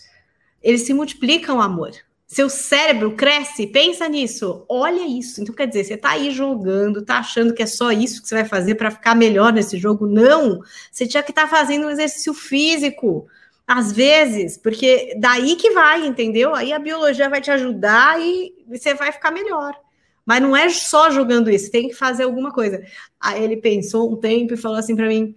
eles 0.61 0.81
se 0.81 0.93
multiplicam, 0.93 1.59
amor. 1.59 1.93
Seu 2.27 2.47
cérebro 2.47 3.15
cresce, 3.15 3.65
pensa 3.65 4.07
nisso. 4.07 4.65
Olha 4.69 5.07
isso. 5.07 5.41
Então, 5.41 5.55
quer 5.55 5.65
dizer, 5.65 5.83
você 5.83 5.97
tá 5.97 6.11
aí 6.11 6.29
jogando, 6.29 7.03
tá 7.03 7.17
achando 7.17 7.55
que 7.55 7.63
é 7.63 7.65
só 7.65 7.91
isso 7.91 8.21
que 8.21 8.27
você 8.27 8.35
vai 8.35 8.45
fazer 8.45 8.75
para 8.75 8.91
ficar 8.91 9.15
melhor 9.15 9.51
nesse 9.51 9.79
jogo? 9.79 10.05
Não. 10.05 10.59
Você 10.91 11.07
tinha 11.07 11.23
que 11.23 11.31
estar 11.31 11.43
tá 11.43 11.47
fazendo 11.47 11.87
um 11.87 11.89
exercício 11.89 12.35
físico. 12.35 13.27
Às 13.67 13.91
vezes, 13.91 14.57
porque 14.57 15.13
daí 15.19 15.57
que 15.57 15.71
vai, 15.71 16.07
entendeu? 16.07 16.55
Aí 16.55 16.71
a 16.71 16.79
biologia 16.79 17.29
vai 17.29 17.41
te 17.41 17.51
ajudar 17.51 18.17
e 18.17 18.53
você 18.65 18.93
vai 18.93 19.11
ficar 19.11 19.29
melhor. 19.29 19.75
Mas 20.25 20.41
não 20.41 20.55
é 20.55 20.69
só 20.69 21.11
jogando 21.11 21.49
isso, 21.49 21.69
tem 21.69 21.89
que 21.89 21.93
fazer 21.93 22.23
alguma 22.23 22.51
coisa. 22.51 22.81
Aí 23.19 23.43
ele 23.43 23.57
pensou 23.57 24.11
um 24.11 24.15
tempo 24.15 24.53
e 24.53 24.57
falou 24.57 24.77
assim 24.77 24.95
para 24.95 25.07
mim: 25.07 25.35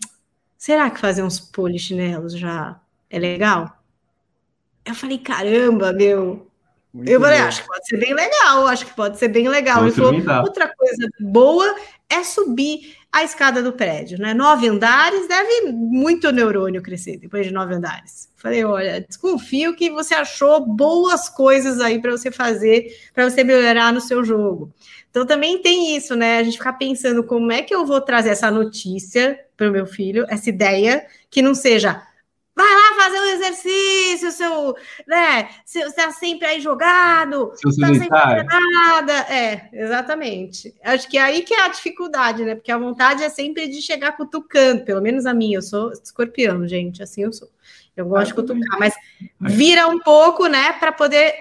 será 0.57 0.89
que 0.91 1.01
fazer 1.01 1.25
uns 1.25 1.41
polichinelos 1.41 2.39
já 2.39 2.81
é 3.09 3.19
legal? 3.19 3.77
Eu 4.85 4.95
falei, 4.95 5.19
caramba, 5.19 5.93
meu. 5.93 6.49
Muito 6.93 7.09
eu 7.09 7.21
falei, 7.21 7.39
acho 7.39 7.63
que 7.63 7.69
pode 7.69 7.87
ser 7.87 7.97
bem 7.99 8.15
legal, 8.15 8.67
acho 8.67 8.87
que 8.87 8.95
pode 8.95 9.19
ser 9.19 9.29
bem 9.29 9.49
legal. 9.49 9.83
Ele 9.83 9.93
falou, 9.93 10.43
outra 10.43 10.73
coisa 10.75 11.09
boa 11.21 11.77
é 12.11 12.25
subir 12.25 12.97
a 13.13 13.25
escada 13.25 13.63
do 13.63 13.73
prédio, 13.73 14.19
né? 14.19 14.35
Nove 14.35 14.69
andares, 14.69 15.27
deve 15.27 15.73
muito 15.73 16.31
neurônio 16.31 16.83
crescer 16.83 17.17
depois 17.17 17.47
de 17.47 17.53
nove 17.53 17.75
andares. 17.75 18.29
Falei, 18.37 18.65
olha, 18.65 19.01
desconfio 19.01 19.75
que 19.75 19.91
você 19.91 20.15
achou 20.15 20.65
boas 20.65 21.29
coisas 21.29 21.81
aí 21.81 22.01
para 22.01 22.13
você 22.13 22.31
fazer, 22.31 22.97
para 23.13 23.29
você 23.29 23.43
melhorar 23.43 23.93
no 23.93 24.01
seu 24.01 24.25
jogo. 24.25 24.73
Então 25.11 25.27
também 25.27 25.61
tem 25.61 25.97
isso, 25.97 26.15
né? 26.15 26.39
A 26.39 26.43
gente 26.43 26.57
ficar 26.57 26.75
pensando 26.75 27.25
como 27.25 27.51
é 27.51 27.63
que 27.63 27.75
eu 27.75 27.85
vou 27.85 28.01
trazer 28.01 28.31
essa 28.31 28.51
notícia 28.51 29.39
para 29.57 29.69
o 29.69 29.73
meu 29.73 29.87
filho, 29.87 30.25
essa 30.29 30.49
ideia, 30.49 31.05
que 31.29 31.43
não 31.43 31.55
seja 31.55 32.01
Vai 32.61 32.75
lá 32.75 33.03
fazer 33.03 33.21
um 33.21 33.25
exercício, 33.25 34.31
seu, 34.33 34.77
né? 35.07 35.49
Você 35.65 35.81
está 35.81 36.11
sempre 36.11 36.47
aí 36.47 36.61
jogado, 36.61 37.53
está 37.55 37.87
sempre 37.87 38.09
nada. 38.45 39.13
É, 39.33 39.71
exatamente. 39.73 40.75
Acho 40.85 41.09
que 41.09 41.17
é 41.17 41.23
aí 41.23 41.41
que 41.41 41.55
é 41.55 41.63
a 41.63 41.69
dificuldade, 41.69 42.45
né? 42.45 42.55
Porque 42.55 42.71
a 42.71 42.77
vontade 42.77 43.23
é 43.23 43.31
sempre 43.31 43.67
de 43.67 43.81
chegar 43.81 44.13
cutucando, 44.13 44.85
pelo 44.85 45.01
menos 45.01 45.25
a 45.25 45.33
minha, 45.33 45.57
eu 45.57 45.63
sou 45.63 45.91
escorpião, 45.91 46.69
gente, 46.69 47.03
assim 47.03 47.23
eu 47.23 47.33
sou. 47.33 47.49
Eu 47.97 48.05
gosto 48.07 48.29
de 48.29 48.35
cutucar, 48.35 48.79
mas 48.79 48.95
vira 49.41 49.89
um 49.89 49.99
pouco, 49.99 50.47
né, 50.47 50.73
para 50.75 50.93
poder 50.93 51.35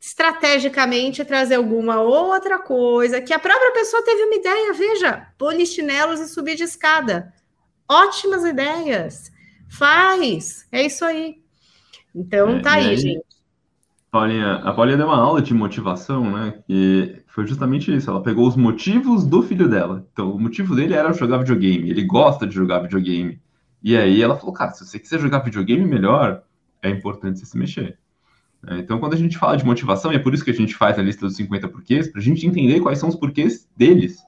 estrategicamente 0.00 1.24
trazer 1.24 1.56
alguma 1.56 2.00
outra 2.00 2.58
coisa 2.58 3.20
que 3.20 3.32
a 3.32 3.38
própria 3.38 3.72
pessoa 3.72 4.02
teve 4.02 4.24
uma 4.24 4.34
ideia, 4.34 4.72
veja, 4.72 5.28
polichinelos 5.36 6.20
e 6.20 6.28
subir 6.28 6.54
de 6.54 6.64
escada. 6.64 7.32
Ótimas 7.88 8.44
ideias. 8.44 9.35
Faz, 9.68 10.66
é 10.70 10.86
isso 10.86 11.04
aí. 11.04 11.36
Então 12.14 12.56
é, 12.56 12.60
tá 12.60 12.72
aí, 12.72 12.88
aí, 12.88 12.96
gente. 12.96 13.26
Paulinha, 14.10 14.54
a 14.54 14.72
Paulinha 14.72 14.96
deu 14.96 15.06
uma 15.06 15.18
aula 15.18 15.42
de 15.42 15.52
motivação, 15.52 16.30
né? 16.30 16.62
E 16.68 17.16
foi 17.26 17.46
justamente 17.46 17.94
isso. 17.94 18.08
Ela 18.08 18.22
pegou 18.22 18.48
os 18.48 18.56
motivos 18.56 19.26
do 19.26 19.42
filho 19.42 19.68
dela. 19.68 20.06
Então, 20.10 20.30
o 20.30 20.40
motivo 20.40 20.74
dele 20.74 20.94
era 20.94 21.12
jogar 21.12 21.38
videogame. 21.38 21.90
Ele 21.90 22.02
gosta 22.02 22.46
de 22.46 22.54
jogar 22.54 22.80
videogame. 22.80 23.38
E 23.82 23.96
aí 23.96 24.22
ela 24.22 24.36
falou, 24.36 24.54
cara, 24.54 24.72
se 24.72 24.86
você 24.86 24.98
quiser 24.98 25.20
jogar 25.20 25.40
videogame 25.40 25.84
melhor, 25.84 26.42
é 26.82 26.88
importante 26.88 27.38
você 27.38 27.46
se 27.46 27.58
mexer. 27.58 27.98
É, 28.66 28.78
então, 28.78 28.98
quando 28.98 29.12
a 29.12 29.18
gente 29.18 29.36
fala 29.36 29.56
de 29.56 29.64
motivação, 29.64 30.12
e 30.12 30.16
é 30.16 30.18
por 30.18 30.32
isso 30.32 30.44
que 30.44 30.50
a 30.50 30.54
gente 30.54 30.74
faz 30.74 30.98
a 30.98 31.02
lista 31.02 31.26
dos 31.26 31.36
50 31.36 31.68
porquês, 31.68 32.08
para 32.08 32.20
a 32.20 32.24
gente 32.24 32.46
entender 32.46 32.80
quais 32.80 32.98
são 32.98 33.08
os 33.08 33.16
porquês 33.16 33.68
deles. 33.76 34.18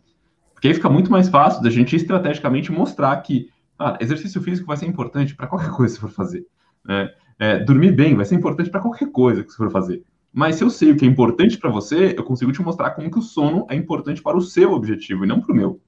Porque 0.52 0.68
aí 0.68 0.74
fica 0.74 0.90
muito 0.90 1.10
mais 1.10 1.28
fácil 1.28 1.62
da 1.62 1.70
gente 1.70 1.96
estrategicamente 1.96 2.70
mostrar 2.70 3.16
que 3.18 3.48
ah, 3.78 3.96
exercício 4.00 4.42
físico 4.42 4.66
vai 4.66 4.76
ser 4.76 4.86
importante 4.86 5.34
para 5.34 5.46
qualquer 5.46 5.70
coisa 5.70 5.94
que 5.94 6.00
você 6.00 6.06
for 6.08 6.14
fazer. 6.14 6.46
É, 6.88 7.14
é, 7.38 7.58
dormir 7.58 7.92
bem 7.92 8.16
vai 8.16 8.24
ser 8.24 8.34
importante 8.34 8.70
para 8.70 8.80
qualquer 8.80 9.10
coisa 9.10 9.44
que 9.44 9.50
você 9.50 9.56
for 9.56 9.70
fazer. 9.70 10.02
Mas 10.32 10.56
se 10.56 10.64
eu 10.64 10.70
sei 10.70 10.92
o 10.92 10.96
que 10.96 11.04
é 11.04 11.08
importante 11.08 11.56
para 11.56 11.70
você, 11.70 12.14
eu 12.16 12.24
consigo 12.24 12.52
te 12.52 12.62
mostrar 12.62 12.90
como 12.90 13.10
que 13.10 13.18
o 13.18 13.22
sono 13.22 13.66
é 13.70 13.74
importante 13.74 14.22
para 14.22 14.36
o 14.36 14.40
seu 14.40 14.72
objetivo 14.72 15.24
e 15.24 15.28
não 15.28 15.40
para 15.40 15.52
o 15.52 15.56
meu. 15.56 15.80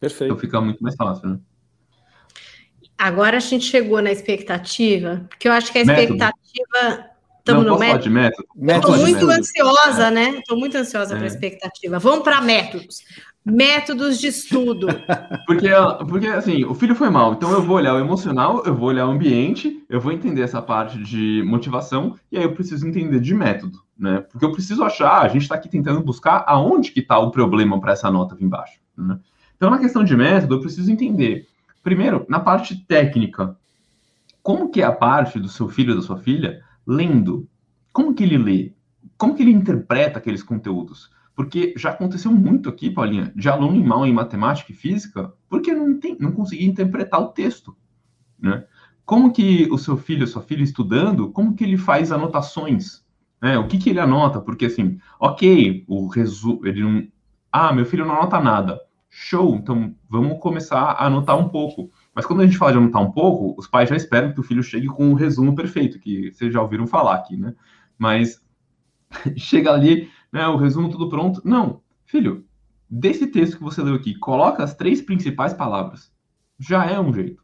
Perfeito. 0.00 0.32
Então 0.32 0.38
fica 0.38 0.60
muito 0.60 0.82
mais 0.82 0.94
fácil, 0.94 1.28
né? 1.28 1.38
Agora 2.96 3.36
a 3.36 3.40
gente 3.40 3.64
chegou 3.64 4.02
na 4.02 4.10
expectativa, 4.10 5.24
porque 5.28 5.48
eu 5.48 5.52
acho 5.52 5.72
que 5.72 5.78
a 5.78 5.82
expectativa. 5.82 7.08
Estamos 7.38 7.64
no 7.64 7.78
método. 7.78 8.02
De 8.02 8.10
método. 8.10 8.46
Estou 8.58 8.98
muito 8.98 9.30
ansiosa, 9.30 10.10
né? 10.10 10.38
Estou 10.38 10.58
muito 10.58 10.76
ansiosa 10.76 11.14
é. 11.14 11.16
para 11.16 11.24
a 11.24 11.28
expectativa. 11.28 11.98
Vamos 11.98 12.22
para 12.22 12.42
métodos 12.42 13.02
métodos 13.44 14.18
de 14.18 14.26
estudo. 14.26 14.88
Porque, 15.46 15.68
porque, 16.06 16.26
assim, 16.26 16.64
o 16.64 16.74
filho 16.74 16.94
foi 16.94 17.08
mal, 17.08 17.32
então 17.32 17.50
eu 17.52 17.62
vou 17.62 17.76
olhar 17.76 17.94
o 17.94 17.98
emocional, 17.98 18.62
eu 18.66 18.74
vou 18.74 18.88
olhar 18.88 19.06
o 19.06 19.10
ambiente, 19.10 19.82
eu 19.88 19.98
vou 19.98 20.12
entender 20.12 20.42
essa 20.42 20.60
parte 20.60 21.02
de 21.02 21.42
motivação, 21.46 22.16
e 22.30 22.36
aí 22.36 22.44
eu 22.44 22.52
preciso 22.52 22.86
entender 22.86 23.18
de 23.18 23.34
método, 23.34 23.80
né? 23.98 24.20
Porque 24.30 24.44
eu 24.44 24.52
preciso 24.52 24.84
achar, 24.84 25.22
a 25.22 25.28
gente 25.28 25.42
está 25.42 25.54
aqui 25.54 25.68
tentando 25.68 26.02
buscar 26.02 26.44
aonde 26.46 26.90
que 26.90 27.00
está 27.00 27.18
o 27.18 27.30
problema 27.30 27.80
para 27.80 27.92
essa 27.92 28.10
nota 28.10 28.34
vir 28.34 28.44
embaixo. 28.44 28.78
Né? 28.96 29.18
Então, 29.56 29.70
na 29.70 29.78
questão 29.78 30.04
de 30.04 30.14
método, 30.14 30.56
eu 30.56 30.60
preciso 30.60 30.92
entender, 30.92 31.46
primeiro, 31.82 32.26
na 32.28 32.40
parte 32.40 32.76
técnica, 32.76 33.56
como 34.42 34.70
que 34.70 34.82
é 34.82 34.84
a 34.84 34.92
parte 34.92 35.38
do 35.38 35.48
seu 35.48 35.68
filho 35.68 35.94
ou 35.94 36.00
da 36.00 36.06
sua 36.06 36.18
filha 36.18 36.62
lendo? 36.86 37.48
Como 37.92 38.14
que 38.14 38.22
ele 38.22 38.38
lê? 38.38 38.72
Como 39.16 39.34
que 39.34 39.42
ele 39.42 39.50
interpreta 39.50 40.18
aqueles 40.18 40.42
conteúdos? 40.42 41.10
Porque 41.38 41.72
já 41.76 41.90
aconteceu 41.90 42.32
muito 42.32 42.68
aqui, 42.68 42.90
Paulinha, 42.90 43.32
de 43.32 43.48
aluno 43.48 43.80
mal 43.86 44.04
em 44.04 44.12
matemática 44.12 44.72
e 44.72 44.74
física, 44.74 45.32
porque 45.48 45.72
não, 45.72 45.96
tem, 45.96 46.16
não 46.18 46.32
conseguia 46.32 46.66
interpretar 46.66 47.20
o 47.20 47.28
texto. 47.28 47.76
Né? 48.36 48.64
Como 49.04 49.32
que 49.32 49.68
o 49.70 49.78
seu 49.78 49.96
filho, 49.96 50.26
sua 50.26 50.42
filha 50.42 50.64
estudando, 50.64 51.30
como 51.30 51.54
que 51.54 51.62
ele 51.62 51.76
faz 51.76 52.10
anotações? 52.10 53.04
Né? 53.40 53.56
O 53.56 53.68
que, 53.68 53.78
que 53.78 53.88
ele 53.88 54.00
anota? 54.00 54.40
Porque 54.40 54.66
assim, 54.66 54.98
ok, 55.20 55.84
o 55.86 56.08
resumo, 56.08 56.66
ele 56.66 56.82
não. 56.82 57.06
Ah, 57.52 57.72
meu 57.72 57.86
filho 57.86 58.04
não 58.04 58.16
anota 58.16 58.40
nada. 58.40 58.80
Show, 59.08 59.54
então 59.54 59.94
vamos 60.10 60.40
começar 60.40 60.80
a 60.80 61.06
anotar 61.06 61.38
um 61.38 61.48
pouco. 61.48 61.88
Mas 62.12 62.26
quando 62.26 62.40
a 62.40 62.46
gente 62.46 62.58
fala 62.58 62.72
de 62.72 62.78
anotar 62.78 63.00
um 63.00 63.12
pouco, 63.12 63.54
os 63.56 63.68
pais 63.68 63.88
já 63.88 63.94
esperam 63.94 64.32
que 64.32 64.40
o 64.40 64.42
filho 64.42 64.64
chegue 64.64 64.88
com 64.88 65.08
um 65.08 65.14
resumo 65.14 65.54
perfeito, 65.54 66.00
que 66.00 66.32
vocês 66.32 66.52
já 66.52 66.60
ouviram 66.60 66.88
falar 66.88 67.14
aqui, 67.14 67.36
né? 67.36 67.54
Mas 67.96 68.42
chega 69.38 69.72
ali, 69.72 70.10
né, 70.32 70.46
o 70.46 70.56
resumo 70.56 70.90
tudo 70.90 71.08
pronto. 71.08 71.40
Não, 71.44 71.80
filho, 72.04 72.44
desse 72.88 73.26
texto 73.26 73.56
que 73.58 73.62
você 73.62 73.82
leu 73.82 73.94
aqui, 73.94 74.14
coloca 74.14 74.62
as 74.62 74.74
três 74.74 75.00
principais 75.00 75.52
palavras. 75.52 76.12
Já 76.58 76.86
é 76.86 76.98
um 76.98 77.12
jeito. 77.12 77.42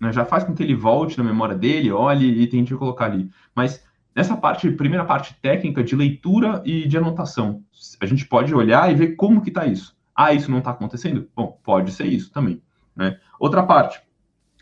Né? 0.00 0.12
Já 0.12 0.24
faz 0.24 0.44
com 0.44 0.54
que 0.54 0.62
ele 0.62 0.74
volte 0.74 1.18
na 1.18 1.24
memória 1.24 1.56
dele, 1.56 1.92
olhe 1.92 2.42
e 2.42 2.46
tente 2.46 2.74
colocar 2.74 3.06
ali. 3.06 3.30
Mas 3.54 3.84
nessa 4.14 4.36
parte, 4.36 4.70
primeira 4.70 5.04
parte 5.04 5.34
técnica 5.40 5.84
de 5.84 5.94
leitura 5.94 6.62
e 6.64 6.88
de 6.88 6.96
anotação, 6.96 7.62
a 8.00 8.06
gente 8.06 8.26
pode 8.26 8.54
olhar 8.54 8.90
e 8.90 8.94
ver 8.94 9.16
como 9.16 9.42
que 9.42 9.50
está 9.50 9.66
isso. 9.66 9.96
Ah, 10.14 10.32
isso 10.32 10.50
não 10.50 10.58
está 10.58 10.70
acontecendo? 10.70 11.28
Bom, 11.34 11.58
pode 11.62 11.92
ser 11.92 12.06
isso 12.06 12.32
também. 12.32 12.62
Né? 12.96 13.18
Outra 13.38 13.62
parte, 13.62 14.00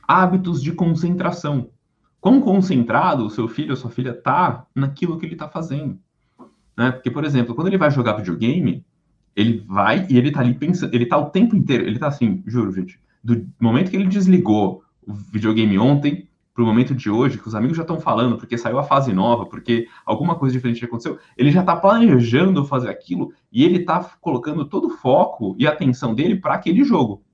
hábitos 0.06 0.62
de 0.62 0.72
concentração. 0.72 1.70
Quão 2.20 2.40
concentrado 2.40 3.24
o 3.24 3.30
seu 3.30 3.46
filho 3.46 3.70
ou 3.70 3.76
sua 3.76 3.90
filha 3.90 4.10
está 4.10 4.66
naquilo 4.74 5.18
que 5.18 5.26
ele 5.26 5.34
está 5.34 5.48
fazendo. 5.48 5.98
Né? 6.78 6.92
Porque, 6.92 7.10
por 7.10 7.24
exemplo, 7.24 7.56
quando 7.56 7.66
ele 7.66 7.76
vai 7.76 7.90
jogar 7.90 8.12
videogame, 8.12 8.86
ele 9.34 9.64
vai 9.66 10.06
e 10.08 10.16
ele 10.16 10.28
está 10.28 10.38
ali 10.38 10.54
pensando, 10.54 10.94
ele 10.94 11.02
está 11.02 11.18
o 11.18 11.28
tempo 11.28 11.56
inteiro, 11.56 11.82
ele 11.82 11.96
está 11.96 12.06
assim, 12.06 12.40
juro, 12.46 12.72
gente, 12.72 13.00
do 13.22 13.44
momento 13.58 13.90
que 13.90 13.96
ele 13.96 14.06
desligou 14.06 14.84
o 15.04 15.12
videogame 15.12 15.76
ontem 15.76 16.28
para 16.54 16.62
o 16.62 16.66
momento 16.66 16.94
de 16.94 17.10
hoje, 17.10 17.36
que 17.36 17.48
os 17.48 17.54
amigos 17.56 17.76
já 17.76 17.82
estão 17.82 17.98
falando, 17.98 18.36
porque 18.36 18.56
saiu 18.56 18.78
a 18.78 18.84
fase 18.84 19.12
nova, 19.12 19.44
porque 19.46 19.88
alguma 20.06 20.36
coisa 20.36 20.52
diferente 20.52 20.84
aconteceu, 20.84 21.18
ele 21.36 21.50
já 21.50 21.60
está 21.60 21.74
planejando 21.74 22.64
fazer 22.64 22.90
aquilo 22.90 23.32
e 23.50 23.64
ele 23.64 23.78
está 23.78 23.98
colocando 24.20 24.64
todo 24.64 24.86
o 24.86 24.90
foco 24.90 25.56
e 25.58 25.66
atenção 25.66 26.14
dele 26.14 26.36
para 26.36 26.54
aquele 26.54 26.84
jogo. 26.84 27.24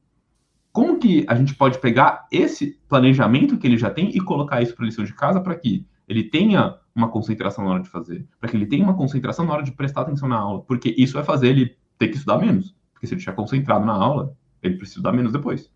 Como 0.72 0.98
que 0.98 1.24
a 1.28 1.34
gente 1.34 1.54
pode 1.54 1.78
pegar 1.80 2.26
esse 2.32 2.78
planejamento 2.88 3.58
que 3.58 3.66
ele 3.66 3.76
já 3.76 3.90
tem 3.90 4.08
e 4.08 4.20
colocar 4.20 4.62
isso 4.62 4.74
para 4.74 4.86
lição 4.86 5.04
de 5.04 5.12
casa 5.12 5.38
para 5.38 5.54
que 5.54 5.86
ele 6.08 6.24
tenha 6.24 6.76
uma 6.94 7.08
concentração 7.08 7.64
na 7.64 7.70
hora 7.70 7.82
de 7.82 7.88
fazer, 7.88 8.26
para 8.38 8.48
que 8.48 8.56
ele 8.56 8.66
tenha 8.66 8.84
uma 8.84 8.94
concentração 8.94 9.44
na 9.44 9.52
hora 9.52 9.62
de 9.62 9.72
prestar 9.72 10.02
atenção 10.02 10.28
na 10.28 10.36
aula, 10.36 10.62
porque 10.62 10.94
isso 10.96 11.14
vai 11.14 11.24
fazer 11.24 11.48
ele 11.48 11.76
ter 11.98 12.08
que 12.08 12.16
estudar 12.16 12.38
menos, 12.38 12.74
porque 12.92 13.06
se 13.06 13.14
ele 13.14 13.18
estiver 13.18 13.36
concentrado 13.36 13.84
na 13.84 13.92
aula, 13.92 14.36
ele 14.62 14.76
precisa 14.76 14.98
estudar 14.98 15.12
menos 15.12 15.32
depois. 15.32 15.70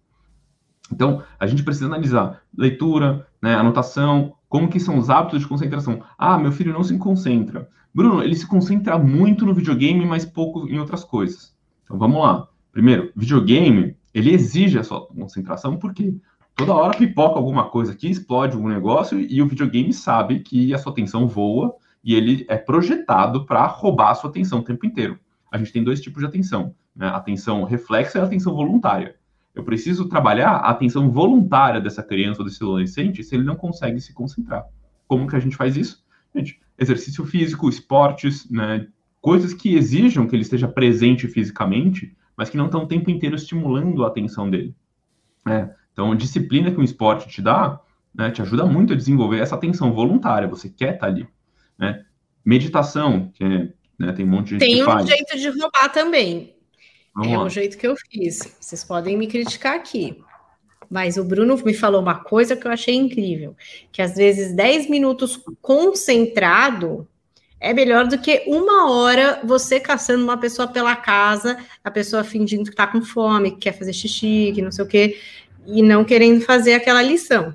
Então, 0.92 1.22
a 1.38 1.46
gente 1.46 1.62
precisa 1.62 1.86
analisar 1.86 2.42
leitura, 2.56 3.26
né, 3.42 3.54
anotação, 3.54 4.34
como 4.48 4.68
que 4.68 4.80
são 4.80 4.98
os 4.98 5.10
hábitos 5.10 5.40
de 5.40 5.46
concentração. 5.46 6.02
Ah, 6.16 6.38
meu 6.38 6.50
filho 6.50 6.72
não 6.72 6.82
se 6.82 6.96
concentra. 6.96 7.68
Bruno, 7.94 8.22
ele 8.22 8.34
se 8.34 8.46
concentra 8.46 8.98
muito 8.98 9.44
no 9.44 9.54
videogame, 9.54 10.06
mas 10.06 10.24
pouco 10.24 10.66
em 10.66 10.78
outras 10.78 11.04
coisas. 11.04 11.54
Então, 11.84 11.98
vamos 11.98 12.22
lá. 12.22 12.48
Primeiro, 12.72 13.12
videogame, 13.14 13.96
ele 14.14 14.32
exige 14.32 14.78
a 14.78 14.84
sua 14.84 15.06
concentração, 15.06 15.76
porque 15.76 16.14
toda 16.58 16.74
hora 16.74 16.98
pipoca 16.98 17.38
alguma 17.38 17.70
coisa 17.70 17.92
aqui, 17.92 18.10
explode 18.10 18.56
algum 18.56 18.68
negócio, 18.68 19.18
e 19.20 19.40
o 19.40 19.46
videogame 19.46 19.92
sabe 19.92 20.40
que 20.40 20.74
a 20.74 20.78
sua 20.78 20.90
atenção 20.90 21.28
voa, 21.28 21.76
e 22.02 22.14
ele 22.16 22.44
é 22.48 22.56
projetado 22.56 23.46
para 23.46 23.64
roubar 23.66 24.10
a 24.10 24.14
sua 24.16 24.28
atenção 24.28 24.58
o 24.58 24.64
tempo 24.64 24.84
inteiro. 24.84 25.18
A 25.52 25.56
gente 25.56 25.72
tem 25.72 25.84
dois 25.84 26.00
tipos 26.00 26.20
de 26.20 26.26
atenção, 26.26 26.74
né? 26.94 27.06
Atenção 27.08 27.62
reflexa 27.62 28.18
e 28.18 28.22
atenção 28.22 28.54
voluntária. 28.54 29.14
Eu 29.54 29.62
preciso 29.62 30.08
trabalhar 30.08 30.50
a 30.50 30.70
atenção 30.70 31.10
voluntária 31.10 31.80
dessa 31.80 32.02
criança 32.02 32.40
ou 32.40 32.44
desse 32.44 32.62
adolescente 32.62 33.22
se 33.22 33.36
ele 33.36 33.44
não 33.44 33.54
consegue 33.54 34.00
se 34.00 34.12
concentrar. 34.12 34.64
Como 35.06 35.28
que 35.28 35.36
a 35.36 35.40
gente 35.40 35.56
faz 35.56 35.76
isso? 35.76 36.04
Gente, 36.34 36.60
exercício 36.76 37.24
físico, 37.24 37.68
esportes, 37.68 38.50
né, 38.50 38.86
coisas 39.20 39.54
que 39.54 39.76
exijam 39.76 40.26
que 40.26 40.34
ele 40.34 40.42
esteja 40.42 40.66
presente 40.66 41.28
fisicamente, 41.28 42.16
mas 42.36 42.50
que 42.50 42.56
não 42.56 42.66
estão 42.66 42.82
o 42.82 42.88
tempo 42.88 43.10
inteiro 43.10 43.36
estimulando 43.36 44.04
a 44.04 44.08
atenção 44.08 44.50
dele. 44.50 44.74
É, 45.46 45.70
então, 45.98 46.12
a 46.12 46.14
disciplina 46.14 46.70
que 46.70 46.78
um 46.78 46.84
esporte 46.84 47.28
te 47.28 47.42
dá, 47.42 47.80
né, 48.14 48.30
te 48.30 48.40
ajuda 48.40 48.64
muito 48.64 48.92
a 48.92 48.96
desenvolver 48.96 49.40
essa 49.40 49.56
atenção 49.56 49.92
voluntária, 49.92 50.46
você 50.46 50.68
quer 50.68 50.94
estar 50.94 51.08
ali. 51.08 51.26
Né? 51.76 52.04
Meditação, 52.44 53.32
que 53.34 53.42
é, 53.42 53.68
né, 53.98 54.12
tem 54.12 54.24
um 54.24 54.28
monte 54.28 54.44
de 54.44 54.50
gente 54.50 54.60
Tem 54.60 54.76
que 54.76 54.82
um 54.82 54.84
faz. 54.84 55.08
jeito 55.08 55.36
de 55.36 55.48
roubar 55.48 55.88
também. 55.92 56.54
Vamos 57.12 57.32
é 57.32 57.36
lá. 57.36 57.42
o 57.42 57.48
jeito 57.48 57.76
que 57.76 57.84
eu 57.84 57.96
fiz. 57.96 58.56
Vocês 58.60 58.84
podem 58.84 59.16
me 59.16 59.26
criticar 59.26 59.74
aqui. 59.74 60.22
Mas 60.88 61.16
o 61.16 61.24
Bruno 61.24 61.56
me 61.64 61.74
falou 61.74 62.00
uma 62.00 62.20
coisa 62.20 62.54
que 62.54 62.64
eu 62.64 62.70
achei 62.70 62.94
incrível: 62.94 63.56
que 63.90 64.00
às 64.00 64.14
vezes 64.14 64.54
10 64.54 64.88
minutos 64.88 65.42
concentrado 65.60 67.08
é 67.60 67.74
melhor 67.74 68.06
do 68.06 68.18
que 68.18 68.44
uma 68.46 68.88
hora 68.88 69.40
você 69.44 69.80
caçando 69.80 70.22
uma 70.22 70.38
pessoa 70.38 70.68
pela 70.68 70.94
casa, 70.94 71.58
a 71.82 71.90
pessoa 71.90 72.22
fingindo 72.22 72.62
que 72.62 72.70
está 72.70 72.86
com 72.86 73.02
fome, 73.02 73.50
que 73.50 73.58
quer 73.58 73.72
fazer 73.72 73.92
xixi, 73.92 74.52
que 74.54 74.62
não 74.62 74.70
sei 74.70 74.84
o 74.84 74.88
quê, 74.88 75.18
e 75.68 75.82
não 75.82 76.04
querendo 76.04 76.40
fazer 76.40 76.72
aquela 76.72 77.02
lição. 77.02 77.54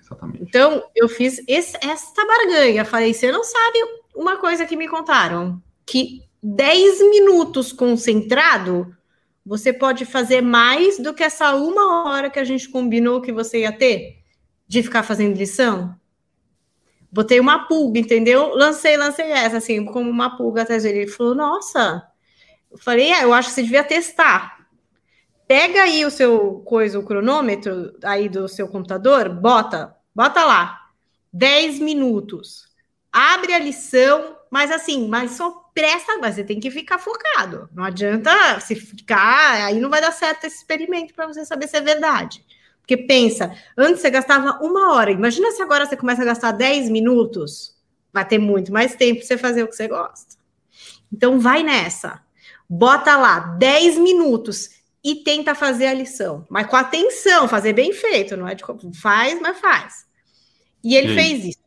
Exatamente. 0.00 0.42
Então, 0.42 0.84
eu 0.94 1.08
fiz 1.08 1.42
esse, 1.48 1.76
essa 1.80 2.26
barganha. 2.26 2.84
Falei, 2.84 3.14
você 3.14 3.32
não 3.32 3.42
sabe 3.42 3.78
uma 4.14 4.36
coisa 4.36 4.66
que 4.66 4.76
me 4.76 4.86
contaram? 4.86 5.62
Que 5.86 6.22
10 6.42 7.00
minutos 7.10 7.72
concentrado, 7.72 8.94
você 9.44 9.72
pode 9.72 10.04
fazer 10.04 10.42
mais 10.42 10.98
do 10.98 11.14
que 11.14 11.22
essa 11.22 11.54
uma 11.54 12.04
hora 12.04 12.28
que 12.28 12.38
a 12.38 12.44
gente 12.44 12.68
combinou 12.68 13.22
que 13.22 13.32
você 13.32 13.60
ia 13.60 13.72
ter 13.72 14.18
de 14.68 14.82
ficar 14.82 15.02
fazendo 15.02 15.36
lição. 15.36 15.94
Botei 17.10 17.40
uma 17.40 17.66
pulga, 17.66 17.98
entendeu? 17.98 18.54
Lancei, 18.54 18.96
lancei 18.96 19.30
essa, 19.30 19.58
assim, 19.58 19.84
como 19.86 20.10
uma 20.10 20.36
pulga 20.36 20.62
atrás 20.62 20.82
dele. 20.82 21.00
Ele 21.00 21.10
falou, 21.10 21.34
nossa. 21.34 22.06
Eu 22.70 22.76
falei, 22.76 23.12
é, 23.12 23.24
eu 23.24 23.32
acho 23.32 23.48
que 23.48 23.54
você 23.54 23.62
devia 23.62 23.84
testar. 23.84 24.63
Pega 25.46 25.82
aí 25.82 26.04
o 26.04 26.10
seu 26.10 26.62
coisa, 26.64 26.98
o 26.98 27.04
cronômetro 27.04 27.94
aí 28.02 28.28
do 28.28 28.48
seu 28.48 28.66
computador, 28.66 29.28
bota, 29.28 29.94
bota 30.14 30.44
lá. 30.44 30.80
10 31.32 31.80
minutos. 31.80 32.68
Abre 33.12 33.52
a 33.52 33.58
lição, 33.58 34.36
mas 34.50 34.70
assim, 34.70 35.08
mas 35.08 35.32
só 35.32 35.50
presta, 35.74 36.16
mas 36.18 36.36
você 36.36 36.44
tem 36.44 36.60
que 36.60 36.70
ficar 36.70 36.98
focado. 36.98 37.68
Não 37.74 37.84
adianta 37.84 38.60
se 38.60 38.74
ficar, 38.74 39.64
aí 39.64 39.80
não 39.80 39.90
vai 39.90 40.00
dar 40.00 40.12
certo 40.12 40.44
esse 40.44 40.58
experimento 40.58 41.12
para 41.12 41.26
você 41.26 41.44
saber 41.44 41.68
se 41.68 41.76
é 41.76 41.80
verdade. 41.80 42.44
Porque 42.80 42.96
pensa, 42.96 43.54
antes 43.76 44.00
você 44.00 44.10
gastava 44.10 44.58
uma 44.62 44.94
hora, 44.94 45.10
imagina 45.10 45.50
se 45.50 45.62
agora 45.62 45.86
você 45.86 45.96
começa 45.96 46.22
a 46.22 46.26
gastar 46.26 46.52
10 46.52 46.90
minutos, 46.90 47.74
vai 48.12 48.24
ter 48.26 48.38
muito 48.38 48.72
mais 48.72 48.94
tempo 48.94 49.18
para 49.18 49.26
você 49.26 49.38
fazer 49.38 49.62
o 49.62 49.68
que 49.68 49.74
você 49.74 49.88
gosta. 49.88 50.36
Então 51.12 51.40
vai 51.40 51.62
nessa. 51.62 52.22
Bota 52.68 53.16
lá 53.16 53.40
10 53.40 53.98
minutos 53.98 54.70
e 55.04 55.16
tenta 55.16 55.54
fazer 55.54 55.86
a 55.86 55.94
lição, 55.94 56.46
mas 56.48 56.66
com 56.66 56.76
atenção, 56.76 57.46
fazer 57.46 57.74
bem 57.74 57.92
feito, 57.92 58.36
não 58.36 58.48
é 58.48 58.54
de 58.54 58.64
faz, 58.98 59.38
mas 59.38 59.60
faz. 59.60 60.06
E 60.82 60.96
ele 60.96 61.08
Sim. 61.08 61.14
fez 61.14 61.44
isso. 61.44 61.64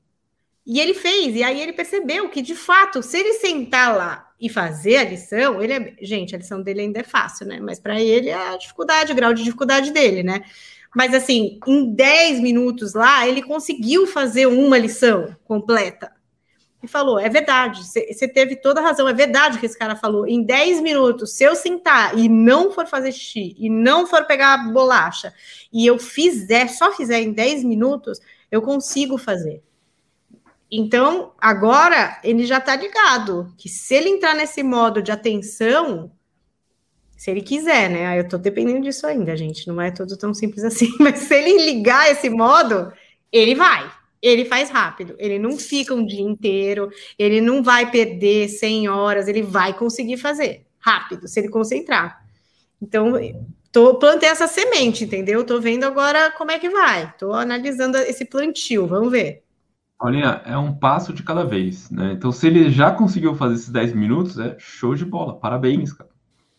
E 0.65 0.79
ele 0.79 0.93
fez, 0.93 1.35
e 1.35 1.43
aí 1.43 1.61
ele 1.61 1.71
percebeu 1.71 2.27
que, 2.29 2.41
de 2.41 2.55
fato, 2.55 3.01
se 3.01 3.17
ele 3.17 3.33
sentar 3.35 3.95
lá 3.95 4.27
e 4.41 4.49
fazer 4.49 4.97
a 4.97 5.03
lição, 5.03 5.61
ele 5.61 5.73
é. 5.73 5.95
Gente, 6.01 6.35
a 6.35 6.37
lição 6.37 6.61
dele 6.61 6.81
ainda 6.81 6.99
é 6.99 7.03
fácil, 7.03 7.45
né? 7.45 7.59
Mas 7.61 7.79
para 7.79 8.01
ele 8.01 8.29
é 8.29 8.49
a 8.49 8.57
dificuldade, 8.57 9.13
o 9.13 9.15
grau 9.15 9.33
de 9.33 9.43
dificuldade 9.43 9.91
dele, 9.91 10.23
né? 10.23 10.43
Mas 10.95 11.13
assim, 11.13 11.59
em 11.65 11.93
10 11.93 12.41
minutos 12.41 12.93
lá, 12.93 13.25
ele 13.27 13.41
conseguiu 13.43 14.07
fazer 14.07 14.47
uma 14.47 14.77
lição 14.77 15.35
completa. 15.45 16.11
E 16.81 16.87
falou: 16.87 17.19
é 17.19 17.27
verdade, 17.27 17.81
você 17.83 18.27
teve 18.27 18.55
toda 18.55 18.79
a 18.79 18.83
razão, 18.83 19.07
é 19.07 19.13
verdade 19.13 19.59
que 19.59 19.65
esse 19.65 19.77
cara 19.77 19.95
falou. 19.95 20.27
Em 20.27 20.43
10 20.43 20.81
minutos, 20.81 21.33
se 21.33 21.43
eu 21.43 21.55
sentar 21.55 22.17
e 22.17 22.29
não 22.29 22.71
for 22.71 22.85
fazer 22.85 23.11
xixi, 23.11 23.55
e 23.57 23.69
não 23.69 24.05
for 24.05 24.25
pegar 24.25 24.71
bolacha, 24.71 25.33
e 25.73 25.85
eu 25.85 25.97
fizer, 25.97 26.67
só 26.69 26.91
fizer 26.91 27.19
em 27.19 27.31
10 27.31 27.63
minutos, 27.63 28.19
eu 28.51 28.61
consigo 28.61 29.17
fazer. 29.17 29.63
Então, 30.69 31.31
agora 31.39 32.19
ele 32.23 32.45
já 32.45 32.57
está 32.57 32.75
ligado 32.75 33.53
que 33.57 33.69
se 33.69 33.95
ele 33.95 34.09
entrar 34.09 34.35
nesse 34.35 34.61
modo 34.61 35.01
de 35.01 35.11
atenção, 35.11 36.11
se 37.15 37.31
ele 37.31 37.41
quiser, 37.41 37.89
né? 37.89 38.19
Eu 38.19 38.23
estou 38.23 38.37
dependendo 38.37 38.81
disso 38.81 39.07
ainda, 39.07 39.35
gente. 39.35 39.67
Não 39.67 39.81
é 39.81 39.89
tudo 39.89 40.15
tão 40.17 40.33
simples 40.33 40.63
assim, 40.63 40.89
mas 40.99 41.19
se 41.19 41.33
ele 41.33 41.65
ligar 41.65 42.11
esse 42.11 42.29
modo, 42.29 42.91
ele 43.31 43.55
vai. 43.55 43.89
Ele 44.21 44.45
faz 44.45 44.69
rápido, 44.69 45.15
ele 45.19 45.37
não 45.37 45.57
fica 45.57 45.93
um 45.93 46.05
dia 46.05 46.21
inteiro, 46.21 46.89
ele 47.17 47.39
não 47.39 47.61
vai 47.61 47.89
perder 47.89 48.49
100 48.49 48.89
horas, 48.89 49.27
ele 49.27 49.41
vai 49.41 49.73
conseguir 49.73 50.17
fazer 50.17 50.65
rápido, 50.79 51.27
se 51.27 51.39
ele 51.39 51.49
concentrar. 51.49 52.25
Então, 52.81 53.13
tô, 53.71 53.95
plantei 53.95 54.29
essa 54.29 54.47
semente, 54.47 55.03
entendeu? 55.03 55.43
Tô 55.43 55.59
vendo 55.59 55.83
agora 55.83 56.31
como 56.31 56.51
é 56.51 56.59
que 56.59 56.69
vai. 56.69 57.13
Tô 57.17 57.33
analisando 57.33 57.97
esse 57.97 58.25
plantio, 58.25 58.87
vamos 58.87 59.11
ver. 59.11 59.43
Paulinha, 59.99 60.41
é 60.45 60.57
um 60.57 60.73
passo 60.73 61.11
de 61.11 61.23
cada 61.23 61.43
vez, 61.43 61.89
né? 61.89 62.13
Então, 62.13 62.31
se 62.31 62.45
ele 62.45 62.69
já 62.69 62.91
conseguiu 62.91 63.33
fazer 63.35 63.55
esses 63.55 63.69
10 63.69 63.93
minutos, 63.93 64.37
é 64.37 64.55
show 64.59 64.93
de 64.93 65.03
bola. 65.03 65.39
Parabéns, 65.39 65.91
cara. 65.91 66.16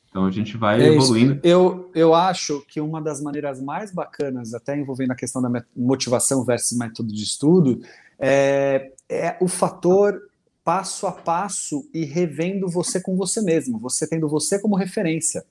Então 0.08 0.24
a 0.24 0.30
gente 0.30 0.56
vai 0.56 0.80
É 0.82 0.88
evoluindo. 0.88 1.38
Eu, 1.42 1.90
eu 1.94 2.14
acho 2.14 2.64
que 2.66 2.80
uma 2.80 3.00
das 3.00 3.20
maneiras 3.20 3.60
mais 3.60 3.92
bacanas, 3.92 4.54
até 4.54 4.76
envolvendo 4.76 5.12
a 5.12 5.14
questão 5.14 5.42
da 5.42 5.64
motivação 5.76 6.44
versus 6.44 6.76
método 6.76 7.12
de 7.12 7.22
estudo, 7.22 7.82
é, 8.18 8.92
é 9.08 9.36
o 9.40 9.48
fator 9.48 10.22
passo 10.64 11.06
a 11.06 11.12
passo 11.12 11.88
e 11.94 12.04
revendo 12.04 12.68
você 12.68 13.00
com 13.00 13.16
você 13.16 13.40
mesmo, 13.40 13.78
você 13.78 14.06
tendo 14.06 14.28
você 14.28 14.58
como 14.58 14.76
referência. 14.76 15.44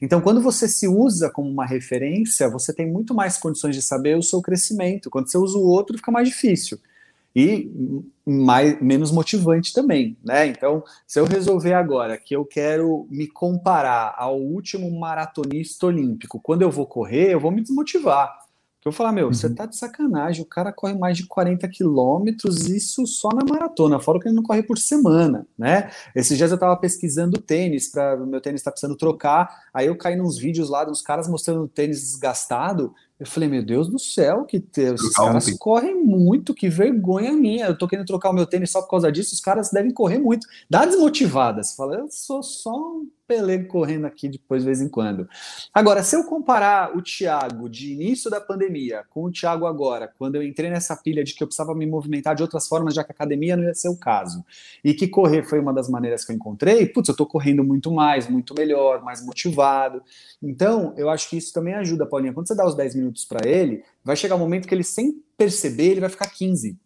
Então, 0.00 0.20
quando 0.20 0.40
você 0.40 0.68
se 0.68 0.88
usa 0.88 1.30
como 1.30 1.48
uma 1.48 1.66
referência, 1.66 2.48
você 2.48 2.72
tem 2.72 2.90
muito 2.90 3.14
mais 3.14 3.38
condições 3.38 3.74
de 3.74 3.82
saber 3.82 4.16
o 4.16 4.22
seu 4.22 4.42
crescimento. 4.42 5.10
Quando 5.10 5.30
você 5.30 5.38
usa 5.38 5.56
o 5.56 5.66
outro, 5.66 5.96
fica 5.96 6.10
mais 6.10 6.28
difícil. 6.28 6.78
E 7.38 7.70
mais, 8.24 8.80
menos 8.80 9.12
motivante 9.12 9.74
também, 9.74 10.16
né? 10.24 10.46
Então, 10.46 10.82
se 11.06 11.20
eu 11.20 11.26
resolver 11.26 11.74
agora 11.74 12.16
que 12.16 12.34
eu 12.34 12.46
quero 12.46 13.06
me 13.10 13.26
comparar 13.26 14.14
ao 14.16 14.40
último 14.40 14.90
maratonista 14.98 15.86
olímpico, 15.86 16.40
quando 16.40 16.62
eu 16.62 16.70
vou 16.70 16.86
correr, 16.86 17.34
eu 17.34 17.38
vou 17.38 17.50
me 17.50 17.60
desmotivar 17.60 18.46
eu 18.88 18.92
falar, 18.92 19.10
meu, 19.10 19.26
uhum. 19.26 19.32
você 19.32 19.52
tá 19.52 19.66
de 19.66 19.76
sacanagem, 19.76 20.42
o 20.42 20.46
cara 20.46 20.72
corre 20.72 20.94
mais 20.94 21.16
de 21.16 21.26
40 21.26 21.66
quilômetros, 21.68 22.68
isso 22.68 23.04
só 23.06 23.28
na 23.30 23.44
maratona, 23.44 23.98
fora 23.98 24.20
que 24.20 24.28
ele 24.28 24.36
não 24.36 24.42
corre 24.42 24.62
por 24.62 24.78
semana, 24.78 25.46
né? 25.58 25.90
Esses 26.14 26.38
dias 26.38 26.52
eu 26.52 26.58
tava 26.58 26.76
pesquisando 26.76 27.40
tênis, 27.40 27.88
para 27.88 28.16
meu 28.16 28.40
tênis 28.40 28.62
tá 28.62 28.70
precisando 28.70 28.96
trocar, 28.96 29.64
aí 29.74 29.88
eu 29.88 29.96
caí 29.96 30.14
nos 30.14 30.38
vídeos 30.38 30.70
lá 30.70 30.84
dos 30.84 31.02
caras 31.02 31.28
mostrando 31.28 31.64
o 31.64 31.68
tênis 31.68 32.00
desgastado, 32.00 32.94
eu 33.18 33.26
falei, 33.26 33.48
meu 33.48 33.64
Deus 33.64 33.88
do 33.88 33.98
céu, 33.98 34.44
que 34.44 34.62
esses 34.76 35.14
caras 35.14 35.50
correm 35.58 35.94
muito, 35.94 36.54
que 36.54 36.68
vergonha 36.68 37.32
minha. 37.32 37.66
Eu 37.66 37.78
tô 37.78 37.88
querendo 37.88 38.06
trocar 38.06 38.30
o 38.30 38.34
meu 38.34 38.46
tênis 38.46 38.70
só 38.70 38.82
por 38.82 38.90
causa 38.90 39.10
disso, 39.10 39.34
os 39.34 39.40
caras 39.40 39.70
devem 39.70 39.90
correr 39.90 40.18
muito. 40.18 40.46
Dá 40.68 40.84
desmotivada. 40.84 41.62
Você 41.62 41.74
fala, 41.74 41.96
eu 41.96 42.08
sou 42.10 42.42
só 42.42 42.76
um 42.76 43.08
pelego 43.26 43.66
correndo 43.68 44.06
aqui 44.06 44.28
depois 44.28 44.62
de 44.62 44.66
vez 44.66 44.80
em 44.80 44.88
quando. 44.88 45.28
Agora, 45.72 46.02
se 46.02 46.16
eu 46.16 46.24
comparar 46.24 46.96
o 46.96 47.02
Thiago 47.02 47.68
de 47.68 47.92
início 47.92 48.30
da 48.30 48.40
pandemia 48.40 49.04
com 49.10 49.24
o 49.24 49.30
Thiago 49.30 49.66
agora, 49.66 50.12
quando 50.18 50.36
eu 50.36 50.42
entrei 50.42 50.70
nessa 50.70 50.96
pilha 50.96 51.24
de 51.24 51.34
que 51.34 51.42
eu 51.42 51.46
precisava 51.46 51.74
me 51.74 51.86
movimentar 51.86 52.34
de 52.34 52.42
outras 52.42 52.66
formas, 52.68 52.94
já 52.94 53.02
que 53.02 53.12
a 53.12 53.14
academia 53.14 53.56
não 53.56 53.64
ia 53.64 53.74
ser 53.74 53.88
o 53.88 53.96
caso, 53.96 54.44
e 54.84 54.94
que 54.94 55.08
correr 55.08 55.42
foi 55.42 55.58
uma 55.58 55.72
das 55.72 55.88
maneiras 55.88 56.24
que 56.24 56.32
eu 56.32 56.36
encontrei, 56.36 56.86
putz, 56.86 57.08
eu 57.08 57.16
tô 57.16 57.26
correndo 57.26 57.64
muito 57.64 57.90
mais, 57.90 58.28
muito 58.28 58.54
melhor, 58.54 59.02
mais 59.02 59.24
motivado. 59.24 60.02
Então, 60.42 60.94
eu 60.96 61.10
acho 61.10 61.28
que 61.28 61.36
isso 61.36 61.52
também 61.52 61.74
ajuda, 61.74 62.06
Paulinha. 62.06 62.32
Quando 62.32 62.48
você 62.48 62.54
dá 62.54 62.66
os 62.66 62.74
10 62.74 62.94
minutos 62.94 63.24
para 63.24 63.48
ele, 63.48 63.82
vai 64.04 64.16
chegar 64.16 64.36
um 64.36 64.40
momento 64.40 64.68
que 64.68 64.74
ele, 64.74 64.84
sem 64.84 65.22
perceber, 65.36 65.90
ele 65.90 66.00
vai 66.00 66.10
ficar 66.10 66.30
15. 66.30 66.78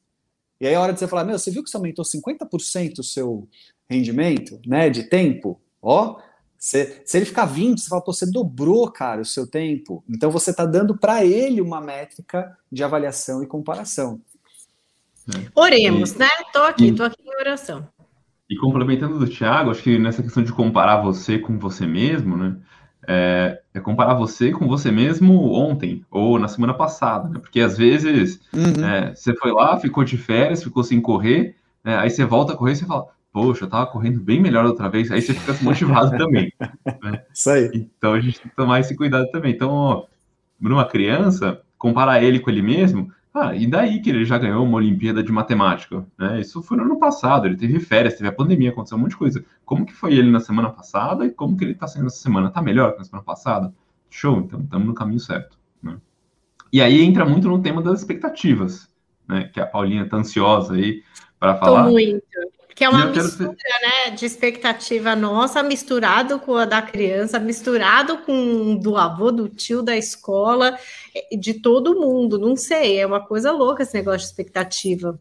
E 0.60 0.66
aí 0.66 0.74
é 0.74 0.78
hora 0.78 0.92
de 0.92 0.98
você 0.98 1.08
falar, 1.08 1.24
meu, 1.24 1.38
você 1.38 1.50
viu 1.50 1.62
que 1.62 1.70
você 1.70 1.76
aumentou 1.76 2.04
50% 2.04 2.98
o 2.98 3.02
seu 3.02 3.48
rendimento, 3.88 4.60
né, 4.66 4.90
de 4.90 5.04
tempo? 5.04 5.58
Ó, 5.80 6.20
se, 6.60 7.00
se 7.06 7.16
ele 7.16 7.24
ficar 7.24 7.46
20, 7.46 7.80
você 7.80 7.88
fala, 7.88 8.02
Pô, 8.02 8.12
você 8.12 8.30
dobrou, 8.30 8.90
cara, 8.92 9.22
o 9.22 9.24
seu 9.24 9.46
tempo. 9.46 10.04
Então 10.06 10.30
você 10.30 10.50
está 10.50 10.66
dando 10.66 10.94
para 10.94 11.24
ele 11.24 11.62
uma 11.62 11.80
métrica 11.80 12.54
de 12.70 12.84
avaliação 12.84 13.42
e 13.42 13.46
comparação. 13.46 14.20
É. 15.34 15.48
Oremos, 15.54 16.12
e, 16.12 16.18
né? 16.18 16.28
Tô 16.52 16.58
aqui, 16.58 16.88
e, 16.88 16.94
tô 16.94 17.02
aqui 17.02 17.16
em 17.24 17.34
oração. 17.34 17.88
E 18.48 18.56
complementando 18.56 19.18
do 19.18 19.26
Thiago, 19.26 19.70
acho 19.70 19.82
que 19.82 19.98
nessa 19.98 20.22
questão 20.22 20.42
de 20.42 20.52
comparar 20.52 21.00
você 21.00 21.38
com 21.38 21.58
você 21.58 21.86
mesmo, 21.86 22.36
né? 22.36 22.54
É, 23.08 23.62
é, 23.72 23.80
comparar 23.80 24.12
você 24.12 24.52
com 24.52 24.68
você 24.68 24.90
mesmo 24.90 25.54
ontem 25.54 26.04
ou 26.10 26.38
na 26.38 26.46
semana 26.46 26.74
passada, 26.74 27.26
né? 27.30 27.38
Porque 27.38 27.60
às 27.60 27.78
vezes 27.78 28.38
uhum. 28.52 28.84
é, 28.84 29.14
você 29.14 29.34
foi 29.34 29.50
lá, 29.50 29.80
ficou 29.80 30.04
de 30.04 30.18
férias, 30.18 30.62
ficou 30.62 30.84
sem 30.84 31.00
correr, 31.00 31.56
é, 31.82 31.94
aí 31.94 32.10
você 32.10 32.22
volta 32.26 32.52
a 32.52 32.56
correr 32.56 32.72
e 32.72 32.76
você 32.76 32.84
fala, 32.84 33.06
poxa, 33.32 33.64
eu 33.64 33.68
tava 33.68 33.86
correndo 33.86 34.20
bem 34.20 34.40
melhor 34.40 34.64
outra 34.64 34.88
vez, 34.88 35.10
aí 35.10 35.22
você 35.22 35.34
fica 35.34 35.52
desmotivado 35.52 36.16
também. 36.16 36.52
Né? 37.02 37.24
Isso 37.32 37.50
aí. 37.50 37.70
Então 37.74 38.12
a 38.12 38.20
gente 38.20 38.40
tem 38.40 38.50
que 38.50 38.56
tomar 38.56 38.80
esse 38.80 38.94
cuidado 38.96 39.30
também. 39.30 39.52
Então, 39.52 39.70
ó, 39.70 40.06
numa 40.60 40.84
criança, 40.84 41.62
comparar 41.78 42.22
ele 42.22 42.40
com 42.40 42.50
ele 42.50 42.62
mesmo, 42.62 43.10
ah, 43.32 43.54
e 43.54 43.66
daí 43.66 44.02
que 44.02 44.10
ele 44.10 44.24
já 44.24 44.36
ganhou 44.38 44.64
uma 44.64 44.76
Olimpíada 44.76 45.22
de 45.22 45.30
Matemática? 45.30 46.04
Né? 46.18 46.40
Isso 46.40 46.62
foi 46.62 46.76
no 46.76 46.82
ano 46.82 46.98
passado, 46.98 47.46
ele 47.46 47.56
teve 47.56 47.78
férias, 47.78 48.14
teve 48.14 48.28
a 48.28 48.32
pandemia, 48.32 48.70
aconteceu 48.70 48.98
um 48.98 49.00
monte 49.02 49.10
de 49.10 49.16
coisa. 49.16 49.44
Como 49.64 49.86
que 49.86 49.94
foi 49.94 50.14
ele 50.14 50.30
na 50.30 50.40
semana 50.40 50.68
passada 50.68 51.24
e 51.24 51.30
como 51.30 51.56
que 51.56 51.64
ele 51.64 51.74
tá 51.74 51.86
sendo 51.86 52.06
essa 52.06 52.18
semana? 52.18 52.50
Tá 52.50 52.60
melhor 52.60 52.92
que 52.92 52.98
na 52.98 53.04
semana 53.04 53.24
passada? 53.24 53.72
Show, 54.10 54.40
então 54.40 54.60
estamos 54.60 54.86
no 54.88 54.94
caminho 54.94 55.20
certo. 55.20 55.56
Né? 55.80 55.96
E 56.72 56.82
aí 56.82 57.00
entra 57.02 57.24
muito 57.24 57.48
no 57.48 57.62
tema 57.62 57.80
das 57.80 58.00
expectativas, 58.00 58.88
né? 59.28 59.48
Que 59.52 59.60
a 59.60 59.66
Paulinha 59.66 60.08
tá 60.08 60.16
ansiosa 60.16 60.74
aí 60.74 61.04
para 61.38 61.56
falar. 61.56 61.84
Tô 61.84 61.92
muito. 61.92 62.22
Que 62.74 62.84
é 62.84 62.88
uma 62.88 63.06
mistura 63.06 63.50
né, 63.50 64.10
de 64.14 64.24
expectativa 64.24 65.14
nossa, 65.14 65.62
misturado 65.62 66.38
com 66.38 66.56
a 66.56 66.64
da 66.64 66.80
criança, 66.80 67.38
misturado 67.38 68.18
com 68.18 68.76
do 68.76 68.96
avô, 68.96 69.30
do 69.30 69.48
tio, 69.48 69.82
da 69.82 69.96
escola, 69.96 70.78
de 71.38 71.54
todo 71.54 71.98
mundo. 71.98 72.38
Não 72.38 72.56
sei, 72.56 72.98
é 72.98 73.06
uma 73.06 73.20
coisa 73.20 73.52
louca 73.52 73.82
esse 73.82 73.94
negócio 73.94 74.20
de 74.20 74.26
expectativa. 74.26 75.20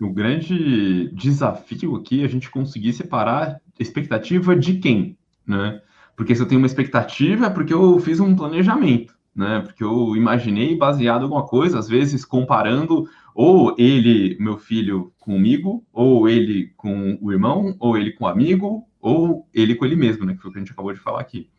O 0.00 0.10
grande 0.12 1.08
desafio 1.14 1.96
aqui 1.96 2.22
é 2.22 2.26
a 2.26 2.28
gente 2.28 2.50
conseguir 2.50 2.92
separar 2.92 3.60
expectativa 3.78 4.54
de 4.54 4.74
quem, 4.74 5.16
né? 5.46 5.80
Porque 6.14 6.34
se 6.34 6.42
eu 6.42 6.46
tenho 6.46 6.60
uma 6.60 6.66
expectativa 6.66 7.46
é 7.46 7.50
porque 7.50 7.72
eu 7.72 7.98
fiz 7.98 8.20
um 8.20 8.34
planejamento, 8.34 9.15
né? 9.36 9.60
Porque 9.60 9.84
eu 9.84 10.16
imaginei 10.16 10.74
baseado 10.74 11.20
em 11.20 11.24
alguma 11.24 11.46
coisa, 11.46 11.78
às 11.78 11.88
vezes 11.88 12.24
comparando 12.24 13.06
ou 13.34 13.74
ele, 13.76 14.34
meu 14.40 14.56
filho, 14.56 15.12
comigo, 15.18 15.84
ou 15.92 16.26
ele 16.26 16.72
com 16.74 17.18
o 17.20 17.30
irmão, 17.30 17.76
ou 17.78 17.98
ele 17.98 18.12
com 18.12 18.24
o 18.24 18.28
amigo, 18.28 18.84
ou 18.98 19.46
ele 19.52 19.74
com 19.74 19.84
ele 19.84 19.94
mesmo, 19.94 20.24
né? 20.24 20.34
Que 20.34 20.40
foi 20.40 20.50
o 20.50 20.52
que 20.52 20.58
a 20.58 20.62
gente 20.62 20.72
acabou 20.72 20.94
de 20.94 21.00
falar 21.00 21.20
aqui. 21.20 21.50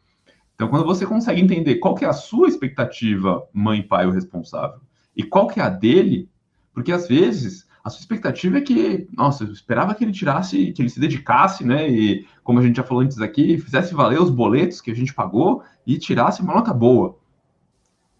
Então, 0.55 0.67
quando 0.69 0.85
você 0.85 1.05
consegue 1.05 1.39
entender 1.39 1.75
qual 1.75 1.93
que 1.93 2.03
é 2.03 2.07
a 2.07 2.13
sua 2.13 2.47
expectativa, 2.47 3.47
mãe, 3.53 3.83
pai, 3.83 4.07
o 4.07 4.11
responsável, 4.11 4.79
e 5.15 5.21
qual 5.21 5.45
que 5.47 5.59
é 5.59 5.63
a 5.63 5.69
dele, 5.69 6.27
porque 6.73 6.91
às 6.91 7.07
vezes 7.07 7.67
a 7.83 7.91
sua 7.91 8.01
expectativa 8.01 8.57
é 8.57 8.61
que, 8.61 9.07
nossa, 9.15 9.43
eu 9.43 9.51
esperava 9.51 9.93
que 9.93 10.03
ele 10.03 10.11
tirasse, 10.11 10.71
que 10.73 10.81
ele 10.81 10.89
se 10.89 10.99
dedicasse, 10.99 11.63
né? 11.63 11.87
E 11.87 12.25
como 12.43 12.59
a 12.59 12.61
gente 12.63 12.75
já 12.75 12.83
falou 12.83 13.03
antes 13.03 13.21
aqui, 13.21 13.57
fizesse 13.59 13.93
valer 13.93 14.19
os 14.19 14.31
boletos 14.31 14.81
que 14.81 14.89
a 14.89 14.95
gente 14.95 15.13
pagou 15.13 15.63
e 15.85 15.97
tirasse 15.99 16.41
uma 16.41 16.55
nota 16.55 16.73
boa. 16.73 17.17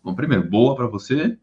Bom, 0.08 0.16
primeiro, 0.16 0.50
boa 0.50 0.74
para 0.74 0.88
você, 0.88 1.38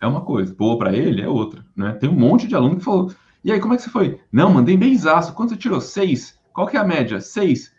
é 0.00 0.06
uma 0.06 0.22
coisa, 0.22 0.54
boa 0.54 0.78
para 0.78 0.96
ele 0.96 1.20
é 1.20 1.28
outra, 1.28 1.62
né? 1.76 1.92
Tem 1.92 2.08
um 2.08 2.14
monte 2.14 2.48
de 2.48 2.54
aluno 2.54 2.78
que 2.78 2.82
falou, 2.82 3.12
e 3.44 3.52
aí, 3.52 3.60
como 3.60 3.74
é 3.74 3.76
que 3.76 3.82
você 3.82 3.90
foi? 3.90 4.18
Não, 4.32 4.50
mandei 4.50 4.74
bem 4.74 4.94
exaço. 4.94 5.34
Quanto 5.34 5.50
você 5.50 5.56
tirou? 5.58 5.82
Seis. 5.82 6.40
Qual 6.50 6.66
que 6.66 6.78
é 6.78 6.80
a 6.80 6.84
média? 6.84 7.20
Seis. 7.20 7.74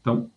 Então, 0.00 0.30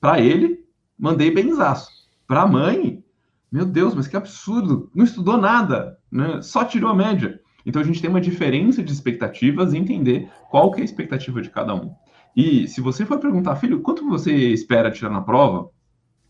para 0.00 0.20
ele, 0.20 0.64
mandei 0.96 1.32
bem 1.32 1.48
exaço. 1.48 1.90
Para 2.24 2.42
a 2.42 2.46
mãe, 2.46 3.02
meu 3.50 3.66
Deus, 3.66 3.96
mas 3.96 4.06
que 4.06 4.16
absurdo. 4.16 4.88
Não 4.94 5.04
estudou 5.04 5.36
nada, 5.36 5.98
né? 6.08 6.40
Só 6.40 6.64
tirou 6.64 6.88
a 6.88 6.94
média. 6.94 7.40
Então, 7.66 7.82
a 7.82 7.84
gente 7.84 8.00
tem 8.00 8.10
uma 8.10 8.20
diferença 8.20 8.80
de 8.80 8.92
expectativas 8.92 9.72
e 9.72 9.76
entender 9.76 10.30
qual 10.52 10.70
que 10.70 10.78
é 10.78 10.82
a 10.82 10.84
expectativa 10.84 11.42
de 11.42 11.50
cada 11.50 11.74
um. 11.74 11.92
E 12.36 12.68
se 12.68 12.80
você 12.80 13.04
for 13.04 13.18
perguntar, 13.18 13.56
filho, 13.56 13.80
quanto 13.80 14.08
você 14.08 14.32
espera 14.52 14.92
tirar 14.92 15.10
na 15.10 15.20
prova? 15.20 15.68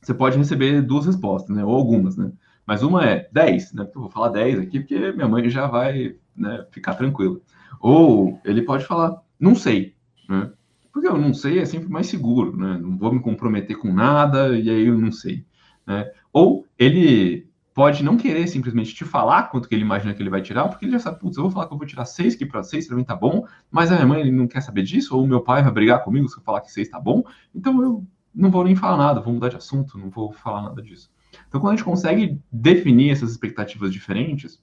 Você 0.00 0.14
pode 0.14 0.38
receber 0.38 0.82
duas 0.82 1.06
respostas, 1.06 1.54
né? 1.54 1.64
Ou 1.64 1.74
algumas, 1.74 2.16
né? 2.16 2.32
Mas 2.66 2.82
uma 2.82 3.04
é 3.04 3.28
10, 3.32 3.72
né? 3.74 3.88
Eu 3.94 4.00
vou 4.02 4.10
falar 4.10 4.28
10 4.28 4.60
aqui 4.60 4.80
porque 4.80 5.12
minha 5.12 5.28
mãe 5.28 5.48
já 5.50 5.66
vai 5.66 6.16
né, 6.36 6.64
ficar 6.70 6.94
tranquila. 6.94 7.40
Ou 7.80 8.38
ele 8.44 8.62
pode 8.62 8.84
falar, 8.84 9.20
não 9.38 9.54
sei, 9.54 9.94
né? 10.28 10.50
Porque 10.92 11.06
eu 11.06 11.18
não 11.18 11.32
sei 11.32 11.58
é 11.58 11.64
sempre 11.64 11.88
mais 11.88 12.06
seguro, 12.06 12.56
né? 12.56 12.78
Não 12.80 12.96
vou 12.96 13.12
me 13.12 13.20
comprometer 13.20 13.76
com 13.76 13.92
nada 13.92 14.58
e 14.58 14.68
aí 14.68 14.86
eu 14.86 14.98
não 14.98 15.12
sei. 15.12 15.44
Né? 15.86 16.10
Ou 16.32 16.66
ele 16.78 17.48
pode 17.72 18.02
não 18.02 18.16
querer 18.16 18.46
simplesmente 18.46 18.94
te 18.94 19.04
falar 19.04 19.44
quanto 19.44 19.68
que 19.68 19.74
ele 19.74 19.82
imagina 19.82 20.12
que 20.12 20.22
ele 20.22 20.30
vai 20.30 20.42
tirar, 20.42 20.68
porque 20.68 20.84
ele 20.84 20.92
já 20.92 20.98
sabe, 20.98 21.18
putz, 21.18 21.36
eu 21.36 21.44
vou 21.44 21.52
falar 21.52 21.66
que 21.66 21.72
eu 21.72 21.78
vou 21.78 21.86
tirar 21.86 22.04
6, 22.04 22.34
que 22.34 22.44
para 22.44 22.62
6 22.62 22.86
para 22.86 22.96
mim 22.96 23.04
tá 23.04 23.14
bom, 23.14 23.46
mas 23.70 23.90
a 23.90 23.94
minha 23.94 24.06
mãe 24.06 24.30
não 24.30 24.46
quer 24.46 24.60
saber 24.60 24.82
disso, 24.82 25.16
ou 25.16 25.26
meu 25.26 25.40
pai 25.40 25.62
vai 25.62 25.72
brigar 25.72 26.04
comigo 26.04 26.28
se 26.28 26.36
eu 26.36 26.42
falar 26.42 26.60
que 26.60 26.70
6 26.70 26.88
tá 26.88 27.00
bom, 27.00 27.22
então 27.54 27.80
eu 27.82 28.04
não 28.34 28.50
vou 28.50 28.64
nem 28.64 28.76
falar 28.76 28.96
nada, 28.96 29.20
vou 29.20 29.32
mudar 29.32 29.48
de 29.48 29.56
assunto, 29.56 29.98
não 29.98 30.10
vou 30.10 30.32
falar 30.32 30.62
nada 30.62 30.82
disso. 30.82 31.10
Então, 31.48 31.60
quando 31.60 31.74
a 31.74 31.76
gente 31.76 31.84
consegue 31.84 32.40
definir 32.50 33.10
essas 33.10 33.30
expectativas 33.30 33.92
diferentes, 33.92 34.62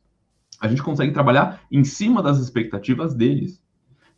a 0.60 0.68
gente 0.68 0.84
consegue 0.84 1.14
trabalhar 1.14 1.62
em 1.72 1.84
cima 1.84 2.22
das 2.22 2.40
expectativas 2.40 3.14
deles. 3.14 3.62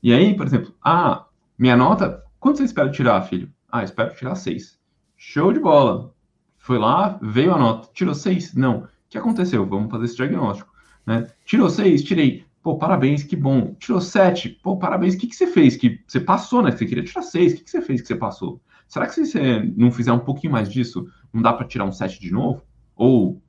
E 0.01 0.13
aí, 0.13 0.35
por 0.35 0.45
exemplo, 0.45 0.73
ah, 0.83 1.25
minha 1.57 1.75
nota, 1.75 2.23
quanto 2.39 2.57
você 2.57 2.63
espera 2.63 2.89
tirar, 2.89 3.21
filho? 3.23 3.51
Ah, 3.71 3.83
espero 3.83 4.15
tirar 4.15 4.35
seis. 4.35 4.79
Show 5.17 5.51
de 5.51 5.59
bola. 5.59 6.13
Foi 6.57 6.77
lá, 6.77 7.19
veio 7.21 7.53
a 7.53 7.57
nota. 7.57 7.89
Tirou 7.93 8.15
seis? 8.15 8.53
Não. 8.53 8.79
O 8.79 8.87
que 9.09 9.17
aconteceu? 9.17 9.65
Vamos 9.65 9.91
fazer 9.91 10.05
esse 10.05 10.15
diagnóstico. 10.15 10.71
Né? 11.05 11.27
Tirou 11.45 11.69
seis? 11.69 12.03
Tirei. 12.03 12.45
Pô, 12.61 12.77
parabéns, 12.77 13.23
que 13.23 13.35
bom. 13.35 13.75
Tirou 13.75 13.99
sete? 13.99 14.49
Pô, 14.63 14.77
parabéns. 14.77 15.15
O 15.15 15.17
que, 15.17 15.27
que 15.27 15.35
você 15.35 15.47
fez? 15.47 15.75
Que 15.75 16.01
você 16.07 16.19
passou, 16.19 16.61
né? 16.61 16.71
Você 16.71 16.85
queria 16.85 17.03
tirar 17.03 17.21
seis. 17.21 17.53
O 17.53 17.57
que, 17.57 17.63
que 17.63 17.69
você 17.69 17.81
fez 17.81 18.01
que 18.01 18.07
você 18.07 18.15
passou? 18.15 18.61
Será 18.89 19.05
que 19.05 19.13
se 19.13 19.25
você 19.27 19.71
não 19.77 19.91
fizer 19.91 20.11
um 20.11 20.19
pouquinho 20.19 20.51
mais 20.51 20.67
disso, 20.67 21.07
não 21.31 21.43
dá 21.43 21.53
para 21.53 21.67
tirar 21.67 21.85
um 21.85 21.91
7 21.91 22.19
de 22.19 22.31
novo? 22.31 22.63
Ou, 22.95 23.39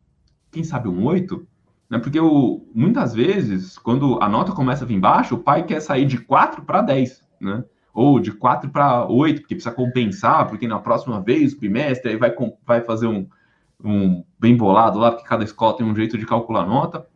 quem 0.53 0.63
sabe, 0.63 0.87
um 0.87 1.03
8? 1.07 1.47
Né? 1.89 1.99
Porque 1.99 2.21
o, 2.21 2.69
muitas 2.75 3.15
vezes, 3.15 3.79
quando 3.79 4.23
a 4.23 4.29
nota 4.29 4.53
começa 4.53 4.85
a 4.85 4.87
vir 4.87 5.01
baixo, 5.01 5.35
o 5.35 5.43
pai 5.43 5.65
quer 5.65 5.81
sair 5.81 6.05
de 6.05 6.19
4 6.19 6.63
para 6.63 6.83
10, 6.83 7.23
né? 7.41 7.65
Ou 7.93 8.21
de 8.21 8.33
4 8.33 8.71
para 8.71 9.07
8, 9.09 9.41
porque 9.41 9.55
precisa 9.55 9.75
compensar, 9.75 10.47
porque 10.47 10.69
na 10.69 10.79
próxima 10.79 11.21
vez, 11.21 11.55
o 11.55 11.59
bimestre, 11.59 12.13
aí 12.13 12.17
vai, 12.17 12.33
vai 12.65 12.83
fazer 12.83 13.07
um, 13.07 13.27
um 13.83 14.23
bem 14.39 14.55
bolado 14.57 14.99
lá, 14.99 15.11
porque 15.11 15.27
cada 15.27 15.43
escola 15.43 15.77
tem 15.77 15.87
um 15.87 15.97
jeito 15.97 16.19
de 16.19 16.27
calcular 16.27 16.67
nota. 16.67 17.07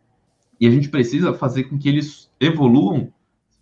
E 0.59 0.67
a 0.67 0.71
gente 0.71 0.89
precisa 0.89 1.35
fazer 1.35 1.65
com 1.65 1.79
que 1.79 1.89
eles 1.89 2.33
evoluam 2.41 3.13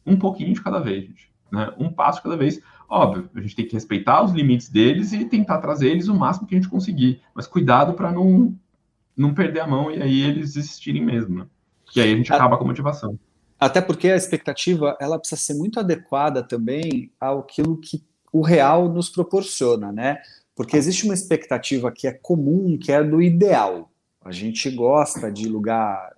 um 0.06 0.16
pouquinho 0.16 0.54
de 0.54 0.62
cada 0.62 0.78
vez, 0.78 1.04
gente. 1.04 1.32
Né? 1.50 1.70
Um 1.76 1.92
passo 1.92 2.22
cada 2.22 2.36
vez. 2.36 2.62
Óbvio, 2.94 3.30
a 3.34 3.40
gente 3.40 3.56
tem 3.56 3.66
que 3.66 3.72
respeitar 3.72 4.22
os 4.22 4.32
limites 4.32 4.68
deles 4.68 5.14
e 5.14 5.24
tentar 5.24 5.56
trazer 5.62 5.88
eles 5.88 6.08
o 6.08 6.14
máximo 6.14 6.46
que 6.46 6.54
a 6.54 6.58
gente 6.58 6.68
conseguir. 6.68 7.22
Mas 7.34 7.46
cuidado 7.46 7.94
para 7.94 8.12
não, 8.12 8.54
não 9.16 9.32
perder 9.32 9.60
a 9.60 9.66
mão 9.66 9.90
e 9.90 10.02
aí 10.02 10.20
eles 10.20 10.52
desistirem 10.52 11.02
mesmo. 11.02 11.38
Né? 11.38 11.46
E 11.96 12.02
aí 12.02 12.12
a 12.12 12.16
gente 12.16 12.30
acaba 12.30 12.58
com 12.58 12.64
a 12.64 12.66
motivação. 12.66 13.18
Até 13.58 13.80
porque 13.80 14.10
a 14.10 14.16
expectativa 14.16 14.94
ela 15.00 15.18
precisa 15.18 15.40
ser 15.40 15.54
muito 15.54 15.80
adequada 15.80 16.42
também 16.42 17.10
ao 17.18 17.44
que 17.44 17.62
o 18.30 18.42
real 18.42 18.90
nos 18.90 19.08
proporciona, 19.08 19.90
né? 19.90 20.18
Porque 20.54 20.76
existe 20.76 21.06
uma 21.06 21.14
expectativa 21.14 21.90
que 21.90 22.06
é 22.06 22.12
comum, 22.12 22.76
que 22.76 22.92
é 22.92 23.02
do 23.02 23.22
ideal. 23.22 23.90
A 24.22 24.30
gente 24.30 24.70
gosta 24.70 25.32
de 25.32 25.48
lugar, 25.48 26.12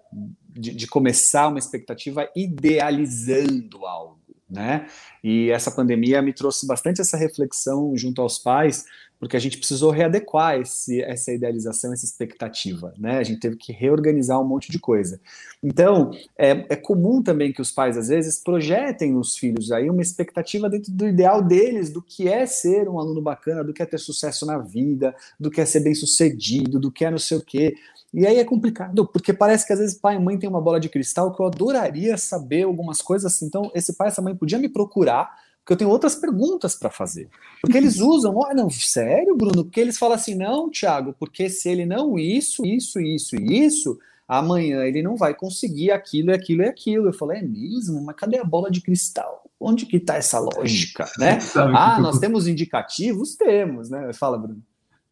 de, 0.49 0.75
de 0.75 0.89
começar 0.89 1.47
uma 1.47 1.59
expectativa 1.61 2.29
idealizando 2.35 3.87
algo, 3.87 4.19
né? 4.55 4.87
E 5.23 5.51
essa 5.51 5.71
pandemia 5.71 6.23
me 6.23 6.33
trouxe 6.33 6.67
bastante 6.67 7.01
essa 7.01 7.17
reflexão 7.17 7.97
junto 7.97 8.23
aos 8.23 8.39
pais, 8.39 8.85
porque 9.25 9.39
a 9.39 9.41
gente 9.41 9.57
precisou 9.57 9.91
readequar 9.91 10.61
esse, 10.61 11.01
essa 11.01 11.33
idealização, 11.33 11.95
essa 11.95 12.05
expectativa, 12.05 12.93
né? 12.99 13.17
A 13.17 13.23
gente 13.23 13.41
teve 13.41 13.57
que 13.57 13.73
reorganizar 13.73 14.39
um 14.39 14.45
monte 14.45 14.71
de 14.71 14.79
coisa. 14.79 15.19
Então, 15.63 16.11
é, 16.37 16.67
é 16.69 16.77
comum 16.77 17.23
também 17.23 17.51
que 17.51 17.63
os 17.63 17.73
pais, 17.73 17.97
às 17.97 18.09
vezes, 18.09 18.39
projetem 18.39 19.15
nos 19.15 19.35
filhos 19.39 19.73
aí 19.73 19.89
uma 19.89 20.03
expectativa 20.03 20.69
dentro 20.69 20.93
do 20.93 21.09
ideal 21.09 21.43
deles, 21.43 21.89
do 21.89 22.03
que 22.03 22.29
é 22.29 22.45
ser 22.45 22.87
um 22.87 23.01
aluno 23.01 23.23
bacana, 23.23 23.65
do 23.65 23.73
que 23.73 23.83
é 23.83 23.87
ter 23.87 23.97
sucesso 23.97 24.45
na 24.45 24.59
vida, 24.59 25.17
do 25.41 25.51
que 25.51 25.63
é 25.63 25.65
ser 25.65 25.81
bem 25.81 25.95
sucedido, 25.95 26.79
do 26.79 26.93
que 26.93 27.07
é 27.07 27.11
não 27.11 27.17
sei 27.17 27.39
o 27.39 27.43
quê. 27.43 27.77
E 28.13 28.27
aí 28.27 28.39
é 28.39 28.45
complicado, 28.45 29.07
porque 29.07 29.33
parece 29.33 29.67
que 29.67 29.73
às 29.73 29.79
vezes 29.79 29.99
pai 29.99 30.17
e 30.17 30.19
mãe 30.19 30.39
têm 30.39 30.51
uma 30.51 30.61
bola 30.61 30.79
de 30.79 30.91
cristal 30.91 31.35
que 31.35 31.41
eu 31.41 31.47
adoraria 31.47 32.19
saber 32.19 32.65
algumas 32.65 33.01
coisas 33.01 33.33
assim. 33.33 33.47
Então, 33.47 33.73
esse 33.75 33.97
pai, 33.97 34.09
essa 34.09 34.21
mãe 34.21 34.37
podia 34.37 34.59
me 34.59 34.69
procurar 34.69 35.35
porque 35.65 35.73
eu 35.73 35.77
tenho 35.79 35.91
outras 35.91 36.15
perguntas 36.15 36.75
para 36.75 36.91
fazer. 36.91 37.31
Porque 37.63 37.79
eles 37.79 37.99
usam, 37.99 38.37
olha, 38.37 38.55
não, 38.55 38.69
sério, 38.69 39.35
Bruno? 39.35 39.65
Porque 39.65 39.81
eles 39.81 39.97
falam 39.97 40.15
assim, 40.15 40.35
não, 40.35 40.69
Thiago, 40.71 41.15
porque 41.19 41.49
se 41.49 41.71
ele 41.71 41.87
não 41.87 42.19
isso, 42.19 42.67
isso, 42.67 43.01
isso 43.01 43.35
e 43.35 43.65
isso, 43.65 43.99
amanhã 44.29 44.85
ele 44.85 45.03
não 45.03 45.17
vai 45.17 45.33
conseguir 45.33 45.91
aquilo, 45.91 46.33
e 46.33 46.35
aquilo 46.35 46.63
e 46.63 46.69
aquilo. 46.69 47.07
Eu 47.07 47.15
falei, 47.15 47.39
é 47.39 47.43
mesmo? 47.43 48.05
Mas 48.05 48.15
cadê 48.15 48.39
a 48.39 48.45
bola 48.45 48.71
de 48.71 48.83
cristal? 48.83 49.43
Onde 49.59 49.87
que 49.87 49.97
está 49.97 50.17
essa 50.17 50.39
lógica, 50.39 51.11
né? 51.19 51.39
ah, 51.75 51.99
nós 51.99 52.19
temos 52.19 52.47
indicativos? 52.47 53.35
Temos, 53.35 53.89
né? 53.89 54.13
Fala, 54.13 54.37
Bruno. 54.37 54.63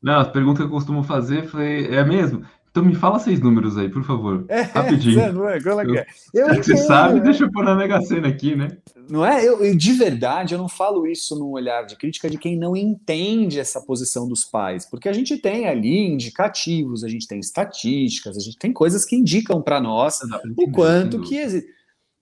Não, 0.03 0.21
a 0.21 0.25
pergunta 0.27 0.59
que 0.59 0.67
eu 0.67 0.71
costumo 0.71 1.03
fazer 1.03 1.49
foi, 1.49 1.87
é 1.87 2.05
mesmo? 2.05 2.45
Então 2.73 2.83
me 2.83 2.95
fala 2.95 3.19
seis 3.19 3.39
números 3.39 3.77
aí, 3.77 3.91
por 3.91 4.03
favor. 4.03 4.47
É, 4.49 4.63
Rapidinho. 4.63 5.21
É, 5.21 5.31
não 5.31 5.47
é, 5.47 5.59
é 5.59 5.61
que 5.61 5.99
é? 5.99 6.07
Eu 6.33 6.49
que 6.57 6.65
você 6.65 6.79
sabe, 6.79 7.17
né? 7.17 7.21
deixa 7.21 7.45
eu 7.45 7.53
pôr 7.53 7.63
na 7.63 7.75
Mega 7.75 8.01
Sena 8.01 8.29
aqui, 8.29 8.57
né? 8.57 8.79
Não 9.11 9.23
é? 9.23 9.47
Eu, 9.47 9.63
eu, 9.63 9.77
de 9.77 9.93
verdade, 9.93 10.55
eu 10.55 10.59
não 10.59 10.71
falo 10.71 11.07
isso 11.07 11.39
num 11.39 11.51
olhar 11.51 11.83
de 11.85 11.97
crítica 11.97 12.31
de 12.31 12.39
quem 12.39 12.57
não 12.57 12.75
entende 12.75 13.61
essa 13.61 13.79
posição 13.79 14.27
dos 14.27 14.47
pais, 14.47 14.89
porque 14.89 15.07
a 15.07 15.13
gente 15.13 15.37
tem 15.37 15.69
ali 15.69 15.99
indicativos, 15.99 17.05
a 17.05 17.09
gente 17.09 17.27
tem 17.27 17.39
estatísticas, 17.39 18.39
a 18.39 18.41
gente 18.41 18.57
tem 18.57 18.73
coisas 18.73 19.05
que 19.05 19.17
indicam 19.17 19.61
para 19.61 19.79
nós 19.79 20.21
o 20.57 20.71
quanto 20.71 21.21
que 21.21 21.37
existe. 21.37 21.69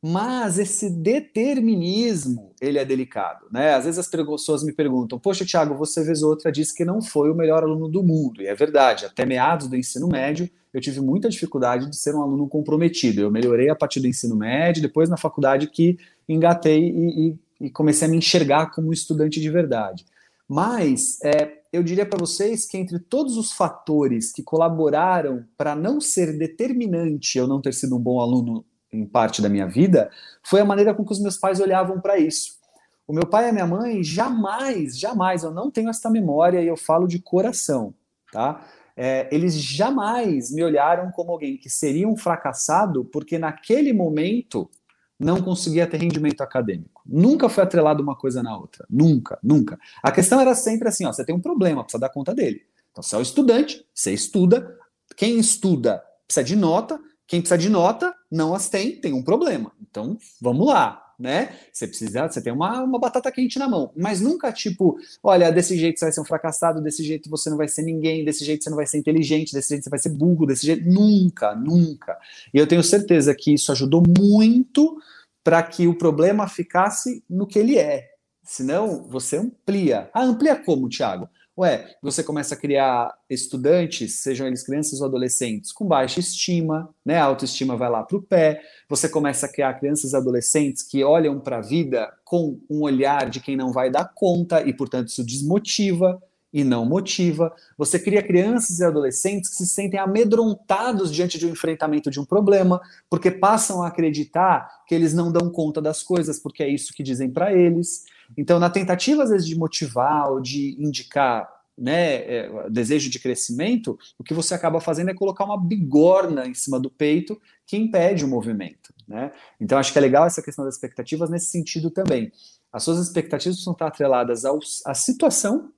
Mas 0.03 0.59
esse 0.59 0.89
determinismo, 0.89 2.55
ele 2.59 2.79
é 2.79 2.85
delicado, 2.87 3.47
né? 3.53 3.75
Às 3.75 3.85
vezes 3.85 3.99
as 3.99 4.09
pessoas 4.09 4.65
me 4.65 4.73
perguntam, 4.73 5.19
poxa, 5.19 5.45
Thiago, 5.45 5.75
você 5.75 6.03
vez 6.03 6.23
ou 6.23 6.31
outra 6.31 6.51
disse 6.51 6.75
que 6.75 6.87
não 6.87 7.03
foi 7.03 7.31
o 7.31 7.35
melhor 7.35 7.63
aluno 7.63 7.87
do 7.87 8.03
mundo. 8.03 8.41
E 8.41 8.47
é 8.47 8.55
verdade, 8.55 9.05
até 9.05 9.27
meados 9.27 9.69
do 9.69 9.77
ensino 9.77 10.09
médio, 10.09 10.49
eu 10.73 10.81
tive 10.81 11.01
muita 11.01 11.29
dificuldade 11.29 11.91
de 11.91 11.97
ser 11.97 12.15
um 12.15 12.23
aluno 12.23 12.49
comprometido. 12.49 13.21
Eu 13.21 13.31
melhorei 13.31 13.69
a 13.69 13.77
partir 13.77 14.01
do 14.01 14.07
ensino 14.07 14.37
médio, 14.37 14.81
depois 14.81 15.11
na 15.11 15.19
faculdade 15.19 15.67
que 15.67 15.99
engatei 16.27 16.89
e, 16.89 17.29
e, 17.61 17.67
e 17.67 17.71
comecei 17.71 18.09
a 18.09 18.11
me 18.11 18.17
enxergar 18.17 18.71
como 18.71 18.89
um 18.89 18.93
estudante 18.93 19.39
de 19.39 19.51
verdade. 19.51 20.07
Mas 20.49 21.19
é, 21.23 21.61
eu 21.71 21.83
diria 21.83 22.07
para 22.07 22.19
vocês 22.19 22.67
que 22.67 22.79
entre 22.79 22.99
todos 22.99 23.37
os 23.37 23.53
fatores 23.53 24.33
que 24.33 24.43
colaboraram 24.43 25.45
para 25.59 25.77
não 25.77 26.01
ser 26.01 26.39
determinante 26.39 27.37
eu 27.37 27.47
não 27.47 27.61
ter 27.61 27.75
sido 27.75 27.97
um 27.97 28.01
bom 28.01 28.19
aluno 28.21 28.65
em 28.93 29.07
parte 29.07 29.41
da 29.41 29.49
minha 29.49 29.67
vida, 29.67 30.11
foi 30.43 30.61
a 30.61 30.65
maneira 30.65 30.95
com 30.95 31.05
que 31.05 31.13
os 31.13 31.21
meus 31.21 31.37
pais 31.37 31.61
olhavam 31.61 32.01
para 32.01 32.19
isso. 32.19 32.59
O 33.07 33.13
meu 33.13 33.27
pai 33.27 33.47
e 33.47 33.49
a 33.49 33.53
minha 33.53 33.67
mãe 33.67 34.03
jamais, 34.05 34.99
jamais, 34.99 35.43
eu 35.43 35.51
não 35.51 35.71
tenho 35.71 35.91
essa 35.91 36.09
memória 36.09 36.63
e 36.63 36.67
eu 36.67 36.77
falo 36.77 37.07
de 37.07 37.19
coração, 37.19 37.95
tá? 38.33 38.65
É, 38.97 39.29
eles 39.33 39.55
jamais 39.55 40.51
me 40.51 40.63
olharam 40.63 41.11
como 41.11 41.33
alguém 41.33 41.57
que 41.57 41.71
seria 41.71 42.07
um 42.07 42.17
fracassado 42.17 43.05
porque 43.05 43.39
naquele 43.39 43.93
momento 43.93 44.71
não 45.19 45.43
conseguia 45.43 45.87
ter 45.87 45.99
rendimento 45.99 46.41
acadêmico. 46.41 47.03
Nunca 47.05 47.49
foi 47.49 47.63
atrelado 47.63 48.03
uma 48.03 48.17
coisa 48.17 48.43
na 48.43 48.57
outra. 48.57 48.87
Nunca, 48.89 49.39
nunca. 49.43 49.79
A 50.03 50.11
questão 50.11 50.41
era 50.41 50.55
sempre 50.55 50.89
assim: 50.89 51.05
ó, 51.05 51.13
você 51.13 51.25
tem 51.25 51.35
um 51.35 51.41
problema, 51.41 51.83
precisa 51.83 52.01
dar 52.01 52.09
conta 52.09 52.35
dele. 52.35 52.63
Então, 52.91 53.03
você 53.03 53.15
é 53.15 53.19
o 53.19 53.23
estudante, 53.23 53.85
você 53.95 54.13
estuda. 54.13 54.79
Quem 55.17 55.39
estuda 55.39 56.03
precisa 56.27 56.45
de 56.45 56.57
nota, 56.57 56.99
quem 57.31 57.41
precisa 57.41 57.57
de 57.57 57.69
nota 57.69 58.13
não 58.29 58.53
as 58.53 58.69
tem, 58.69 59.01
tem 59.01 59.13
um 59.13 59.23
problema. 59.23 59.71
Então, 59.81 60.19
vamos 60.41 60.67
lá, 60.67 61.01
né? 61.17 61.55
Você 61.73 61.87
precisa, 61.87 62.27
você 62.27 62.43
tem 62.43 62.53
uma, 62.53 62.83
uma 62.83 62.99
batata 62.99 63.31
quente 63.31 63.57
na 63.57 63.69
mão, 63.69 63.93
mas 63.97 64.21
nunca 64.21 64.53
tipo, 64.53 64.99
olha, 65.23 65.53
desse 65.53 65.79
jeito 65.79 66.01
você 66.01 66.07
vai 66.07 66.13
ser 66.13 66.21
um 66.23 66.25
fracassado, 66.25 66.83
desse 66.83 67.05
jeito 67.05 67.31
você 67.31 67.49
não 67.49 67.57
vai 67.57 67.69
ser 67.69 67.83
ninguém, 67.83 68.25
desse 68.25 68.45
jeito 68.45 68.65
você 68.65 68.71
não 68.71 68.77
vai 68.77 68.85
ser 68.85 68.99
inteligente, 68.99 69.53
desse 69.53 69.69
jeito 69.69 69.85
você 69.85 69.91
vai 69.91 70.01
ser 70.01 70.09
burro, 70.09 70.45
desse 70.45 70.67
jeito 70.67 70.85
nunca, 70.91 71.55
nunca. 71.55 72.19
E 72.53 72.59
eu 72.59 72.67
tenho 72.67 72.83
certeza 72.83 73.33
que 73.33 73.55
isso 73.55 73.71
ajudou 73.71 74.03
muito 74.19 75.01
para 75.45 75.63
que 75.63 75.87
o 75.87 75.97
problema 75.97 76.49
ficasse 76.49 77.23
no 77.31 77.47
que 77.47 77.61
ele 77.61 77.79
é. 77.79 78.09
Senão, 78.43 79.05
você 79.09 79.37
amplia. 79.37 80.11
Ah, 80.13 80.25
amplia 80.25 80.57
como, 80.57 80.89
Thiago? 80.89 81.29
Ué, 81.61 81.95
você 82.01 82.25
começa 82.25 82.55
a 82.55 82.57
criar 82.57 83.13
estudantes, 83.29 84.23
sejam 84.23 84.47
eles 84.47 84.63
crianças 84.63 85.03
ou 85.03 85.07
adolescentes, 85.07 85.71
com 85.73 85.87
baixa 85.87 86.19
estima, 86.19 86.89
né? 87.05 87.19
A 87.19 87.25
autoestima 87.25 87.77
vai 87.77 87.91
lá 87.91 88.03
para 88.03 88.17
o 88.17 88.23
pé. 88.23 88.63
Você 88.89 89.11
começa 89.11 89.45
a 89.45 89.49
criar 89.53 89.75
crianças 89.75 90.15
e 90.15 90.17
adolescentes 90.17 90.83
que 90.83 91.05
olham 91.05 91.39
para 91.39 91.59
a 91.59 91.61
vida 91.61 92.11
com 92.25 92.59
um 92.71 92.81
olhar 92.81 93.29
de 93.29 93.41
quem 93.41 93.59
não 93.59 93.73
vai 93.73 93.91
dar 93.91 94.11
conta 94.15 94.67
e, 94.67 94.73
portanto, 94.73 95.09
isso 95.09 95.23
desmotiva 95.23 96.19
e 96.51 96.65
não 96.65 96.87
motiva. 96.87 97.55
Você 97.77 97.99
cria 97.99 98.23
crianças 98.23 98.79
e 98.79 98.85
adolescentes 98.85 99.51
que 99.51 99.57
se 99.57 99.67
sentem 99.67 100.01
amedrontados 100.01 101.13
diante 101.13 101.39
de 101.39 101.47
um 101.47 101.51
enfrentamento 101.51 102.11
de 102.11 102.19
um 102.19 102.25
problema, 102.25 102.81
porque 103.11 103.31
passam 103.31 103.83
a 103.83 103.89
acreditar 103.89 104.67
que 104.87 104.95
eles 104.95 105.13
não 105.13 105.31
dão 105.31 105.51
conta 105.51 105.83
das 105.83 106.03
coisas, 106.03 106.39
porque 106.39 106.63
é 106.63 106.69
isso 106.71 106.95
que 106.95 107.03
dizem 107.03 107.31
para 107.31 107.53
eles. 107.53 108.05
Então, 108.37 108.59
na 108.59 108.71
tentativa, 108.71 109.23
às 109.23 109.31
vezes, 109.31 109.47
de 109.47 109.57
motivar 109.57 110.31
ou 110.31 110.41
de 110.41 110.77
indicar 110.79 111.49
né, 111.77 112.17
é, 112.17 112.71
desejo 112.71 113.09
de 113.11 113.19
crescimento, 113.19 113.99
o 114.19 114.25
que 114.25 114.35
você 114.35 114.55
acaba 114.55 114.81
fazendo 114.81 115.11
é 115.11 115.15
colocar 115.15 115.45
uma 115.45 115.59
bigorna 115.59 116.47
em 116.47 116.55
cima 116.55 116.79
do 116.79 116.91
peito 116.91 117.41
que 117.67 117.77
impede 117.77 118.25
o 118.25 118.29
movimento. 118.29 118.93
Né? 119.09 119.33
Então, 119.59 119.79
acho 119.79 119.93
que 119.93 119.99
é 119.99 120.03
legal 120.03 120.27
essa 120.27 120.43
questão 120.43 120.65
das 120.65 120.75
expectativas 120.75 121.31
nesse 121.31 121.51
sentido 121.51 121.91
também. 121.91 122.31
As 122.73 122.85
suas 122.85 122.99
expectativas 122.99 123.57
precisam 123.57 123.73
estar 123.73 123.87
atreladas 123.87 124.45
ao, 124.45 124.59
à 124.87 124.95
situação 124.95 125.73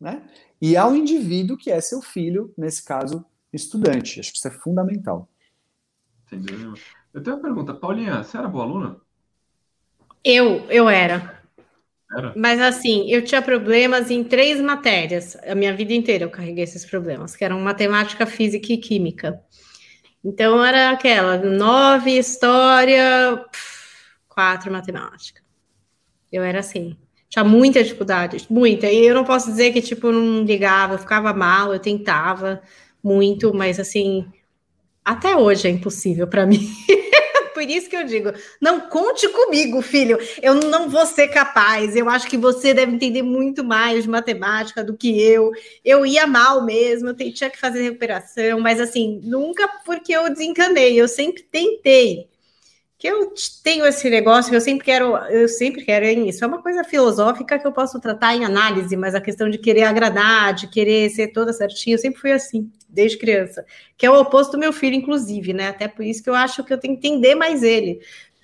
né, 0.00 0.22
e 0.60 0.76
ao 0.76 0.94
indivíduo 0.94 1.56
que 1.56 1.70
é 1.70 1.80
seu 1.80 2.00
filho, 2.00 2.54
nesse 2.56 2.84
caso, 2.84 3.24
estudante. 3.52 4.20
Acho 4.20 4.30
que 4.30 4.38
isso 4.38 4.48
é 4.48 4.52
fundamental. 4.52 5.28
Entendeu? 6.26 6.74
Eu 7.12 7.22
tenho 7.22 7.36
uma 7.36 7.42
pergunta. 7.42 7.74
Paulinha, 7.74 8.22
você 8.22 8.38
era 8.38 8.48
boa 8.48 8.64
aluna? 8.64 8.96
Eu, 10.22 10.70
eu 10.70 10.88
era. 10.88 11.37
Mas 12.34 12.60
assim, 12.60 13.10
eu 13.10 13.22
tinha 13.22 13.42
problemas 13.42 14.10
em 14.10 14.24
três 14.24 14.60
matérias. 14.60 15.36
A 15.46 15.54
minha 15.54 15.74
vida 15.74 15.92
inteira 15.92 16.24
eu 16.24 16.30
carreguei 16.30 16.64
esses 16.64 16.84
problemas, 16.84 17.36
que 17.36 17.44
eram 17.44 17.60
matemática, 17.60 18.24
física 18.24 18.72
e 18.72 18.78
química. 18.78 19.40
Então 20.24 20.64
era 20.64 20.90
aquela, 20.90 21.36
nove 21.36 22.16
história, 22.16 23.44
quatro 24.28 24.72
matemática. 24.72 25.42
Eu 26.32 26.42
era 26.42 26.60
assim. 26.60 26.96
Tinha 27.28 27.44
muita 27.44 27.82
dificuldade, 27.82 28.46
muita. 28.48 28.90
E 28.90 29.06
eu 29.06 29.14
não 29.14 29.24
posso 29.24 29.50
dizer 29.50 29.72
que, 29.72 29.82
tipo, 29.82 30.10
não 30.10 30.44
ligava, 30.44 30.94
eu 30.94 30.98
ficava 30.98 31.32
mal, 31.34 31.74
eu 31.74 31.78
tentava 31.78 32.62
muito, 33.04 33.52
mas 33.54 33.78
assim, 33.78 34.26
até 35.04 35.36
hoje 35.36 35.68
é 35.68 35.70
impossível 35.70 36.26
para 36.26 36.46
mim. 36.46 36.66
Por 37.58 37.68
isso 37.68 37.90
que 37.90 37.96
eu 37.96 38.04
digo, 38.04 38.32
não 38.60 38.82
conte 38.82 39.28
comigo, 39.30 39.82
filho. 39.82 40.16
Eu 40.40 40.54
não 40.54 40.88
vou 40.88 41.04
ser 41.04 41.26
capaz. 41.26 41.96
Eu 41.96 42.08
acho 42.08 42.28
que 42.28 42.36
você 42.36 42.72
deve 42.72 42.92
entender 42.92 43.22
muito 43.22 43.64
mais 43.64 44.04
de 44.04 44.08
matemática 44.08 44.84
do 44.84 44.96
que 44.96 45.20
eu. 45.20 45.50
Eu 45.84 46.06
ia 46.06 46.24
mal 46.24 46.64
mesmo, 46.64 47.08
eu 47.08 47.16
tinha 47.16 47.50
que 47.50 47.58
fazer 47.58 47.82
recuperação, 47.82 48.60
mas 48.60 48.80
assim, 48.80 49.20
nunca 49.24 49.66
porque 49.84 50.12
eu 50.12 50.30
desencanei. 50.30 50.94
Eu 50.94 51.08
sempre 51.08 51.42
tentei 51.42 52.28
que 52.98 53.06
eu 53.06 53.32
tenho 53.62 53.86
esse 53.86 54.10
negócio 54.10 54.52
eu 54.52 54.60
sempre 54.60 54.84
quero, 54.84 55.16
eu 55.28 55.48
sempre 55.48 55.84
quero 55.84 56.04
isso. 56.04 56.44
É 56.44 56.48
uma 56.48 56.60
coisa 56.60 56.82
filosófica 56.82 57.56
que 57.56 57.66
eu 57.66 57.72
posso 57.72 58.00
tratar 58.00 58.34
em 58.34 58.44
análise, 58.44 58.96
mas 58.96 59.14
a 59.14 59.20
questão 59.20 59.48
de 59.48 59.56
querer 59.56 59.84
agradar, 59.84 60.52
de 60.52 60.66
querer 60.66 61.08
ser 61.10 61.28
toda 61.28 61.52
certinha, 61.52 61.94
eu 61.94 61.98
sempre 61.98 62.20
fui 62.20 62.32
assim 62.32 62.68
desde 62.88 63.18
criança, 63.18 63.64
que 63.96 64.04
é 64.04 64.10
o 64.10 64.18
oposto 64.18 64.52
do 64.52 64.58
meu 64.58 64.72
filho, 64.72 64.96
inclusive, 64.96 65.52
né? 65.52 65.68
Até 65.68 65.86
por 65.86 66.04
isso 66.04 66.22
que 66.22 66.30
eu 66.30 66.34
acho 66.34 66.64
que 66.64 66.72
eu 66.72 66.78
tenho 66.78 66.98
que 66.98 67.06
entender 67.06 67.36
mais 67.36 67.62
ele. 67.62 68.00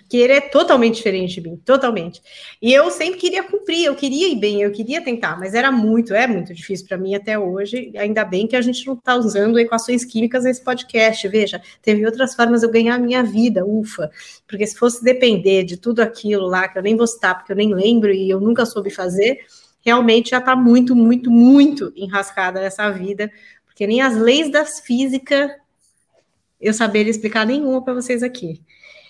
Que 0.09 0.19
ele 0.19 0.35
é 0.35 0.41
totalmente 0.41 0.97
diferente 0.97 1.41
de 1.41 1.49
mim, 1.49 1.57
totalmente. 1.65 2.23
E 2.61 2.73
eu 2.73 2.91
sempre 2.91 3.19
queria 3.19 3.43
cumprir, 3.43 3.87
eu 3.87 3.95
queria 3.95 4.29
ir 4.29 4.37
bem, 4.37 4.61
eu 4.61 4.71
queria 4.71 5.03
tentar, 5.03 5.39
mas 5.39 5.55
era 5.55 5.73
muito, 5.73 6.15
é 6.15 6.27
muito 6.27 6.53
difícil 6.53 6.87
para 6.87 6.99
mim 6.99 7.15
até 7.15 7.39
hoje. 7.39 7.93
Ainda 7.97 8.25
bem 8.25 8.47
que 8.47 8.57
a 8.57 8.61
gente 8.61 8.87
não 8.87 8.95
está 8.95 9.17
usando 9.17 9.59
equações 9.59 10.05
químicas 10.05 10.45
nesse 10.45 10.63
podcast. 10.63 11.27
Veja, 11.29 11.61
teve 11.83 12.05
outras 12.05 12.35
formas 12.35 12.61
de 12.61 12.67
eu 12.67 12.71
ganhar 12.71 12.95
a 12.97 12.99
minha 12.99 13.23
vida, 13.23 13.65
ufa. 13.65 14.11
Porque 14.47 14.67
se 14.67 14.77
fosse 14.77 15.03
depender 15.03 15.65
de 15.65 15.77
tudo 15.77 16.01
aquilo 16.01 16.47
lá, 16.47 16.69
que 16.69 16.79
eu 16.79 16.83
nem 16.83 16.97
vou 16.97 17.07
citar, 17.07 17.37
porque 17.37 17.53
eu 17.53 17.57
nem 17.57 17.75
lembro 17.75 18.13
e 18.13 18.29
eu 18.29 18.41
nunca 18.41 18.67
soube 18.67 18.91
fazer, 18.91 19.39
realmente 19.81 20.31
já 20.31 20.39
está 20.39 20.55
muito, 20.55 20.95
muito, 20.95 21.31
muito 21.31 21.93
enrascada 21.97 22.61
essa 22.61 22.91
vida, 22.91 23.31
porque 23.65 23.87
nem 23.87 24.01
as 24.01 24.17
leis 24.17 24.51
das 24.51 24.81
físicas 24.81 25.51
eu 26.61 26.73
saberia 26.73 27.11
explicar 27.11 27.45
nenhuma 27.45 27.85
para 27.85 27.95
vocês 27.95 28.23
aqui. 28.23 28.63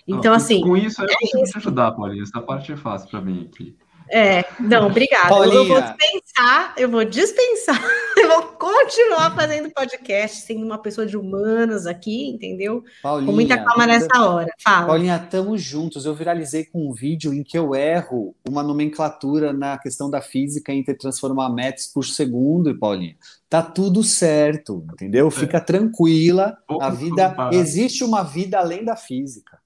Então, 0.06 0.32
ah, 0.32 0.36
assim. 0.36 0.60
Com 0.60 0.76
isso, 0.76 1.02
eu 1.02 1.06
é 1.06 1.14
consigo 1.14 1.42
isso. 1.42 1.52
te 1.52 1.58
ajudar, 1.58 1.92
Paulinha. 1.92 2.22
Essa 2.22 2.40
parte 2.40 2.72
é 2.72 2.76
fácil 2.76 3.08
para 3.08 3.20
mim 3.20 3.48
aqui. 3.50 3.76
É, 4.10 4.44
não, 4.60 4.86
obrigada. 4.86 5.28
Paulinha. 5.28 5.56
Eu 5.56 5.66
vou 5.66 5.80
dispensar, 5.80 6.74
eu 6.76 6.90
vou 6.90 7.04
dispensar, 7.04 7.80
eu 8.18 8.28
vou 8.28 8.42
continuar 8.58 9.34
fazendo 9.34 9.70
podcast, 9.70 10.42
sendo 10.42 10.64
uma 10.64 10.78
pessoa 10.78 11.06
de 11.06 11.16
humanas 11.16 11.86
aqui, 11.86 12.28
entendeu? 12.28 12.84
Paulinha, 13.02 13.26
com 13.26 13.32
muita 13.32 13.64
calma 13.64 13.86
nessa 13.86 14.22
hora. 14.22 14.50
Fala. 14.62 14.86
Paulinha, 14.86 15.16
estamos 15.16 15.62
juntos. 15.62 16.04
Eu 16.04 16.14
viralizei 16.14 16.64
com 16.64 16.88
um 16.88 16.92
vídeo 16.92 17.32
em 17.32 17.42
que 17.42 17.56
eu 17.56 17.74
erro 17.74 18.34
uma 18.46 18.62
nomenclatura 18.62 19.52
na 19.52 19.78
questão 19.78 20.10
da 20.10 20.20
física 20.20 20.72
entre 20.72 20.94
transformar 20.94 21.48
metros 21.48 21.86
por 21.86 22.04
segundo, 22.04 22.70
e 22.70 22.74
Paulinha. 22.74 23.16
Tá 23.48 23.62
tudo 23.62 24.02
certo, 24.02 24.84
entendeu? 24.92 25.30
Fica 25.30 25.58
é. 25.58 25.60
tranquila. 25.60 26.58
A 26.80 26.90
vida 26.90 27.34
existe 27.52 28.04
uma 28.04 28.22
vida 28.22 28.58
além 28.58 28.84
da 28.84 28.96
física. 28.96 29.63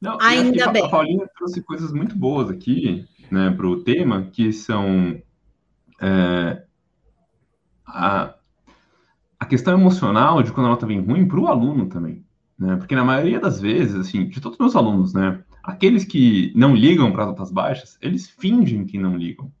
Não, 0.00 0.16
Ainda 0.20 0.68
bem. 0.68 0.84
A 0.84 0.88
Paulinha 0.88 1.28
trouxe 1.36 1.62
coisas 1.62 1.92
muito 1.92 2.16
boas 2.16 2.48
aqui, 2.48 3.06
né, 3.30 3.50
para 3.50 3.66
o 3.66 3.82
tema, 3.82 4.22
que 4.32 4.52
são 4.52 5.20
é, 6.00 6.62
a, 7.86 8.34
a 9.38 9.46
questão 9.46 9.74
emocional 9.74 10.42
de 10.42 10.52
quando 10.52 10.66
a 10.66 10.70
nota 10.70 10.86
vem 10.86 11.00
ruim 11.00 11.28
para 11.28 11.38
o 11.38 11.46
aluno 11.46 11.86
também, 11.86 12.24
né? 12.58 12.76
Porque 12.76 12.94
na 12.94 13.04
maioria 13.04 13.38
das 13.38 13.60
vezes, 13.60 13.94
assim, 13.94 14.26
de 14.26 14.40
todos 14.40 14.56
os 14.56 14.60
meus 14.60 14.76
alunos, 14.76 15.12
né, 15.12 15.42
aqueles 15.62 16.04
que 16.04 16.52
não 16.56 16.74
ligam 16.74 17.12
para 17.12 17.24
as 17.24 17.28
notas 17.28 17.50
baixas, 17.50 17.98
eles 18.00 18.28
fingem 18.28 18.86
que 18.86 18.98
não 18.98 19.16
ligam, 19.16 19.52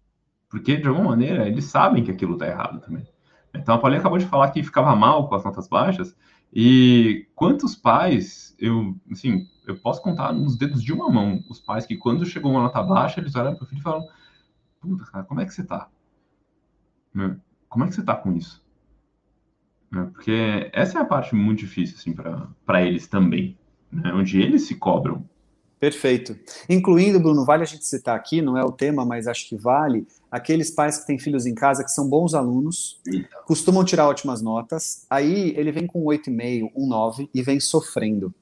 porque 0.48 0.76
de 0.76 0.88
alguma 0.88 1.10
maneira 1.10 1.46
eles 1.46 1.66
sabem 1.66 2.02
que 2.02 2.10
aquilo 2.10 2.32
está 2.34 2.46
errado 2.46 2.80
também. 2.80 3.06
Então 3.54 3.74
a 3.74 3.78
Paulinha 3.78 4.00
acabou 4.00 4.18
de 4.18 4.26
falar 4.26 4.50
que 4.50 4.62
ficava 4.62 4.96
mal 4.96 5.28
com 5.28 5.34
as 5.34 5.44
notas 5.44 5.68
baixas, 5.68 6.16
e 6.52 7.28
quantos 7.34 7.76
pais, 7.76 8.56
eu, 8.58 8.96
assim, 9.10 9.46
eu 9.70 9.78
posso 9.78 10.02
contar 10.02 10.32
nos 10.32 10.56
dedos 10.56 10.82
de 10.82 10.92
uma 10.92 11.08
mão 11.08 11.42
os 11.48 11.60
pais 11.60 11.86
que, 11.86 11.96
quando 11.96 12.26
chegou 12.26 12.50
uma 12.50 12.62
nota 12.62 12.82
baixa, 12.82 13.20
eles 13.20 13.34
olham 13.34 13.54
para 13.54 13.64
o 13.64 13.66
filho 13.66 13.80
e 13.80 13.82
falam: 13.82 14.06
Puta, 14.80 15.04
cara, 15.04 15.24
como 15.24 15.40
é 15.40 15.46
que 15.46 15.54
você 15.54 15.64
tá? 15.64 15.88
Né? 17.14 17.36
Como 17.68 17.84
é 17.84 17.88
que 17.88 17.94
você 17.94 18.02
tá 18.02 18.14
com 18.14 18.32
isso? 18.32 18.64
Né? 19.90 20.08
Porque 20.12 20.70
essa 20.72 20.98
é 20.98 21.02
a 21.02 21.04
parte 21.04 21.34
muito 21.34 21.60
difícil, 21.60 21.96
assim, 21.98 22.14
para 22.64 22.82
eles 22.82 23.06
também, 23.06 23.58
né? 23.90 24.12
onde 24.12 24.40
eles 24.40 24.66
se 24.66 24.74
cobram. 24.76 25.28
Perfeito. 25.78 26.38
Incluindo, 26.68 27.18
Bruno, 27.18 27.42
vale 27.42 27.62
a 27.62 27.66
gente 27.66 27.86
citar 27.86 28.14
aqui, 28.14 28.42
não 28.42 28.56
é 28.56 28.62
o 28.62 28.70
tema, 28.70 29.02
mas 29.02 29.26
acho 29.26 29.48
que 29.48 29.56
vale, 29.56 30.06
aqueles 30.30 30.70
pais 30.70 30.98
que 30.98 31.06
têm 31.06 31.18
filhos 31.18 31.46
em 31.46 31.54
casa 31.54 31.82
que 31.82 31.90
são 31.90 32.06
bons 32.06 32.34
alunos, 32.34 33.00
costumam 33.46 33.82
tirar 33.82 34.06
ótimas 34.06 34.42
notas, 34.42 35.06
aí 35.08 35.54
ele 35.56 35.72
vem 35.72 35.86
com 35.86 36.04
8,5, 36.04 36.70
um 36.76 36.86
9 36.86 37.30
e 37.32 37.42
vem 37.42 37.58
sofrendo. 37.58 38.34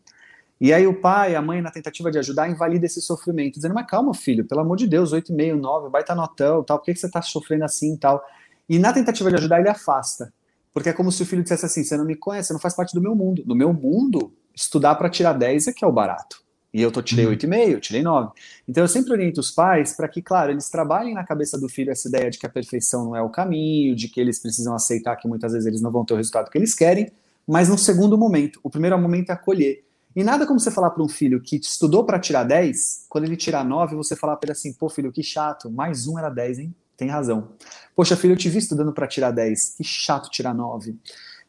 E 0.61 0.73
aí 0.73 0.87
o 0.87 1.01
pai, 1.01 1.37
a 1.37 1.43
mãe, 1.43 1.63
na 1.63 1.71
tentativa 1.71 2.11
de 2.11 2.19
ajudar, 2.19 2.51
invalida 2.51 2.87
esse 2.87 3.01
sofrimento, 3.01 3.55
dizendo, 3.55 3.75
mas 3.75 3.87
calma, 3.87 4.13
filho, 4.13 4.45
pelo 4.45 4.61
amor 4.61 4.77
de 4.77 4.89
Deus, 4.89 5.13
8,5, 5.13 5.55
9, 5.55 5.89
vai 5.89 6.01
estar 6.01 6.15
notão, 6.15 6.65
tal, 6.65 6.79
por 6.79 6.85
que, 6.85 6.95
que 6.95 7.01
você 7.01 7.07
está 7.07 7.23
sofrendo 7.23 7.65
assim 7.65 7.95
e 7.95 7.99
tal? 7.99 8.25
E 8.69 8.79
na 8.79 8.93
tentativa 8.93 9.31
de 9.31 9.37
ajudar, 9.37 9.61
ele 9.61 9.69
afasta. 9.69 10.33
Porque 10.75 10.89
é 10.89 10.93
como 10.93 11.11
se 11.11 11.23
o 11.23 11.27
filho 11.27 11.43
dissesse 11.43 11.65
assim, 11.65 11.85
você 11.85 11.97
não 11.97 12.05
me 12.05 12.15
conhece, 12.15 12.49
você 12.49 12.53
não 12.53 12.61
faz 12.61 12.75
parte 12.75 12.95
do 12.95 13.01
meu 13.01 13.15
mundo. 13.15 13.43
No 13.47 13.55
meu 13.55 13.73
mundo, 13.73 14.33
estudar 14.55 14.95
para 14.97 15.09
tirar 15.09 15.33
10 15.33 15.69
é 15.69 15.73
que 15.73 15.85
é 15.85 15.89
o 15.89 15.93
barato. 15.93 16.43
E 16.73 16.83
eu 16.83 16.93
tô, 16.93 17.01
tirei 17.01 17.25
8,5, 17.25 17.71
eu 17.71 17.81
tirei 17.81 18.03
9. 18.03 18.31
Então 18.69 18.85
eu 18.85 18.89
sempre 18.89 19.13
oriento 19.13 19.41
os 19.41 19.51
pais 19.51 19.95
para 19.95 20.07
que, 20.07 20.21
claro, 20.21 20.53
eles 20.53 20.69
trabalhem 20.69 21.15
na 21.15 21.25
cabeça 21.25 21.59
do 21.59 21.69
filho 21.69 21.91
essa 21.91 22.09
ideia 22.09 22.31
de 22.31 22.39
que 22.39 22.47
a 22.47 22.49
perfeição 22.49 23.07
não 23.07 23.17
é 23.17 23.23
o 23.23 23.31
caminho, 23.31 23.97
de 23.97 24.07
que 24.09 24.21
eles 24.21 24.39
precisam 24.39 24.75
aceitar 24.75 25.17
que 25.17 25.27
muitas 25.27 25.53
vezes 25.53 25.67
eles 25.67 25.81
não 25.81 25.91
vão 25.91 26.05
ter 26.05 26.13
o 26.13 26.17
resultado 26.17 26.51
que 26.51 26.59
eles 26.59 26.75
querem, 26.75 27.11
mas 27.47 27.71
no 27.71 27.79
segundo 27.79 28.19
momento. 28.19 28.61
O 28.63 28.69
primeiro 28.69 28.99
momento 28.99 29.31
é 29.31 29.33
acolher. 29.33 29.83
E 30.19 30.25
nada 30.25 30.45
como 30.45 30.59
você 30.59 30.69
falar 30.69 30.91
para 30.91 31.01
um 31.01 31.09
filho 31.09 31.41
que 31.41 31.55
estudou 31.55 32.05
para 32.05 32.19
tirar 32.19 32.43
10, 32.43 33.05
quando 33.09 33.23
ele 33.23 33.37
tirar 33.37 33.65
9, 33.65 33.95
você 33.95 34.17
falar 34.17 34.37
para 34.37 34.49
ele 34.49 34.53
assim: 34.53 34.73
pô, 34.73 34.89
filho, 34.89 35.13
que 35.13 35.23
chato, 35.23 35.71
mais 35.71 36.09
um 36.09 36.19
era 36.19 36.29
10, 36.29 36.59
hein? 36.59 36.75
Tem 36.97 37.09
razão. 37.09 37.53
Poxa, 37.95 38.17
filho, 38.17 38.33
eu 38.33 38.37
te 38.37 38.49
vi 38.49 38.59
estudando 38.59 38.93
para 38.93 39.07
tirar 39.07 39.31
10, 39.31 39.77
que 39.77 39.85
chato 39.85 40.29
tirar 40.29 40.53
9. 40.53 40.99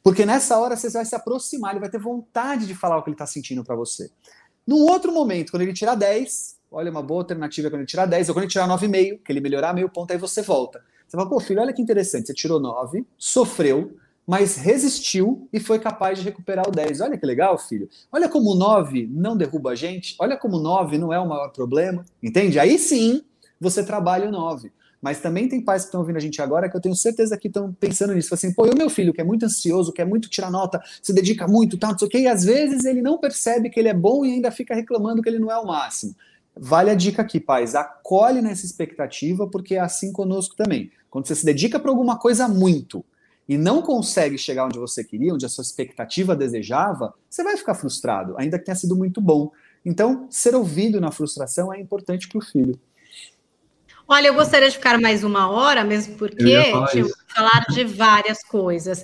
Porque 0.04 0.24
nessa 0.24 0.56
hora 0.60 0.76
você 0.76 0.88
vai 0.92 1.04
se 1.04 1.16
aproximar, 1.16 1.72
ele 1.72 1.80
vai 1.80 1.90
ter 1.90 1.98
vontade 1.98 2.68
de 2.68 2.76
falar 2.76 3.00
o 3.00 3.02
que 3.02 3.10
ele 3.10 3.16
está 3.16 3.26
sentindo 3.26 3.64
para 3.64 3.76
você. 3.76 4.12
Num 4.68 4.84
outro 4.84 5.12
momento, 5.12 5.50
quando 5.50 5.64
ele 5.64 5.74
tirar 5.74 5.96
10, 5.96 6.58
olha, 6.70 6.92
uma 6.92 7.02
boa 7.02 7.22
alternativa 7.22 7.70
é 7.70 7.72
quando 7.72 7.80
ele 7.80 7.90
tirar 7.90 8.06
10, 8.06 8.30
ou 8.30 8.36
quando 8.36 8.44
ele 8.44 8.52
tirar 8.52 8.68
9,5, 8.68 9.24
que 9.26 9.32
ele 9.32 9.42
melhorar 9.42 9.74
meio 9.74 9.90
ponto, 9.90 10.12
aí 10.12 10.20
você 10.20 10.44
volta. 10.44 10.80
Você 11.08 11.18
fala, 11.18 11.28
pô, 11.28 11.40
filho, 11.40 11.60
olha 11.60 11.74
que 11.74 11.82
interessante, 11.82 12.28
você 12.28 12.36
tirou 12.36 12.60
9, 12.60 13.04
sofreu, 13.18 13.98
mas 14.30 14.58
resistiu 14.58 15.50
e 15.52 15.60
foi 15.60 15.80
capaz 15.80 16.20
de 16.20 16.24
recuperar 16.24 16.70
o 16.70 16.72
10. 16.72 17.02
Olha 17.02 17.18
que 17.18 17.26
legal, 17.26 17.58
filho. 17.58 17.90
Olha 18.12 18.30
como 18.30 18.52
o 18.52 18.56
9 18.56 19.10
não 19.12 19.36
derruba 19.36 19.72
a 19.72 19.76
gente, 19.76 20.16
olha 20.20 20.38
como 20.38 20.58
o 20.58 20.62
9 20.62 21.00
não 21.00 21.12
é 21.12 21.20
o 21.20 21.28
maior 21.28 21.50
problema, 21.50 22.06
entende? 22.22 22.60
Aí 22.60 22.78
sim 22.78 23.24
você 23.60 23.84
trabalha 23.84 24.28
o 24.30 24.32
9. 24.32 24.72
Mas 25.02 25.20
também 25.20 25.50
tem 25.50 25.60
pais 25.60 25.82
que 25.82 25.88
estão 25.88 26.02
ouvindo 26.02 26.18
a 26.18 26.20
gente 26.20 26.40
agora 26.44 26.70
que 26.70 26.78
eu 26.78 26.80
tenho 26.80 26.96
certeza 26.96 27.36
que 27.40 27.48
estão 27.48 27.74
pensando 27.74 28.14
nisso. 28.14 28.32
Assim, 28.32 28.54
pô, 28.54 28.68
e 28.68 28.70
o 28.70 28.78
meu 28.78 28.88
filho 28.88 29.12
que 29.12 29.20
é 29.20 29.24
muito 29.24 29.48
ansioso, 29.48 29.92
quer 29.92 30.06
muito 30.06 30.30
tirar 30.30 30.52
nota, 30.52 30.80
se 31.02 31.12
dedica 31.12 31.48
muito, 31.48 31.76
tal, 31.76 31.94
não 31.94 31.98
sei 31.98 32.08
o 32.08 32.12
quê, 32.12 32.20
e 32.20 32.28
às 32.28 32.44
vezes 32.44 32.86
ele 32.86 33.02
não 33.02 33.18
percebe 33.18 33.72
que 33.72 33.80
ele 33.80 33.90
é 33.90 33.96
bom 33.96 34.24
e 34.24 34.34
ainda 34.34 34.52
fica 34.52 34.76
reclamando 34.76 35.24
que 35.24 35.30
ele 35.30 35.40
não 35.40 35.50
é 35.50 35.58
o 35.58 35.66
máximo. 35.66 36.14
Vale 36.56 36.92
a 36.92 36.96
dica 36.96 37.24
aqui, 37.24 37.40
pais, 37.40 37.74
acolhe 37.74 38.44
nessa 38.44 38.64
expectativa, 38.64 39.48
porque 39.48 39.74
é 39.74 39.80
assim 39.80 40.12
conosco 40.12 40.56
também. 40.56 40.92
Quando 41.10 41.26
você 41.26 41.34
se 41.34 41.44
dedica 41.44 41.80
para 41.80 41.90
alguma 41.90 42.20
coisa 42.20 42.48
muito 42.48 43.04
e 43.50 43.58
não 43.58 43.82
consegue 43.82 44.38
chegar 44.38 44.68
onde 44.68 44.78
você 44.78 45.04
queria, 45.04 45.34
onde 45.34 45.44
a 45.44 45.50
sua 45.50 45.64
expectativa 45.64 46.36
desejava, 46.36 47.16
você 47.28 47.44
vai 47.44 47.58
ficar 47.58 47.74
frustrado, 47.74 48.36
ainda 48.38 48.60
que 48.60 48.66
tenha 48.66 48.76
sido 48.76 48.96
muito 48.96 49.20
bom. 49.20 49.52
Então, 49.84 50.28
ser 50.30 50.54
ouvido 50.54 51.02
na 51.02 51.12
frustração 51.12 51.74
é 51.74 51.80
importante 51.80 52.30
para 52.30 52.38
o 52.38 52.42
filho. 52.42 52.80
Olha, 54.08 54.28
eu 54.28 54.36
gostaria 54.36 54.70
de 54.70 54.76
ficar 54.76 55.00
mais 55.00 55.24
uma 55.24 55.50
hora, 55.50 55.84
mesmo 55.84 56.16
porque 56.16 56.72
falar 57.28 57.66
de 57.70 57.84
várias 57.86 58.44
coisas. 58.44 59.04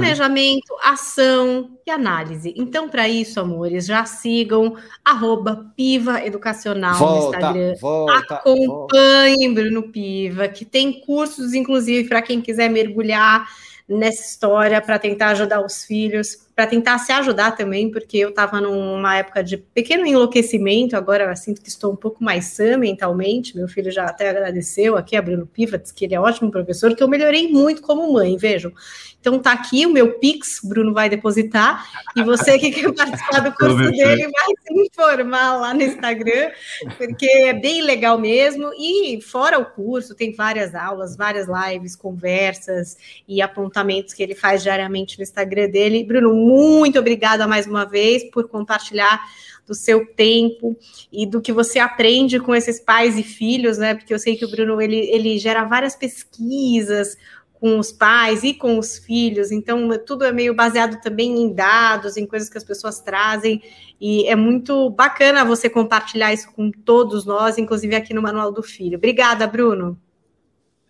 Planejamento, 0.00 0.74
ação 0.82 1.70
e 1.86 1.90
análise. 1.90 2.54
Então, 2.56 2.88
para 2.88 3.08
isso, 3.08 3.38
amores, 3.38 3.86
já 3.86 4.04
sigam 4.04 4.76
arroba 5.04 5.70
Piva 5.76 6.24
Educacional 6.24 6.98
volta, 6.98 7.14
no 7.14 7.24
Instagram. 7.26 7.74
Volta, 7.80 8.34
Acompanhem 8.34 9.48
volta. 9.48 9.60
Bruno 9.60 9.82
Piva, 9.84 10.48
que 10.48 10.64
tem 10.64 11.00
cursos, 11.00 11.54
inclusive, 11.54 12.08
para 12.08 12.22
quem 12.22 12.40
quiser 12.40 12.68
mergulhar 12.68 13.46
nessa 13.88 14.22
história 14.22 14.80
para 14.80 14.98
tentar 14.98 15.28
ajudar 15.28 15.64
os 15.64 15.84
filhos, 15.84 16.46
para 16.54 16.66
tentar 16.66 16.98
se 16.98 17.10
ajudar 17.12 17.52
também, 17.52 17.90
porque 17.90 18.18
eu 18.18 18.28
estava 18.28 18.60
numa 18.60 19.16
época 19.16 19.42
de 19.42 19.56
pequeno 19.56 20.06
enlouquecimento, 20.06 20.94
agora 20.94 21.24
eu 21.24 21.36
sinto 21.36 21.62
que 21.62 21.68
estou 21.68 21.92
um 21.92 21.96
pouco 21.96 22.22
mais 22.22 22.46
sã 22.46 22.76
mentalmente. 22.76 23.56
Meu 23.56 23.66
filho 23.66 23.90
já 23.90 24.04
até 24.04 24.28
agradeceu 24.28 24.96
aqui 24.96 25.16
a 25.16 25.22
Bruno 25.22 25.46
Pivats, 25.46 25.90
que 25.90 26.04
ele 26.04 26.14
é 26.14 26.20
ótimo 26.20 26.50
professor, 26.50 26.94
que 26.94 27.02
eu 27.02 27.08
melhorei 27.08 27.48
muito 27.48 27.80
como 27.80 28.12
mãe, 28.12 28.36
vejam. 28.36 28.72
Então 29.18 29.38
tá 29.38 29.52
aqui 29.52 29.86
o 29.86 29.92
meu 29.92 30.18
Pix, 30.18 30.60
Bruno 30.62 30.92
vai 30.92 31.08
depositar, 31.08 31.88
e 32.16 32.24
você 32.24 32.58
que 32.58 32.72
quer 32.72 32.92
participar 32.92 33.38
do 33.38 33.52
curso 33.56 33.90
dele 33.90 34.28
vai 34.28 34.52
se 34.66 34.74
informar 34.74 35.56
lá 35.58 35.72
no 35.72 35.82
Instagram, 35.82 36.50
porque 36.98 37.26
é 37.26 37.54
bem 37.54 37.82
legal 37.82 38.18
mesmo. 38.18 38.72
E 38.76 39.20
fora 39.22 39.58
o 39.58 39.64
curso, 39.64 40.14
tem 40.14 40.34
várias 40.34 40.74
aulas, 40.74 41.16
várias 41.16 41.46
lives, 41.46 41.94
conversas 41.94 42.98
e 43.26 43.40
apontamentos 43.40 44.12
que 44.12 44.22
ele 44.22 44.34
faz 44.34 44.62
diariamente 44.62 45.16
no 45.16 45.22
Instagram 45.22 45.68
dele. 45.70 46.02
Bruno, 46.02 46.34
muito 46.42 46.98
obrigada 46.98 47.46
mais 47.46 47.66
uma 47.66 47.84
vez 47.84 48.24
por 48.30 48.48
compartilhar 48.48 49.22
do 49.66 49.74
seu 49.74 50.06
tempo 50.06 50.76
e 51.12 51.24
do 51.24 51.40
que 51.40 51.52
você 51.52 51.78
aprende 51.78 52.40
com 52.40 52.54
esses 52.54 52.80
pais 52.80 53.16
e 53.16 53.22
filhos, 53.22 53.78
né? 53.78 53.94
Porque 53.94 54.12
eu 54.12 54.18
sei 54.18 54.36
que 54.36 54.44
o 54.44 54.50
Bruno 54.50 54.80
ele, 54.80 54.96
ele 54.96 55.38
gera 55.38 55.64
várias 55.64 55.94
pesquisas 55.94 57.16
com 57.62 57.78
os 57.78 57.92
pais 57.92 58.42
e 58.42 58.52
com 58.52 58.76
os 58.76 58.98
filhos, 58.98 59.52
então 59.52 59.88
tudo 60.04 60.24
é 60.24 60.32
meio 60.32 60.52
baseado 60.52 61.00
também 61.00 61.40
em 61.40 61.54
dados, 61.54 62.16
em 62.16 62.26
coisas 62.26 62.48
que 62.48 62.58
as 62.58 62.64
pessoas 62.64 63.00
trazem, 63.00 63.62
e 64.00 64.26
é 64.26 64.34
muito 64.34 64.90
bacana 64.90 65.44
você 65.44 65.70
compartilhar 65.70 66.32
isso 66.32 66.50
com 66.52 66.72
todos 66.72 67.24
nós, 67.24 67.58
inclusive 67.58 67.94
aqui 67.94 68.12
no 68.12 68.20
Manual 68.20 68.50
do 68.50 68.64
Filho. 68.64 68.98
Obrigada, 68.98 69.46
Bruno. 69.46 69.96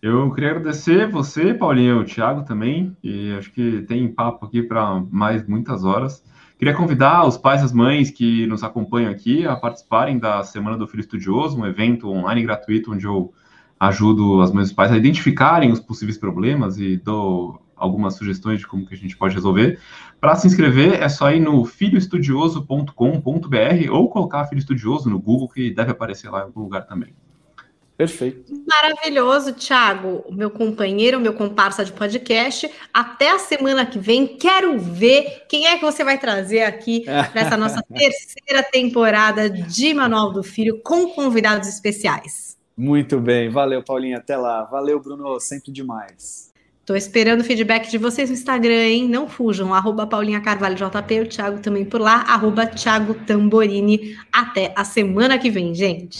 Eu 0.03 0.31
queria 0.33 0.49
agradecer 0.49 1.09
você, 1.09 1.53
Paulinho, 1.53 2.01
o 2.01 2.03
Thiago 2.03 2.43
também, 2.43 2.93
e 3.01 3.31
acho 3.37 3.49
que 3.53 3.83
tem 3.83 4.13
papo 4.13 4.45
aqui 4.45 4.61
para 4.61 5.01
mais 5.09 5.47
muitas 5.47 5.85
horas. 5.85 6.21
Queria 6.59 6.73
convidar 6.73 7.25
os 7.25 7.37
pais 7.37 7.61
e 7.61 7.63
as 7.63 7.71
mães 7.71 8.11
que 8.11 8.45
nos 8.47 8.65
acompanham 8.65 9.09
aqui 9.09 9.47
a 9.47 9.55
participarem 9.55 10.19
da 10.19 10.43
Semana 10.43 10.77
do 10.77 10.89
Filho 10.89 10.99
Estudioso, 10.99 11.57
um 11.57 11.65
evento 11.65 12.09
online 12.09 12.43
gratuito 12.43 12.91
onde 12.91 13.05
eu 13.05 13.33
ajudo 13.79 14.41
as 14.41 14.51
mães 14.51 14.67
e 14.67 14.71
os 14.71 14.75
pais 14.75 14.91
a 14.91 14.97
identificarem 14.97 15.71
os 15.71 15.79
possíveis 15.79 16.17
problemas 16.17 16.77
e 16.77 16.97
dou 16.97 17.65
algumas 17.73 18.15
sugestões 18.15 18.59
de 18.59 18.67
como 18.67 18.85
que 18.85 18.95
a 18.95 18.97
gente 18.97 19.15
pode 19.15 19.33
resolver. 19.33 19.79
Para 20.19 20.35
se 20.35 20.47
inscrever, 20.47 21.01
é 21.01 21.07
só 21.07 21.31
ir 21.31 21.39
no 21.39 21.63
filhoestudioso.com.br 21.63 23.89
ou 23.89 24.09
colocar 24.09 24.47
Filho 24.47 24.59
Estudioso 24.59 25.09
no 25.09 25.17
Google, 25.17 25.47
que 25.47 25.73
deve 25.73 25.91
aparecer 25.91 26.29
lá 26.29 26.39
em 26.39 26.43
algum 26.43 26.59
lugar 26.59 26.85
também. 26.85 27.15
Perfeito. 27.97 28.51
Maravilhoso, 28.67 29.53
Thiago, 29.53 30.25
meu 30.31 30.49
companheiro, 30.49 31.19
meu 31.19 31.33
comparsa 31.33 31.85
de 31.85 31.91
podcast. 31.91 32.69
Até 32.93 33.31
a 33.31 33.39
semana 33.39 33.85
que 33.85 33.99
vem. 33.99 34.25
Quero 34.25 34.79
ver 34.79 35.43
quem 35.47 35.67
é 35.67 35.77
que 35.77 35.85
você 35.85 36.03
vai 36.03 36.17
trazer 36.17 36.63
aqui 36.63 37.05
nessa 37.35 37.55
nossa 37.55 37.83
terceira 37.83 38.63
temporada 38.63 39.49
de 39.49 39.93
Manual 39.93 40.31
do 40.31 40.43
Filho 40.43 40.81
com 40.83 41.07
convidados 41.09 41.67
especiais. 41.67 42.57
Muito 42.75 43.19
bem, 43.19 43.49
valeu, 43.49 43.83
Paulinha. 43.83 44.17
Até 44.17 44.35
lá. 44.35 44.63
Valeu, 44.63 44.99
Bruno, 44.99 45.39
sempre 45.39 45.71
demais. 45.71 46.51
Tô 46.85 46.95
esperando 46.95 47.39
o 47.39 47.43
feedback 47.45 47.89
de 47.89 47.97
vocês 47.97 48.29
no 48.29 48.35
Instagram, 48.35 48.87
hein? 48.87 49.07
Não 49.07 49.29
fujam. 49.29 49.73
Arroba 49.73 50.05
Paulinha 50.05 50.41
Carvalho 50.41 50.75
JP, 50.75 51.21
o 51.21 51.27
Thiago 51.27 51.59
também 51.59 51.85
por 51.85 52.01
lá. 52.01 52.25
Arroba 52.27 52.65
Thiago 52.65 53.13
Tamborini. 53.13 54.17
Até 54.33 54.73
a 54.75 54.83
semana 54.83 55.37
que 55.37 55.49
vem, 55.49 55.73
gente. 55.73 56.19